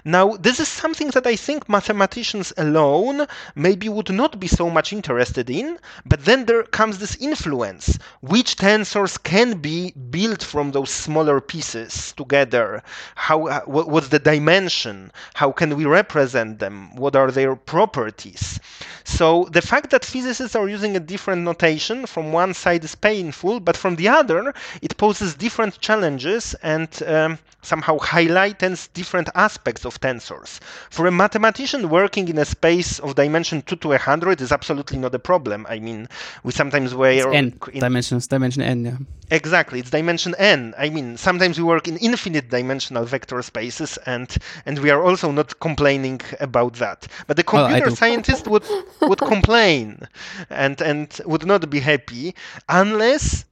Now, 0.03 0.35
this 0.39 0.59
is 0.59 0.67
something 0.67 1.09
that 1.11 1.27
I 1.27 1.35
think 1.35 1.69
mathematicians 1.69 2.51
alone 2.57 3.27
maybe 3.55 3.87
would 3.89 4.09
not 4.09 4.39
be 4.39 4.47
so 4.47 4.69
much 4.69 4.91
interested 4.91 5.49
in, 5.49 5.77
but 6.05 6.25
then 6.25 6.45
there 6.45 6.63
comes 6.63 6.97
this 6.97 7.15
influence. 7.17 7.99
Which 8.21 8.57
tensors 8.57 9.21
can 9.21 9.59
be 9.59 9.91
built 9.91 10.43
from 10.43 10.71
those 10.71 10.89
smaller 10.89 11.39
pieces 11.39 12.13
together? 12.17 12.81
How, 13.15 13.47
uh, 13.47 13.61
what's 13.61 14.07
the 14.09 14.19
dimension? 14.19 15.11
How 15.35 15.51
can 15.51 15.75
we 15.77 15.85
represent 15.85 16.59
them? 16.59 16.95
What 16.95 17.15
are 17.15 17.29
their 17.31 17.55
properties? 17.55 17.82
Properties. 17.87 18.59
So 19.03 19.45
the 19.51 19.61
fact 19.61 19.89
that 19.91 20.05
physicists 20.05 20.55
are 20.55 20.69
using 20.69 20.95
a 20.95 20.99
different 20.99 21.43
notation 21.43 22.05
from 22.05 22.31
one 22.31 22.53
side 22.53 22.83
is 22.83 22.95
painful, 22.95 23.59
but 23.59 23.77
from 23.77 23.95
the 23.95 24.07
other, 24.09 24.53
it 24.81 24.97
poses 24.97 25.35
different 25.35 25.79
challenges 25.79 26.55
and 26.63 26.89
um, 27.05 27.39
somehow 27.63 27.97
highlights 27.97 28.87
different 28.89 29.29
aspects 29.33 29.85
of 29.85 29.99
tensors. 29.99 30.59
For 30.89 31.07
a 31.07 31.11
mathematician 31.11 31.89
working 31.89 32.27
in 32.27 32.37
a 32.37 32.45
space 32.45 32.99
of 32.99 33.15
dimension 33.15 33.61
2 33.63 33.75
to 33.77 33.87
100 33.89 34.41
is 34.41 34.51
absolutely 34.51 34.99
not 34.99 35.15
a 35.15 35.19
problem. 35.19 35.65
I 35.67 35.79
mean, 35.79 36.07
we 36.43 36.51
sometimes 36.51 36.93
wear 36.93 37.31
n 37.33 37.59
in, 37.73 37.79
dimensions, 37.79 38.27
dimension 38.27 38.61
n, 38.61 38.85
yeah. 38.85 38.97
Exactly, 39.31 39.79
it's 39.79 39.89
dimension 39.89 40.35
n. 40.37 40.75
I 40.77 40.89
mean, 40.89 41.17
sometimes 41.17 41.57
we 41.57 41.63
work 41.63 41.87
in 41.87 41.97
infinite 41.97 42.49
dimensional 42.49 43.05
vector 43.05 43.41
spaces 43.41 43.97
and 44.05 44.29
and 44.65 44.79
we 44.79 44.91
are 44.91 45.01
also 45.03 45.31
not 45.31 45.59
complaining 45.59 46.21
about 46.39 46.73
that. 46.75 47.07
But 47.27 47.37
the 47.37 47.43
computer 47.43 47.87
well, 47.87 47.95
scientist 47.95 48.47
would 48.47 48.65
would 49.01 49.19
complain 49.19 50.07
and 50.49 50.79
and 50.81 51.07
would 51.25 51.45
not 51.45 51.69
be 51.69 51.79
happy 51.79 52.35
unless 52.69 53.45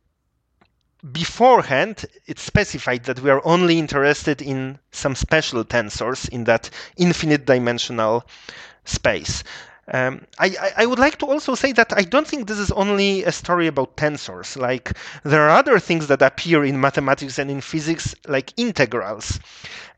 beforehand 1.12 2.06
it's 2.28 2.42
specified 2.44 3.04
that 3.06 3.20
we 3.22 3.30
are 3.30 3.42
only 3.46 3.80
interested 3.80 4.42
in 4.42 4.78
some 4.92 5.16
special 5.16 5.64
tensors 5.66 6.30
in 6.30 6.44
that 6.44 6.70
infinite 6.98 7.46
dimensional 7.46 8.24
space. 8.86 9.44
Um, 9.88 10.26
I, 10.38 10.74
I, 10.78 10.86
would 10.86 11.00
like 11.00 11.18
to 11.18 11.26
also 11.26 11.56
say 11.56 11.72
that 11.74 11.92
I 11.98 12.04
don't 12.04 12.28
think 12.28 12.48
this 12.48 12.60
is 12.60 12.72
only 12.72 13.24
a 13.24 13.32
story 13.32 13.68
about 13.68 13.98
tensors. 13.98 14.56
Like 14.56 14.96
there 15.24 15.42
are 15.42 15.50
other 15.50 15.80
things 15.80 16.08
that 16.08 16.22
appear 16.22 16.64
in 16.64 16.80
mathematics 16.80 17.40
and 17.40 17.50
in 17.50 17.62
physics, 17.62 18.16
like 18.28 18.54
integrals. 18.58 19.40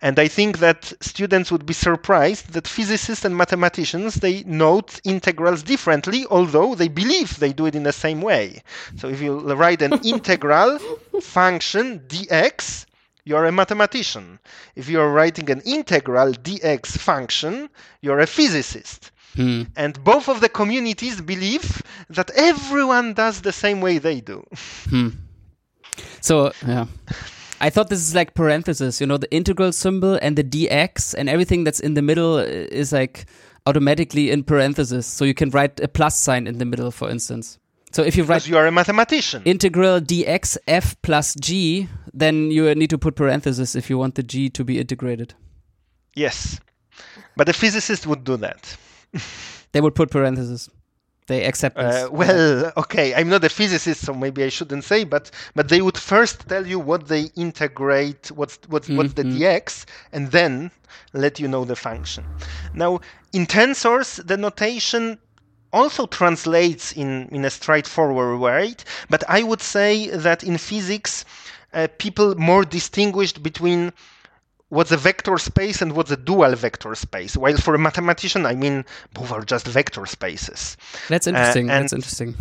And 0.01 0.17
I 0.19 0.27
think 0.27 0.59
that 0.59 0.91
students 0.99 1.51
would 1.51 1.65
be 1.65 1.73
surprised 1.73 2.53
that 2.53 2.67
physicists 2.67 3.23
and 3.23 3.37
mathematicians 3.37 4.15
they 4.15 4.43
note 4.43 4.99
integrals 5.03 5.63
differently, 5.63 6.25
although 6.29 6.75
they 6.75 6.87
believe 6.87 7.39
they 7.39 7.53
do 7.53 7.67
it 7.67 7.75
in 7.75 7.83
the 7.83 7.93
same 7.93 8.21
way. 8.21 8.63
So 8.97 9.09
if 9.09 9.21
you 9.21 9.39
write 9.53 9.81
an 9.81 9.93
integral 10.03 10.79
function 11.21 12.01
dx, 12.07 12.85
you're 13.25 13.45
a 13.45 13.51
mathematician. 13.51 14.39
If 14.75 14.89
you're 14.89 15.09
writing 15.09 15.49
an 15.49 15.61
integral 15.61 16.33
dx 16.33 16.97
function, 16.97 17.69
you're 18.01 18.19
a 18.19 18.27
physicist. 18.27 19.11
Hmm. 19.35 19.63
And 19.75 20.03
both 20.03 20.29
of 20.29 20.41
the 20.41 20.49
communities 20.49 21.21
believe 21.21 21.81
that 22.09 22.29
everyone 22.35 23.13
does 23.13 23.41
the 23.41 23.51
same 23.51 23.81
way 23.81 23.97
they 23.97 24.21
do. 24.21 24.45
Hmm. 24.89 25.09
So, 26.21 26.51
yeah. 26.65 26.85
I 27.61 27.69
thought 27.69 27.89
this 27.89 28.01
is 28.01 28.13
like 28.13 28.33
parenthesis, 28.33 28.99
you 28.99 29.07
know, 29.07 29.17
the 29.17 29.31
integral 29.33 29.71
symbol 29.71 30.19
and 30.21 30.35
the 30.35 30.43
dx 30.43 31.15
and 31.17 31.29
everything 31.29 31.63
that's 31.63 31.79
in 31.79 31.93
the 31.93 32.01
middle 32.01 32.37
is 32.37 32.91
like 32.91 33.25
automatically 33.65 34.31
in 34.31 34.43
parenthesis. 34.43 35.07
So 35.07 35.23
you 35.23 35.33
can 35.33 35.49
write 35.49 35.79
a 35.79 35.87
plus 35.87 36.19
sign 36.19 36.45
in 36.45 36.57
the 36.57 36.65
middle, 36.65 36.91
for 36.91 37.09
instance. 37.09 37.59
So 37.93 38.03
if 38.03 38.17
you 38.17 38.23
write 38.23 38.39
because 38.39 38.49
you 38.49 38.57
are 38.57 38.67
a 38.67 38.71
mathematician. 38.71 39.43
Integral 39.45 40.01
dx 40.01 40.57
f 40.67 41.01
plus 41.03 41.35
g, 41.35 41.87
then 42.13 42.51
you 42.51 42.75
need 42.75 42.89
to 42.89 42.97
put 42.97 43.15
parenthesis 43.15 43.75
if 43.75 43.89
you 43.89 43.97
want 43.97 44.15
the 44.15 44.23
g 44.23 44.49
to 44.49 44.65
be 44.65 44.77
integrated. 44.77 45.33
Yes. 46.15 46.59
But 47.37 47.47
a 47.47 47.53
physicist 47.53 48.05
would 48.07 48.25
do 48.25 48.35
that 48.37 48.75
they 49.71 49.81
would 49.81 49.95
put 49.95 50.11
parentheses. 50.11 50.69
They 51.27 51.45
accept 51.45 51.77
this. 51.77 52.03
Uh, 52.03 52.09
well, 52.11 52.73
okay, 52.75 53.15
I'm 53.15 53.29
not 53.29 53.43
a 53.43 53.49
physicist, 53.49 54.01
so 54.01 54.13
maybe 54.13 54.43
I 54.43 54.49
shouldn't 54.49 54.83
say, 54.83 55.05
but 55.05 55.31
but 55.55 55.69
they 55.69 55.81
would 55.81 55.97
first 55.97 56.47
tell 56.49 56.67
you 56.67 56.79
what 56.79 57.07
they 57.07 57.29
integrate, 57.35 58.29
what's 58.31 58.59
what's 58.67 58.87
mm-hmm. 58.87 58.97
what's 58.97 59.13
the 59.13 59.23
dx, 59.23 59.85
and 60.11 60.31
then 60.31 60.69
let 61.13 61.39
you 61.39 61.47
know 61.47 61.63
the 61.63 61.77
function. 61.77 62.25
Now, 62.73 62.99
in 63.31 63.45
tensors, 63.45 64.25
the 64.25 64.35
notation 64.35 65.17
also 65.71 66.07
translates 66.07 66.91
in 66.91 67.29
in 67.31 67.45
a 67.45 67.49
straightforward 67.49 68.39
way, 68.39 68.75
but 69.09 69.23
I 69.29 69.43
would 69.43 69.61
say 69.61 70.09
that 70.09 70.43
in 70.43 70.57
physics, 70.57 71.23
uh, 71.73 71.87
people 71.99 72.35
more 72.35 72.65
distinguished 72.65 73.41
between 73.41 73.93
what's 74.73 74.91
a 74.91 74.97
vector 74.97 75.37
space 75.37 75.81
and 75.81 75.93
what's 75.95 76.11
a 76.11 76.17
dual 76.17 76.55
vector 76.55 76.95
space. 76.95 77.37
While 77.37 77.57
for 77.57 77.75
a 77.75 77.79
mathematician, 77.79 78.45
I 78.45 78.55
mean, 78.55 78.85
both 79.13 79.31
are 79.31 79.43
just 79.43 79.67
vector 79.67 80.05
spaces. 80.05 80.77
That's 81.09 81.27
interesting. 81.27 81.69
Uh, 81.69 81.79
That's 81.79 81.93
interesting. 81.93 82.35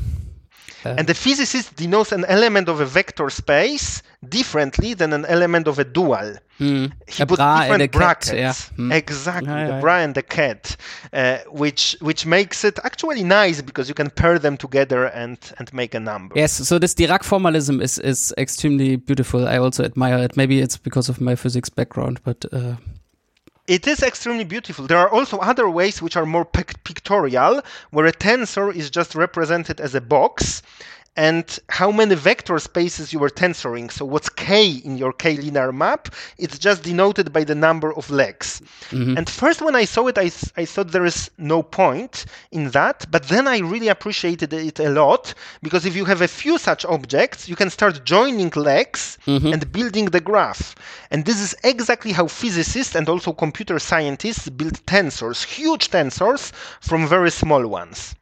Uh, 0.84 0.94
and 0.98 1.06
the 1.06 1.14
physicist 1.14 1.76
denotes 1.76 2.12
an 2.12 2.24
element 2.26 2.68
of 2.68 2.80
a 2.80 2.84
vector 2.84 3.30
space 3.30 4.02
differently 4.28 4.94
than 4.94 5.12
an 5.12 5.24
element 5.26 5.66
of 5.68 5.78
a 5.78 5.84
dual. 5.84 6.34
Hmm. 6.58 6.86
He 7.08 7.22
a 7.22 7.26
put 7.26 7.38
different 7.38 7.92
brackets. 7.92 8.30
Ket, 8.30 8.38
yeah. 8.38 8.52
Hmm. 8.76 8.92
Exactly, 8.92 9.66
the 9.66 9.78
bra 9.80 9.98
and 9.98 10.14
the 10.14 10.22
ket, 10.22 10.76
uh, 11.12 11.38
which 11.50 11.96
which 12.00 12.26
makes 12.26 12.64
it 12.64 12.78
actually 12.84 13.24
nice 13.24 13.60
because 13.62 13.88
you 13.88 13.94
can 13.94 14.10
pair 14.10 14.38
them 14.38 14.56
together 14.56 15.06
and 15.06 15.38
and 15.58 15.72
make 15.72 15.94
a 15.94 16.00
number. 16.00 16.34
Yes, 16.36 16.52
so 16.52 16.78
this 16.78 16.94
Dirac 16.94 17.24
formalism 17.24 17.80
is 17.80 17.98
is 17.98 18.32
extremely 18.38 18.96
beautiful. 18.96 19.48
I 19.48 19.58
also 19.58 19.84
admire 19.84 20.18
it. 20.18 20.36
Maybe 20.36 20.60
it's 20.60 20.76
because 20.76 21.08
of 21.08 21.20
my 21.20 21.34
physics 21.34 21.68
background, 21.68 22.20
but. 22.24 22.44
Uh, 22.52 22.76
it 23.66 23.86
is 23.86 24.02
extremely 24.02 24.44
beautiful. 24.44 24.86
There 24.86 24.98
are 24.98 25.08
also 25.08 25.38
other 25.38 25.68
ways 25.70 26.02
which 26.02 26.16
are 26.16 26.26
more 26.26 26.44
pictorial, 26.44 27.62
where 27.90 28.06
a 28.06 28.12
tensor 28.12 28.74
is 28.74 28.90
just 28.90 29.14
represented 29.14 29.80
as 29.80 29.94
a 29.94 30.00
box, 30.00 30.62
and 31.16 31.58
how 31.68 31.92
many 31.92 32.14
vector 32.14 32.58
spaces 32.58 33.12
you 33.12 33.18
were 33.18 33.28
tensoring. 33.28 33.90
So 33.92 34.04
what's 34.04 34.30
k 34.30 34.70
in 34.84 34.96
your 34.96 35.12
k 35.12 35.36
linear 35.36 35.70
map? 35.70 36.08
It's 36.38 36.58
just 36.58 36.82
denoted 36.82 37.32
by 37.32 37.44
the 37.44 37.54
number 37.54 37.92
of 37.92 38.10
legs. 38.10 38.62
Mm-hmm. 38.90 39.18
And 39.18 39.28
first, 39.28 39.60
when 39.60 39.76
I 39.76 39.84
saw 39.84 40.06
it, 40.06 40.16
I, 40.16 40.30
I 40.56 40.64
thought 40.64 40.92
there 40.92 41.04
is 41.04 41.30
no 41.36 41.62
point 41.62 42.24
in 42.50 42.70
that. 42.70 43.06
But 43.10 43.24
then 43.24 43.46
I 43.46 43.58
really 43.58 43.88
appreciated 43.88 44.52
it 44.54 44.80
a 44.80 44.88
lot 44.88 45.34
because 45.62 45.84
if 45.84 45.94
you 45.94 46.06
have 46.06 46.22
a 46.22 46.28
few 46.28 46.56
such 46.56 46.84
objects, 46.86 47.48
you 47.48 47.56
can 47.56 47.68
start 47.68 48.04
joining 48.06 48.50
legs 48.50 49.18
mm-hmm. 49.26 49.52
and 49.52 49.70
building 49.70 50.06
the 50.06 50.20
graph. 50.20 50.74
And 51.10 51.26
this 51.26 51.40
is 51.40 51.54
exactly 51.62 52.12
how 52.12 52.26
physicists 52.26 52.94
and 52.94 53.06
also 53.08 53.32
computer 53.34 53.78
scientists 53.78 54.48
build 54.48 54.84
tensors, 54.86 55.44
huge 55.44 55.90
tensors 55.90 56.52
from 56.80 57.06
very 57.06 57.30
small 57.30 57.66
ones. 57.66 58.14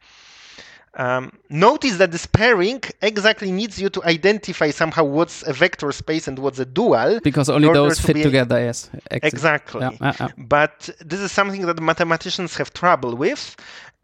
Um, 0.95 1.31
notice 1.49 1.97
that 1.97 2.11
this 2.11 2.25
pairing 2.25 2.81
exactly 3.01 3.49
needs 3.49 3.79
you 3.79 3.89
to 3.89 4.03
identify 4.03 4.71
somehow 4.71 5.05
what's 5.05 5.41
a 5.47 5.53
vector 5.53 5.89
space 5.93 6.27
and 6.27 6.37
what's 6.37 6.59
a 6.59 6.65
dual. 6.65 7.21
Because 7.23 7.49
only 7.49 7.71
those 7.71 7.97
to 7.97 8.03
fit 8.03 8.23
together, 8.23 8.59
yes. 8.59 8.89
Exactly. 9.09 9.81
Yeah, 9.81 9.91
yeah, 10.01 10.15
yeah. 10.19 10.27
But 10.37 10.89
this 10.99 11.21
is 11.21 11.31
something 11.31 11.65
that 11.65 11.79
mathematicians 11.79 12.57
have 12.57 12.73
trouble 12.73 13.15
with. 13.15 13.55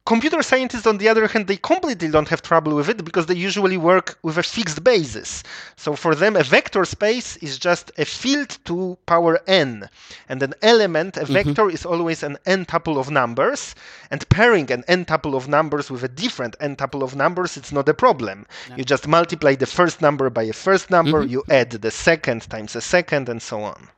Computer 0.07 0.41
scientists, 0.41 0.87
on 0.87 0.99
the 0.99 1.09
other 1.09 1.27
hand, 1.27 1.47
they 1.47 1.57
completely 1.57 2.07
don't 2.07 2.29
have 2.29 2.41
trouble 2.41 2.73
with 2.73 2.87
it 2.87 3.03
because 3.03 3.25
they 3.25 3.35
usually 3.35 3.75
work 3.75 4.17
with 4.23 4.37
a 4.37 4.41
fixed 4.41 4.81
basis. 4.81 5.43
So 5.75 5.97
for 5.97 6.15
them, 6.15 6.37
a 6.37 6.43
vector 6.43 6.85
space 6.85 7.35
is 7.47 7.59
just 7.59 7.91
a 7.97 8.05
field 8.05 8.57
to 8.63 8.97
power 9.05 9.37
n. 9.47 9.89
And 10.29 10.41
an 10.41 10.53
element, 10.61 11.17
a 11.17 11.25
mm-hmm. 11.25 11.33
vector, 11.33 11.69
is 11.69 11.85
always 11.85 12.23
an 12.23 12.37
n 12.45 12.63
tuple 12.63 12.97
of 12.97 13.11
numbers. 13.11 13.75
And 14.09 14.27
pairing 14.29 14.71
an 14.71 14.85
n 14.87 15.03
tuple 15.03 15.35
of 15.35 15.49
numbers 15.49 15.91
with 15.91 16.03
a 16.05 16.13
different 16.23 16.55
n 16.61 16.77
tuple 16.77 17.03
of 17.03 17.17
numbers, 17.17 17.57
it's 17.57 17.73
not 17.73 17.89
a 17.89 17.93
problem. 17.93 18.45
You 18.77 18.85
just 18.85 19.09
multiply 19.09 19.55
the 19.55 19.65
first 19.65 20.01
number 20.01 20.29
by 20.29 20.43
a 20.43 20.53
first 20.53 20.89
number, 20.89 21.23
mm-hmm. 21.23 21.31
you 21.33 21.43
add 21.49 21.71
the 21.71 21.91
second 21.91 22.49
times 22.49 22.77
a 22.77 22.81
second, 22.95 23.27
and 23.27 23.41
so 23.41 23.59
on. 23.61 23.89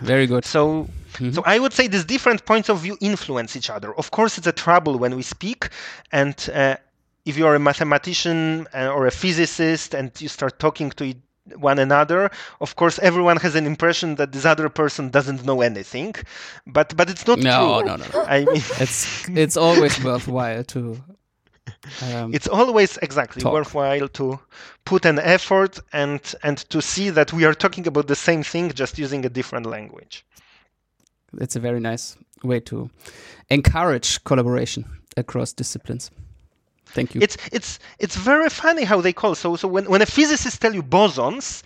Very 0.00 0.26
good. 0.26 0.44
So 0.44 0.88
Mm-hmm. 1.16 1.32
So 1.32 1.42
I 1.44 1.58
would 1.58 1.72
say 1.72 1.86
these 1.88 2.04
different 2.04 2.44
points 2.44 2.68
of 2.68 2.80
view 2.80 2.96
influence 3.00 3.56
each 3.56 3.70
other. 3.70 3.94
Of 3.94 4.10
course, 4.10 4.38
it's 4.38 4.46
a 4.46 4.52
trouble 4.52 4.98
when 4.98 5.16
we 5.16 5.22
speak, 5.22 5.68
and 6.12 6.36
uh, 6.52 6.76
if 7.24 7.36
you 7.38 7.46
are 7.46 7.54
a 7.54 7.58
mathematician 7.58 8.66
uh, 8.74 8.88
or 8.88 9.06
a 9.06 9.10
physicist 9.10 9.94
and 9.94 10.10
you 10.20 10.28
start 10.28 10.58
talking 10.58 10.90
to 10.92 11.14
one 11.54 11.78
another, 11.78 12.30
of 12.60 12.74
course, 12.76 12.98
everyone 13.00 13.36
has 13.38 13.54
an 13.54 13.66
impression 13.66 14.16
that 14.16 14.32
this 14.32 14.44
other 14.44 14.68
person 14.68 15.10
doesn't 15.10 15.44
know 15.44 15.60
anything, 15.60 16.14
but 16.66 16.96
but 16.96 17.08
it's 17.10 17.26
not 17.26 17.38
no, 17.38 17.80
true. 17.80 17.86
No, 17.88 17.96
no, 17.96 18.04
no. 18.12 18.24
I 18.36 18.44
mean, 18.44 18.56
it's 18.80 19.28
it's 19.28 19.56
always 19.56 20.02
worthwhile 20.02 20.64
to 20.64 21.02
um, 22.02 22.34
it's 22.34 22.48
always 22.48 22.96
exactly 22.98 23.42
talk. 23.42 23.52
worthwhile 23.52 24.08
to 24.08 24.38
put 24.84 25.04
an 25.04 25.18
effort 25.18 25.78
and 25.92 26.20
and 26.42 26.58
to 26.70 26.80
see 26.82 27.10
that 27.10 27.32
we 27.32 27.44
are 27.44 27.54
talking 27.54 27.86
about 27.86 28.06
the 28.06 28.16
same 28.16 28.42
thing 28.42 28.70
just 28.72 28.98
using 28.98 29.24
a 29.24 29.28
different 29.28 29.66
language 29.66 30.24
it's 31.40 31.56
a 31.56 31.60
very 31.60 31.80
nice 31.80 32.16
way 32.42 32.60
to 32.60 32.90
encourage 33.50 34.22
collaboration 34.24 34.84
across 35.16 35.52
disciplines 35.52 36.10
thank 36.86 37.14
you 37.14 37.20
it's 37.20 37.36
it's 37.52 37.78
it's 37.98 38.16
very 38.16 38.48
funny 38.48 38.84
how 38.84 39.00
they 39.00 39.12
call 39.12 39.34
so 39.34 39.56
so 39.56 39.66
when, 39.66 39.84
when 39.86 40.02
a 40.02 40.06
physicist 40.06 40.60
tell 40.60 40.74
you 40.74 40.82
bosons 40.82 41.62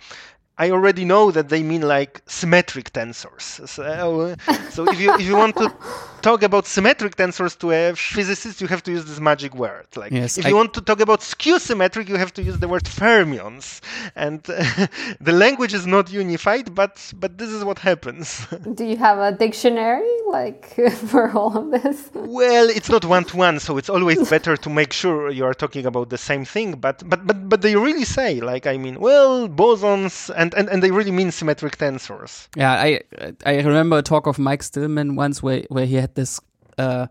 I 0.57 0.69
already 0.69 1.05
know 1.05 1.31
that 1.31 1.49
they 1.49 1.63
mean 1.63 1.81
like 1.81 2.21
symmetric 2.27 2.93
tensors. 2.93 3.67
So, 3.67 3.83
uh, 3.83 4.35
so 4.69 4.87
if 4.91 4.99
you 4.99 5.11
if 5.15 5.21
you 5.21 5.35
want 5.35 5.55
to 5.55 5.73
talk 6.21 6.43
about 6.43 6.65
symmetric 6.67 7.15
tensors 7.15 7.57
to 7.59 7.71
a 7.71 7.95
physicist, 7.95 8.61
you 8.61 8.67
have 8.67 8.83
to 8.83 8.91
use 8.91 9.05
this 9.05 9.19
magic 9.19 9.55
word. 9.55 9.87
Like 9.95 10.11
yes, 10.11 10.37
if 10.37 10.45
I... 10.45 10.49
you 10.49 10.55
want 10.55 10.73
to 10.75 10.81
talk 10.81 10.99
about 10.99 11.21
skew 11.21 11.59
symmetric, 11.59 12.07
you 12.07 12.15
have 12.15 12.33
to 12.35 12.43
use 12.43 12.59
the 12.59 12.67
word 12.67 12.83
fermions. 12.83 13.81
And 14.15 14.39
uh, 14.49 14.87
the 15.19 15.31
language 15.31 15.73
is 15.73 15.85
not 15.87 16.11
unified, 16.11 16.73
but 16.75 16.93
but 17.17 17.37
this 17.37 17.49
is 17.49 17.63
what 17.63 17.79
happens. 17.79 18.45
Do 18.75 18.85
you 18.85 18.97
have 18.97 19.17
a 19.17 19.31
dictionary 19.31 20.15
like 20.29 20.63
for 21.11 21.31
all 21.31 21.57
of 21.57 21.71
this? 21.71 22.09
Well, 22.13 22.69
it's 22.69 22.89
not 22.89 23.03
one 23.05 23.25
to 23.25 23.37
one, 23.37 23.59
so 23.59 23.77
it's 23.77 23.89
always 23.89 24.29
better 24.29 24.55
to 24.55 24.69
make 24.69 24.93
sure 24.93 25.29
you 25.29 25.45
are 25.45 25.53
talking 25.53 25.85
about 25.85 26.09
the 26.09 26.17
same 26.17 26.45
thing. 26.45 26.73
But 26.73 27.03
but 27.09 27.25
but 27.27 27.49
but 27.49 27.61
they 27.61 27.75
really 27.75 28.05
say 28.05 28.39
like 28.41 28.67
I 28.67 28.77
mean, 28.77 28.99
well, 28.99 29.49
bosons 29.49 30.31
and 30.35 30.53
and, 30.53 30.69
and 30.69 30.83
they 30.83 30.91
really 30.91 31.11
mean 31.11 31.31
symmetric 31.31 31.77
tensors. 31.77 32.47
Yeah, 32.55 32.73
I 32.73 33.01
I 33.45 33.55
remember 33.61 33.97
a 33.97 34.01
talk 34.01 34.27
of 34.27 34.37
Mike 34.37 34.63
Stillman 34.63 35.15
once 35.15 35.41
where 35.41 35.63
where 35.69 35.85
he 35.85 35.95
had 35.95 36.10
this 36.15 36.39
uh, 36.77 37.07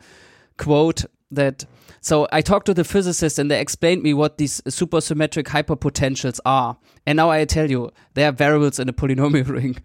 quote 0.57 1.05
that. 1.31 1.65
So 2.03 2.27
I 2.33 2.41
talked 2.41 2.65
to 2.67 2.75
the 2.75 2.85
physicists 2.85 3.39
and 3.39 3.51
they 3.51 3.61
explained 3.61 4.03
me 4.03 4.15
what 4.15 4.39
these 4.39 4.63
supersymmetric 4.63 5.45
hyperpotentials 5.45 6.41
are. 6.47 6.79
And 7.07 7.17
now 7.17 7.31
I 7.31 7.45
tell 7.45 7.71
you, 7.71 7.91
they 8.15 8.25
are 8.25 8.33
variables 8.33 8.79
in 8.79 8.89
a 8.89 8.93
polynomial 8.93 9.49
ring. 9.59 9.77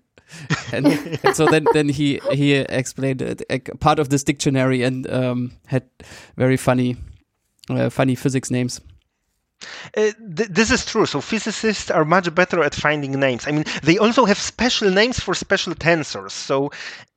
and, 0.72 0.88
and, 0.88 1.36
so 1.36 1.46
then, 1.46 1.66
then 1.74 1.88
he 1.88 2.20
he 2.32 2.54
explained 2.54 3.22
it, 3.22 3.80
part 3.80 4.00
of 4.00 4.10
this 4.10 4.24
dictionary 4.24 4.82
and 4.82 5.10
um, 5.12 5.52
had 5.68 5.84
very 6.36 6.58
funny 6.58 6.98
uh, 7.70 7.90
funny 7.90 8.16
physics 8.16 8.50
names. 8.50 8.82
Uh, 9.96 10.12
th- 10.36 10.50
this 10.50 10.72
is 10.72 10.86
true. 10.86 11.06
So 11.06 11.22
physicists 11.22 11.90
are 11.90 12.06
much 12.06 12.34
better 12.34 12.64
at 12.64 12.76
finding 12.76 13.20
names. 13.20 13.48
I 13.48 13.52
mean, 13.52 13.66
they 13.84 13.98
also 13.98 14.26
have 14.26 14.38
special 14.38 14.90
names 14.92 15.20
for 15.20 15.34
special 15.34 15.74
tensors. 15.74 16.32
So 16.32 16.72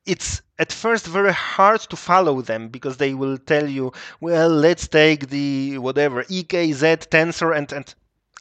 it's 0.08 0.42
at 0.58 0.72
first 0.72 1.06
very 1.06 1.32
hard 1.32 1.80
to 1.82 1.96
follow 1.96 2.40
them 2.40 2.68
because 2.68 2.96
they 2.96 3.14
will 3.14 3.38
tell 3.38 3.68
you, 3.68 3.92
well, 4.20 4.48
let's 4.48 4.88
take 4.88 5.28
the 5.28 5.78
whatever 5.78 6.24
EKZ 6.24 7.08
tensor 7.08 7.56
and 7.56 7.72
and 7.72 7.94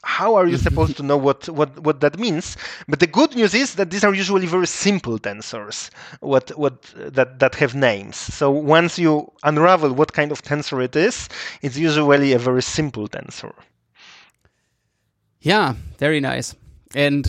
how 0.03 0.36
are 0.36 0.47
you 0.47 0.57
supposed 0.68 0.95
to 0.97 1.03
know 1.03 1.18
what, 1.18 1.49
what, 1.49 1.78
what 1.80 1.99
that 1.99 2.18
means? 2.18 2.55
But 2.88 2.99
the 2.99 3.07
good 3.07 3.36
news 3.36 3.53
is 3.53 3.76
that 3.76 3.91
these 3.91 4.03
are 4.05 4.13
usually 4.13 4.45
very 4.47 4.68
simple 4.68 5.20
tensors, 5.20 5.89
what 6.22 6.49
what 6.57 6.82
that 6.95 7.39
that 7.39 7.55
have 7.55 7.76
names. 7.76 8.15
So 8.15 8.49
once 8.49 8.97
you 8.97 9.32
unravel 9.43 9.93
what 9.93 10.13
kind 10.13 10.32
of 10.32 10.41
tensor 10.41 10.84
it 10.84 10.95
is, 10.95 11.28
it's 11.61 11.78
usually 11.78 12.34
a 12.34 12.39
very 12.39 12.63
simple 12.63 13.07
tensor. 13.09 13.53
Yeah, 15.41 15.76
very 15.99 16.20
nice. 16.20 16.55
And 16.95 17.26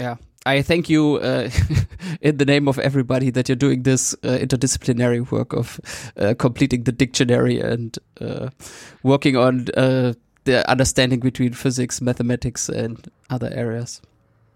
yeah, 0.00 0.16
I 0.46 0.62
thank 0.62 0.88
you 0.88 1.16
uh, 1.16 1.50
in 2.20 2.36
the 2.36 2.44
name 2.44 2.68
of 2.68 2.78
everybody 2.78 3.30
that 3.30 3.48
you're 3.48 3.56
doing 3.56 3.82
this 3.82 4.14
uh, 4.22 4.38
interdisciplinary 4.38 5.28
work 5.30 5.52
of 5.52 5.80
uh, 6.16 6.34
completing 6.38 6.84
the 6.84 6.92
dictionary 6.92 7.60
and 7.60 7.98
uh, 8.20 8.50
working 9.02 9.36
on 9.36 9.66
uh, 9.76 10.12
the 10.44 10.68
understanding 10.70 11.18
between 11.18 11.52
physics, 11.52 12.00
mathematics, 12.00 12.68
and 12.68 13.10
other 13.28 13.50
areas. 13.52 14.00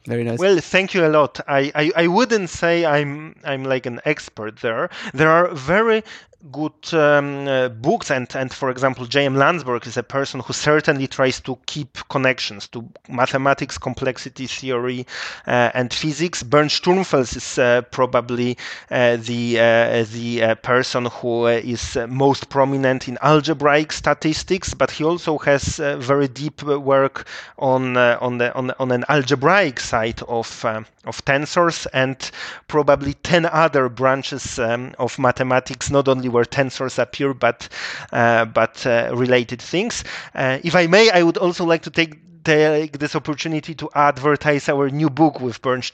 Very 0.06 0.24
nice. 0.24 0.38
Well, 0.38 0.58
thank 0.60 0.94
you 0.94 1.04
a 1.04 1.08
lot. 1.08 1.40
I, 1.46 1.72
I, 1.74 1.92
I 2.04 2.06
wouldn't 2.06 2.48
say 2.48 2.86
I'm 2.86 3.34
I'm 3.44 3.64
like 3.64 3.84
an 3.84 4.00
expert 4.04 4.60
there. 4.60 4.88
There 5.12 5.28
are 5.28 5.48
very 5.54 6.02
good 6.50 6.72
um, 6.94 7.46
uh, 7.46 7.68
books 7.68 8.10
and 8.10 8.26
and 8.34 8.52
for 8.52 8.70
example 8.70 9.04
J.M. 9.04 9.34
Landsberg 9.36 9.86
is 9.86 9.96
a 9.98 10.02
person 10.02 10.40
who 10.40 10.52
certainly 10.54 11.06
tries 11.06 11.38
to 11.40 11.58
keep 11.66 11.98
connections 12.08 12.66
to 12.68 12.88
mathematics 13.08 13.76
complexity 13.76 14.46
theory 14.46 15.06
uh, 15.46 15.70
and 15.74 15.92
physics 15.92 16.42
Bernd 16.42 16.70
Sturmfels 16.70 17.36
is 17.36 17.58
uh, 17.58 17.82
probably 17.90 18.56
uh, 18.90 19.16
the 19.16 19.60
uh, 19.60 20.04
the 20.12 20.42
uh, 20.42 20.54
person 20.56 21.06
who 21.06 21.46
is 21.46 21.98
most 22.08 22.48
prominent 22.48 23.06
in 23.06 23.18
algebraic 23.20 23.92
statistics 23.92 24.72
but 24.72 24.90
he 24.90 25.04
also 25.04 25.36
has 25.38 25.76
very 25.76 26.28
deep 26.28 26.62
work 26.62 27.26
on 27.58 27.98
on 27.98 28.38
the 28.38 28.54
on, 28.54 28.70
on 28.78 28.90
an 28.92 29.04
algebraic 29.10 29.78
side 29.78 30.22
of 30.26 30.64
of 31.04 31.24
tensors 31.24 31.86
and 31.94 32.30
probably 32.68 33.14
10 33.14 33.46
other 33.46 33.88
branches 33.88 34.58
um, 34.58 34.94
of 34.98 35.18
mathematics 35.18 35.90
not 35.90 36.08
only 36.08 36.29
where 36.30 36.44
tensors 36.44 36.98
appear, 36.98 37.34
but 37.34 37.68
uh, 38.12 38.44
but 38.44 38.86
uh, 38.86 39.10
related 39.14 39.60
things. 39.60 40.04
Uh, 40.34 40.58
if 40.62 40.74
I 40.74 40.86
may, 40.86 41.10
I 41.10 41.22
would 41.22 41.36
also 41.36 41.64
like 41.64 41.82
to 41.82 41.90
take 41.90 42.18
take 42.44 42.98
this 42.98 43.14
opportunity 43.14 43.74
to 43.74 43.88
advertise 43.94 44.68
our 44.68 44.88
new 44.90 45.10
book 45.10 45.40
with 45.40 45.60
Bernd 45.62 45.84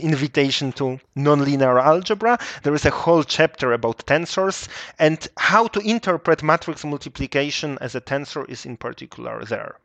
Invitation 0.00 0.72
to 0.72 1.00
Nonlinear 1.16 1.82
Algebra. 1.82 2.38
There 2.62 2.74
is 2.74 2.86
a 2.86 2.90
whole 2.90 3.24
chapter 3.24 3.72
about 3.72 4.06
tensors 4.06 4.68
and 4.98 5.26
how 5.36 5.66
to 5.68 5.80
interpret 5.80 6.42
matrix 6.42 6.84
multiplication 6.84 7.78
as 7.80 7.94
a 7.94 8.00
tensor 8.00 8.48
is 8.48 8.64
in 8.64 8.76
particular 8.76 9.44
there. 9.44 9.76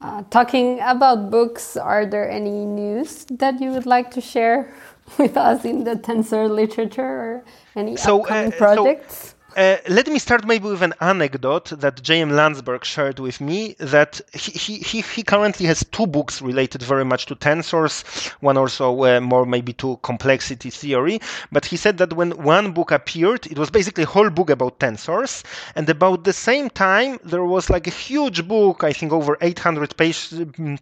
Uh, 0.00 0.22
talking 0.30 0.78
about 0.80 1.28
books, 1.28 1.76
are 1.76 2.06
there 2.06 2.30
any 2.30 2.64
news 2.64 3.24
that 3.30 3.60
you 3.60 3.72
would 3.72 3.86
like 3.86 4.12
to 4.12 4.20
share 4.20 4.72
with 5.18 5.36
us 5.36 5.64
in 5.64 5.82
the 5.82 5.96
tensor 5.96 6.48
literature 6.48 7.02
or 7.02 7.44
any 7.74 7.96
so, 7.96 8.20
upcoming 8.20 8.52
uh, 8.52 8.56
projects? 8.56 9.30
So 9.30 9.37
uh, 9.58 9.76
let 9.88 10.06
me 10.06 10.20
start 10.20 10.46
maybe 10.46 10.68
with 10.68 10.82
an 10.82 10.94
anecdote 11.00 11.64
that 11.80 12.00
J.M. 12.00 12.30
Landsberg 12.30 12.84
shared 12.84 13.18
with 13.18 13.40
me 13.40 13.74
that 13.80 14.20
he, 14.32 14.76
he, 14.76 15.00
he 15.00 15.22
currently 15.24 15.66
has 15.66 15.84
two 15.90 16.06
books 16.06 16.40
related 16.40 16.80
very 16.80 17.04
much 17.04 17.26
to 17.26 17.34
tensors, 17.34 18.04
one 18.40 18.56
also 18.56 19.02
uh, 19.02 19.20
more 19.20 19.44
maybe 19.44 19.72
to 19.72 19.98
complexity 20.04 20.70
theory. 20.70 21.20
But 21.50 21.64
he 21.64 21.76
said 21.76 21.98
that 21.98 22.12
when 22.12 22.40
one 22.40 22.70
book 22.70 22.92
appeared, 22.92 23.46
it 23.48 23.58
was 23.58 23.68
basically 23.68 24.04
a 24.04 24.06
whole 24.06 24.30
book 24.30 24.48
about 24.48 24.78
tensors. 24.78 25.42
And 25.74 25.90
about 25.90 26.22
the 26.22 26.32
same 26.32 26.70
time, 26.70 27.18
there 27.24 27.44
was 27.44 27.68
like 27.68 27.88
a 27.88 27.90
huge 27.90 28.46
book, 28.46 28.84
I 28.84 28.92
think 28.92 29.12
over 29.12 29.36
800 29.40 29.96
page, 29.96 30.32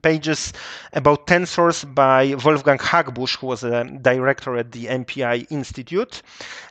pages 0.02 0.52
about 0.92 1.26
tensors 1.26 1.82
by 1.94 2.34
Wolfgang 2.44 2.78
Hackbusch, 2.78 3.38
who 3.38 3.46
was 3.46 3.64
a 3.64 3.84
director 3.84 4.58
at 4.58 4.72
the 4.72 4.84
MPI 4.84 5.46
Institute. 5.50 6.20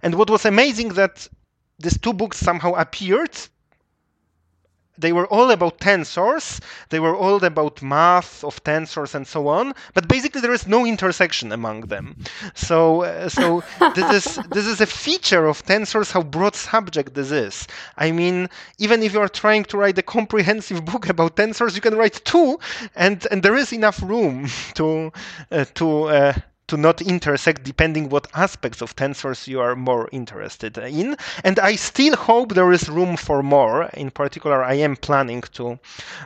And 0.03 0.13
what 0.13 0.29
was 0.29 0.45
amazing 0.45 0.89
that 0.89 1.27
these 1.79 1.97
two 1.97 2.13
books 2.13 2.37
somehow 2.37 2.73
appeared. 2.73 3.35
They 4.97 5.11
were 5.11 5.27
all 5.27 5.51
about 5.51 5.79
tensors. 5.79 6.61
They 6.89 7.01
were 7.01 7.15
all 7.15 7.43
about 7.43 7.81
math 7.81 8.43
of 8.45 8.63
tensors 8.63 9.13
and 9.13 9.27
so 9.27 9.49
on. 9.49 9.73
But 9.93 10.07
basically 10.07 10.39
there 10.39 10.53
is 10.53 10.67
no 10.67 10.85
intersection 10.85 11.51
among 11.51 11.81
them. 11.81 12.15
So 12.53 13.03
uh, 13.03 13.27
so 13.27 13.61
this 13.95 14.27
is 14.27 14.39
this 14.51 14.65
is 14.65 14.79
a 14.79 14.85
feature 14.85 15.47
of 15.47 15.65
tensors 15.65 16.11
how 16.11 16.23
broad 16.23 16.55
subject 16.55 17.13
this 17.13 17.31
is. 17.31 17.67
I 17.97 18.11
mean 18.11 18.49
even 18.77 19.03
if 19.03 19.13
you 19.13 19.19
are 19.19 19.27
trying 19.27 19.65
to 19.65 19.77
write 19.77 19.97
a 19.97 20.01
comprehensive 20.01 20.85
book 20.91 21.09
about 21.09 21.35
tensors 21.35 21.75
you 21.75 21.81
can 21.81 21.95
write 21.95 22.21
two 22.23 22.57
and 22.95 23.27
and 23.31 23.43
there 23.43 23.55
is 23.55 23.73
enough 23.73 24.01
room 24.01 24.47
to 24.75 25.11
uh, 25.51 25.65
to 25.75 26.03
uh, 26.03 26.33
to 26.67 26.77
not 26.77 27.01
intersect 27.01 27.63
depending 27.63 28.09
what 28.09 28.27
aspects 28.33 28.81
of 28.81 28.95
tensors 28.95 29.47
you 29.47 29.59
are 29.59 29.75
more 29.75 30.09
interested 30.11 30.77
in. 30.77 31.15
And 31.43 31.59
I 31.59 31.75
still 31.75 32.15
hope 32.15 32.53
there 32.53 32.71
is 32.71 32.89
room 32.89 33.17
for 33.17 33.43
more. 33.43 33.83
In 33.93 34.11
particular, 34.11 34.63
I 34.63 34.75
am 34.75 34.95
planning 34.95 35.41
to 35.53 35.79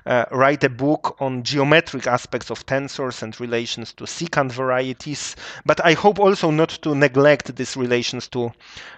uh, 0.06 0.26
write 0.32 0.64
a 0.64 0.70
book 0.70 1.18
on 1.20 1.44
geometric 1.44 2.08
aspects 2.08 2.50
of 2.50 2.66
tensors 2.66 3.22
and 3.22 3.40
relations 3.40 3.94
to 3.94 4.06
secant 4.06 4.52
varieties. 4.52 5.36
But 5.66 5.84
I 5.86 5.94
hope 5.94 6.20
also 6.20 6.52
not 6.52 6.70
to 6.82 6.96
neglect 6.96 7.56
these 7.56 7.76
relations 7.76 8.28
to 8.30 8.52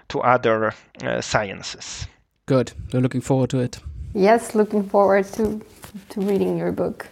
to 0.10 0.20
other 0.22 0.74
uh, 1.04 1.22
sciences. 1.22 2.06
Good. 2.46 2.74
We're 2.92 3.00
looking 3.00 3.22
forward 3.22 3.50
to 3.52 3.60
it. 3.60 3.80
Yes, 4.14 4.56
looking 4.56 4.84
forward 4.84 5.26
to 5.34 5.62
to 6.10 6.22
reading 6.22 6.58
your 6.58 6.72
book 6.72 7.08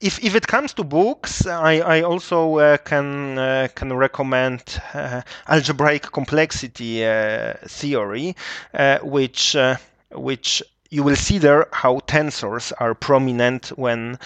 if 0.00 0.22
if 0.22 0.34
it 0.34 0.46
comes 0.46 0.72
to 0.74 0.84
books, 0.84 1.46
I 1.46 1.80
I 1.80 2.02
also 2.02 2.58
uh, 2.58 2.76
can 2.78 3.38
uh, 3.38 3.68
can 3.74 3.92
recommend 3.92 4.62
uh, 4.94 5.22
algebraic 5.48 6.02
complexity 6.12 7.04
uh, 7.04 7.54
theory, 7.66 8.36
uh, 8.74 8.98
which 9.02 9.56
uh, 9.56 9.76
which 10.12 10.62
you 10.90 11.02
will 11.02 11.16
see 11.16 11.38
there 11.38 11.66
how 11.72 12.00
tensors 12.06 12.72
are 12.78 12.94
prominent 12.94 13.68
when 13.76 14.18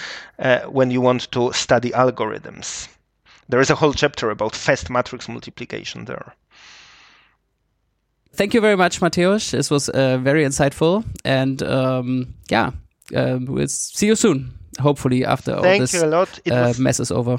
when 0.68 0.90
you 0.90 1.00
want 1.00 1.30
to 1.32 1.52
study 1.52 1.90
algorithms. 1.90 2.88
There 3.48 3.60
is 3.60 3.70
a 3.70 3.74
whole 3.74 3.94
chapter 3.94 4.30
about 4.30 4.54
fast 4.54 4.90
matrix 4.90 5.28
multiplication 5.28 6.04
there. 6.04 6.34
thank 8.34 8.54
you 8.54 8.60
very 8.60 8.76
much, 8.76 9.00
Mateusz. 9.00 9.50
This 9.50 9.70
was 9.70 9.88
very 9.88 10.44
insightful, 10.44 11.04
and 11.24 11.62
um, 11.62 12.34
yeah, 12.50 12.72
we'll 13.10 13.68
see 13.68 14.06
you 14.06 14.16
soon. 14.16 14.58
Hopefully, 14.80 15.24
after 15.24 15.54
all 15.54 15.62
thank 15.62 15.80
this 15.80 15.94
you 15.94 16.04
a 16.04 16.06
lot. 16.06 16.38
Uh, 16.46 16.66
was, 16.68 16.78
mess 16.78 17.00
is 17.00 17.10
over. 17.10 17.38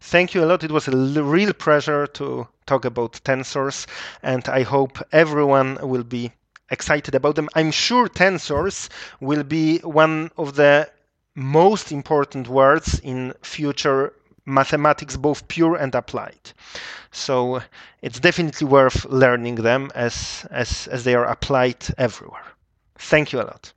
Thank 0.00 0.34
you 0.34 0.42
a 0.44 0.46
lot. 0.46 0.64
It 0.64 0.72
was 0.72 0.88
a 0.88 0.96
real 1.22 1.52
pleasure 1.52 2.06
to 2.06 2.48
talk 2.66 2.84
about 2.84 3.20
tensors, 3.24 3.86
and 4.22 4.48
I 4.48 4.62
hope 4.62 4.98
everyone 5.12 5.78
will 5.82 6.04
be 6.04 6.32
excited 6.70 7.14
about 7.14 7.34
them. 7.36 7.48
I'm 7.54 7.70
sure 7.70 8.08
tensors 8.08 8.88
will 9.20 9.42
be 9.42 9.78
one 9.78 10.30
of 10.36 10.54
the 10.54 10.88
most 11.34 11.92
important 11.92 12.48
words 12.48 13.00
in 13.00 13.34
future 13.42 14.12
mathematics, 14.46 15.16
both 15.16 15.46
pure 15.48 15.76
and 15.76 15.94
applied. 15.94 16.52
So 17.12 17.60
it's 18.02 18.20
definitely 18.20 18.66
worth 18.66 19.04
learning 19.06 19.56
them 19.56 19.90
as 19.94 20.46
as 20.50 20.86
as 20.88 21.04
they 21.04 21.14
are 21.14 21.24
applied 21.24 21.84
everywhere. 21.98 22.44
Thank 22.96 23.32
you 23.32 23.40
a 23.40 23.44
lot. 23.44 23.72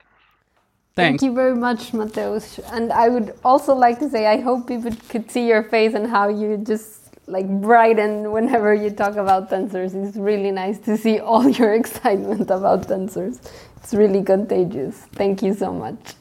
Thanks. 0.96 1.22
Thank 1.22 1.30
you 1.30 1.34
very 1.34 1.56
much, 1.56 1.90
Mateusz. 1.90 2.60
And 2.72 2.92
I 2.92 3.08
would 3.08 3.36
also 3.44 3.74
like 3.74 3.98
to 3.98 4.08
say 4.08 4.26
I 4.26 4.40
hope 4.40 4.68
people 4.68 4.92
could 5.08 5.28
see 5.28 5.46
your 5.48 5.64
face 5.64 5.94
and 5.94 6.06
how 6.06 6.28
you 6.28 6.56
just 6.56 7.04
like 7.26 7.48
brighten 7.48 8.30
whenever 8.30 8.72
you 8.74 8.90
talk 8.90 9.16
about 9.16 9.50
tensors. 9.50 9.94
It's 9.94 10.16
really 10.16 10.52
nice 10.52 10.78
to 10.80 10.96
see 10.96 11.18
all 11.30 11.48
your 11.48 11.74
excitement 11.74 12.50
about 12.50 12.86
tensors. 12.86 13.40
It's 13.78 13.92
really 13.92 14.22
contagious. 14.22 14.96
Thank 15.12 15.42
you 15.42 15.52
so 15.54 15.72
much. 15.72 16.14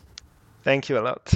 Thank 0.64 0.90
you 0.90 0.98
a 0.98 1.02
lot. 1.02 1.34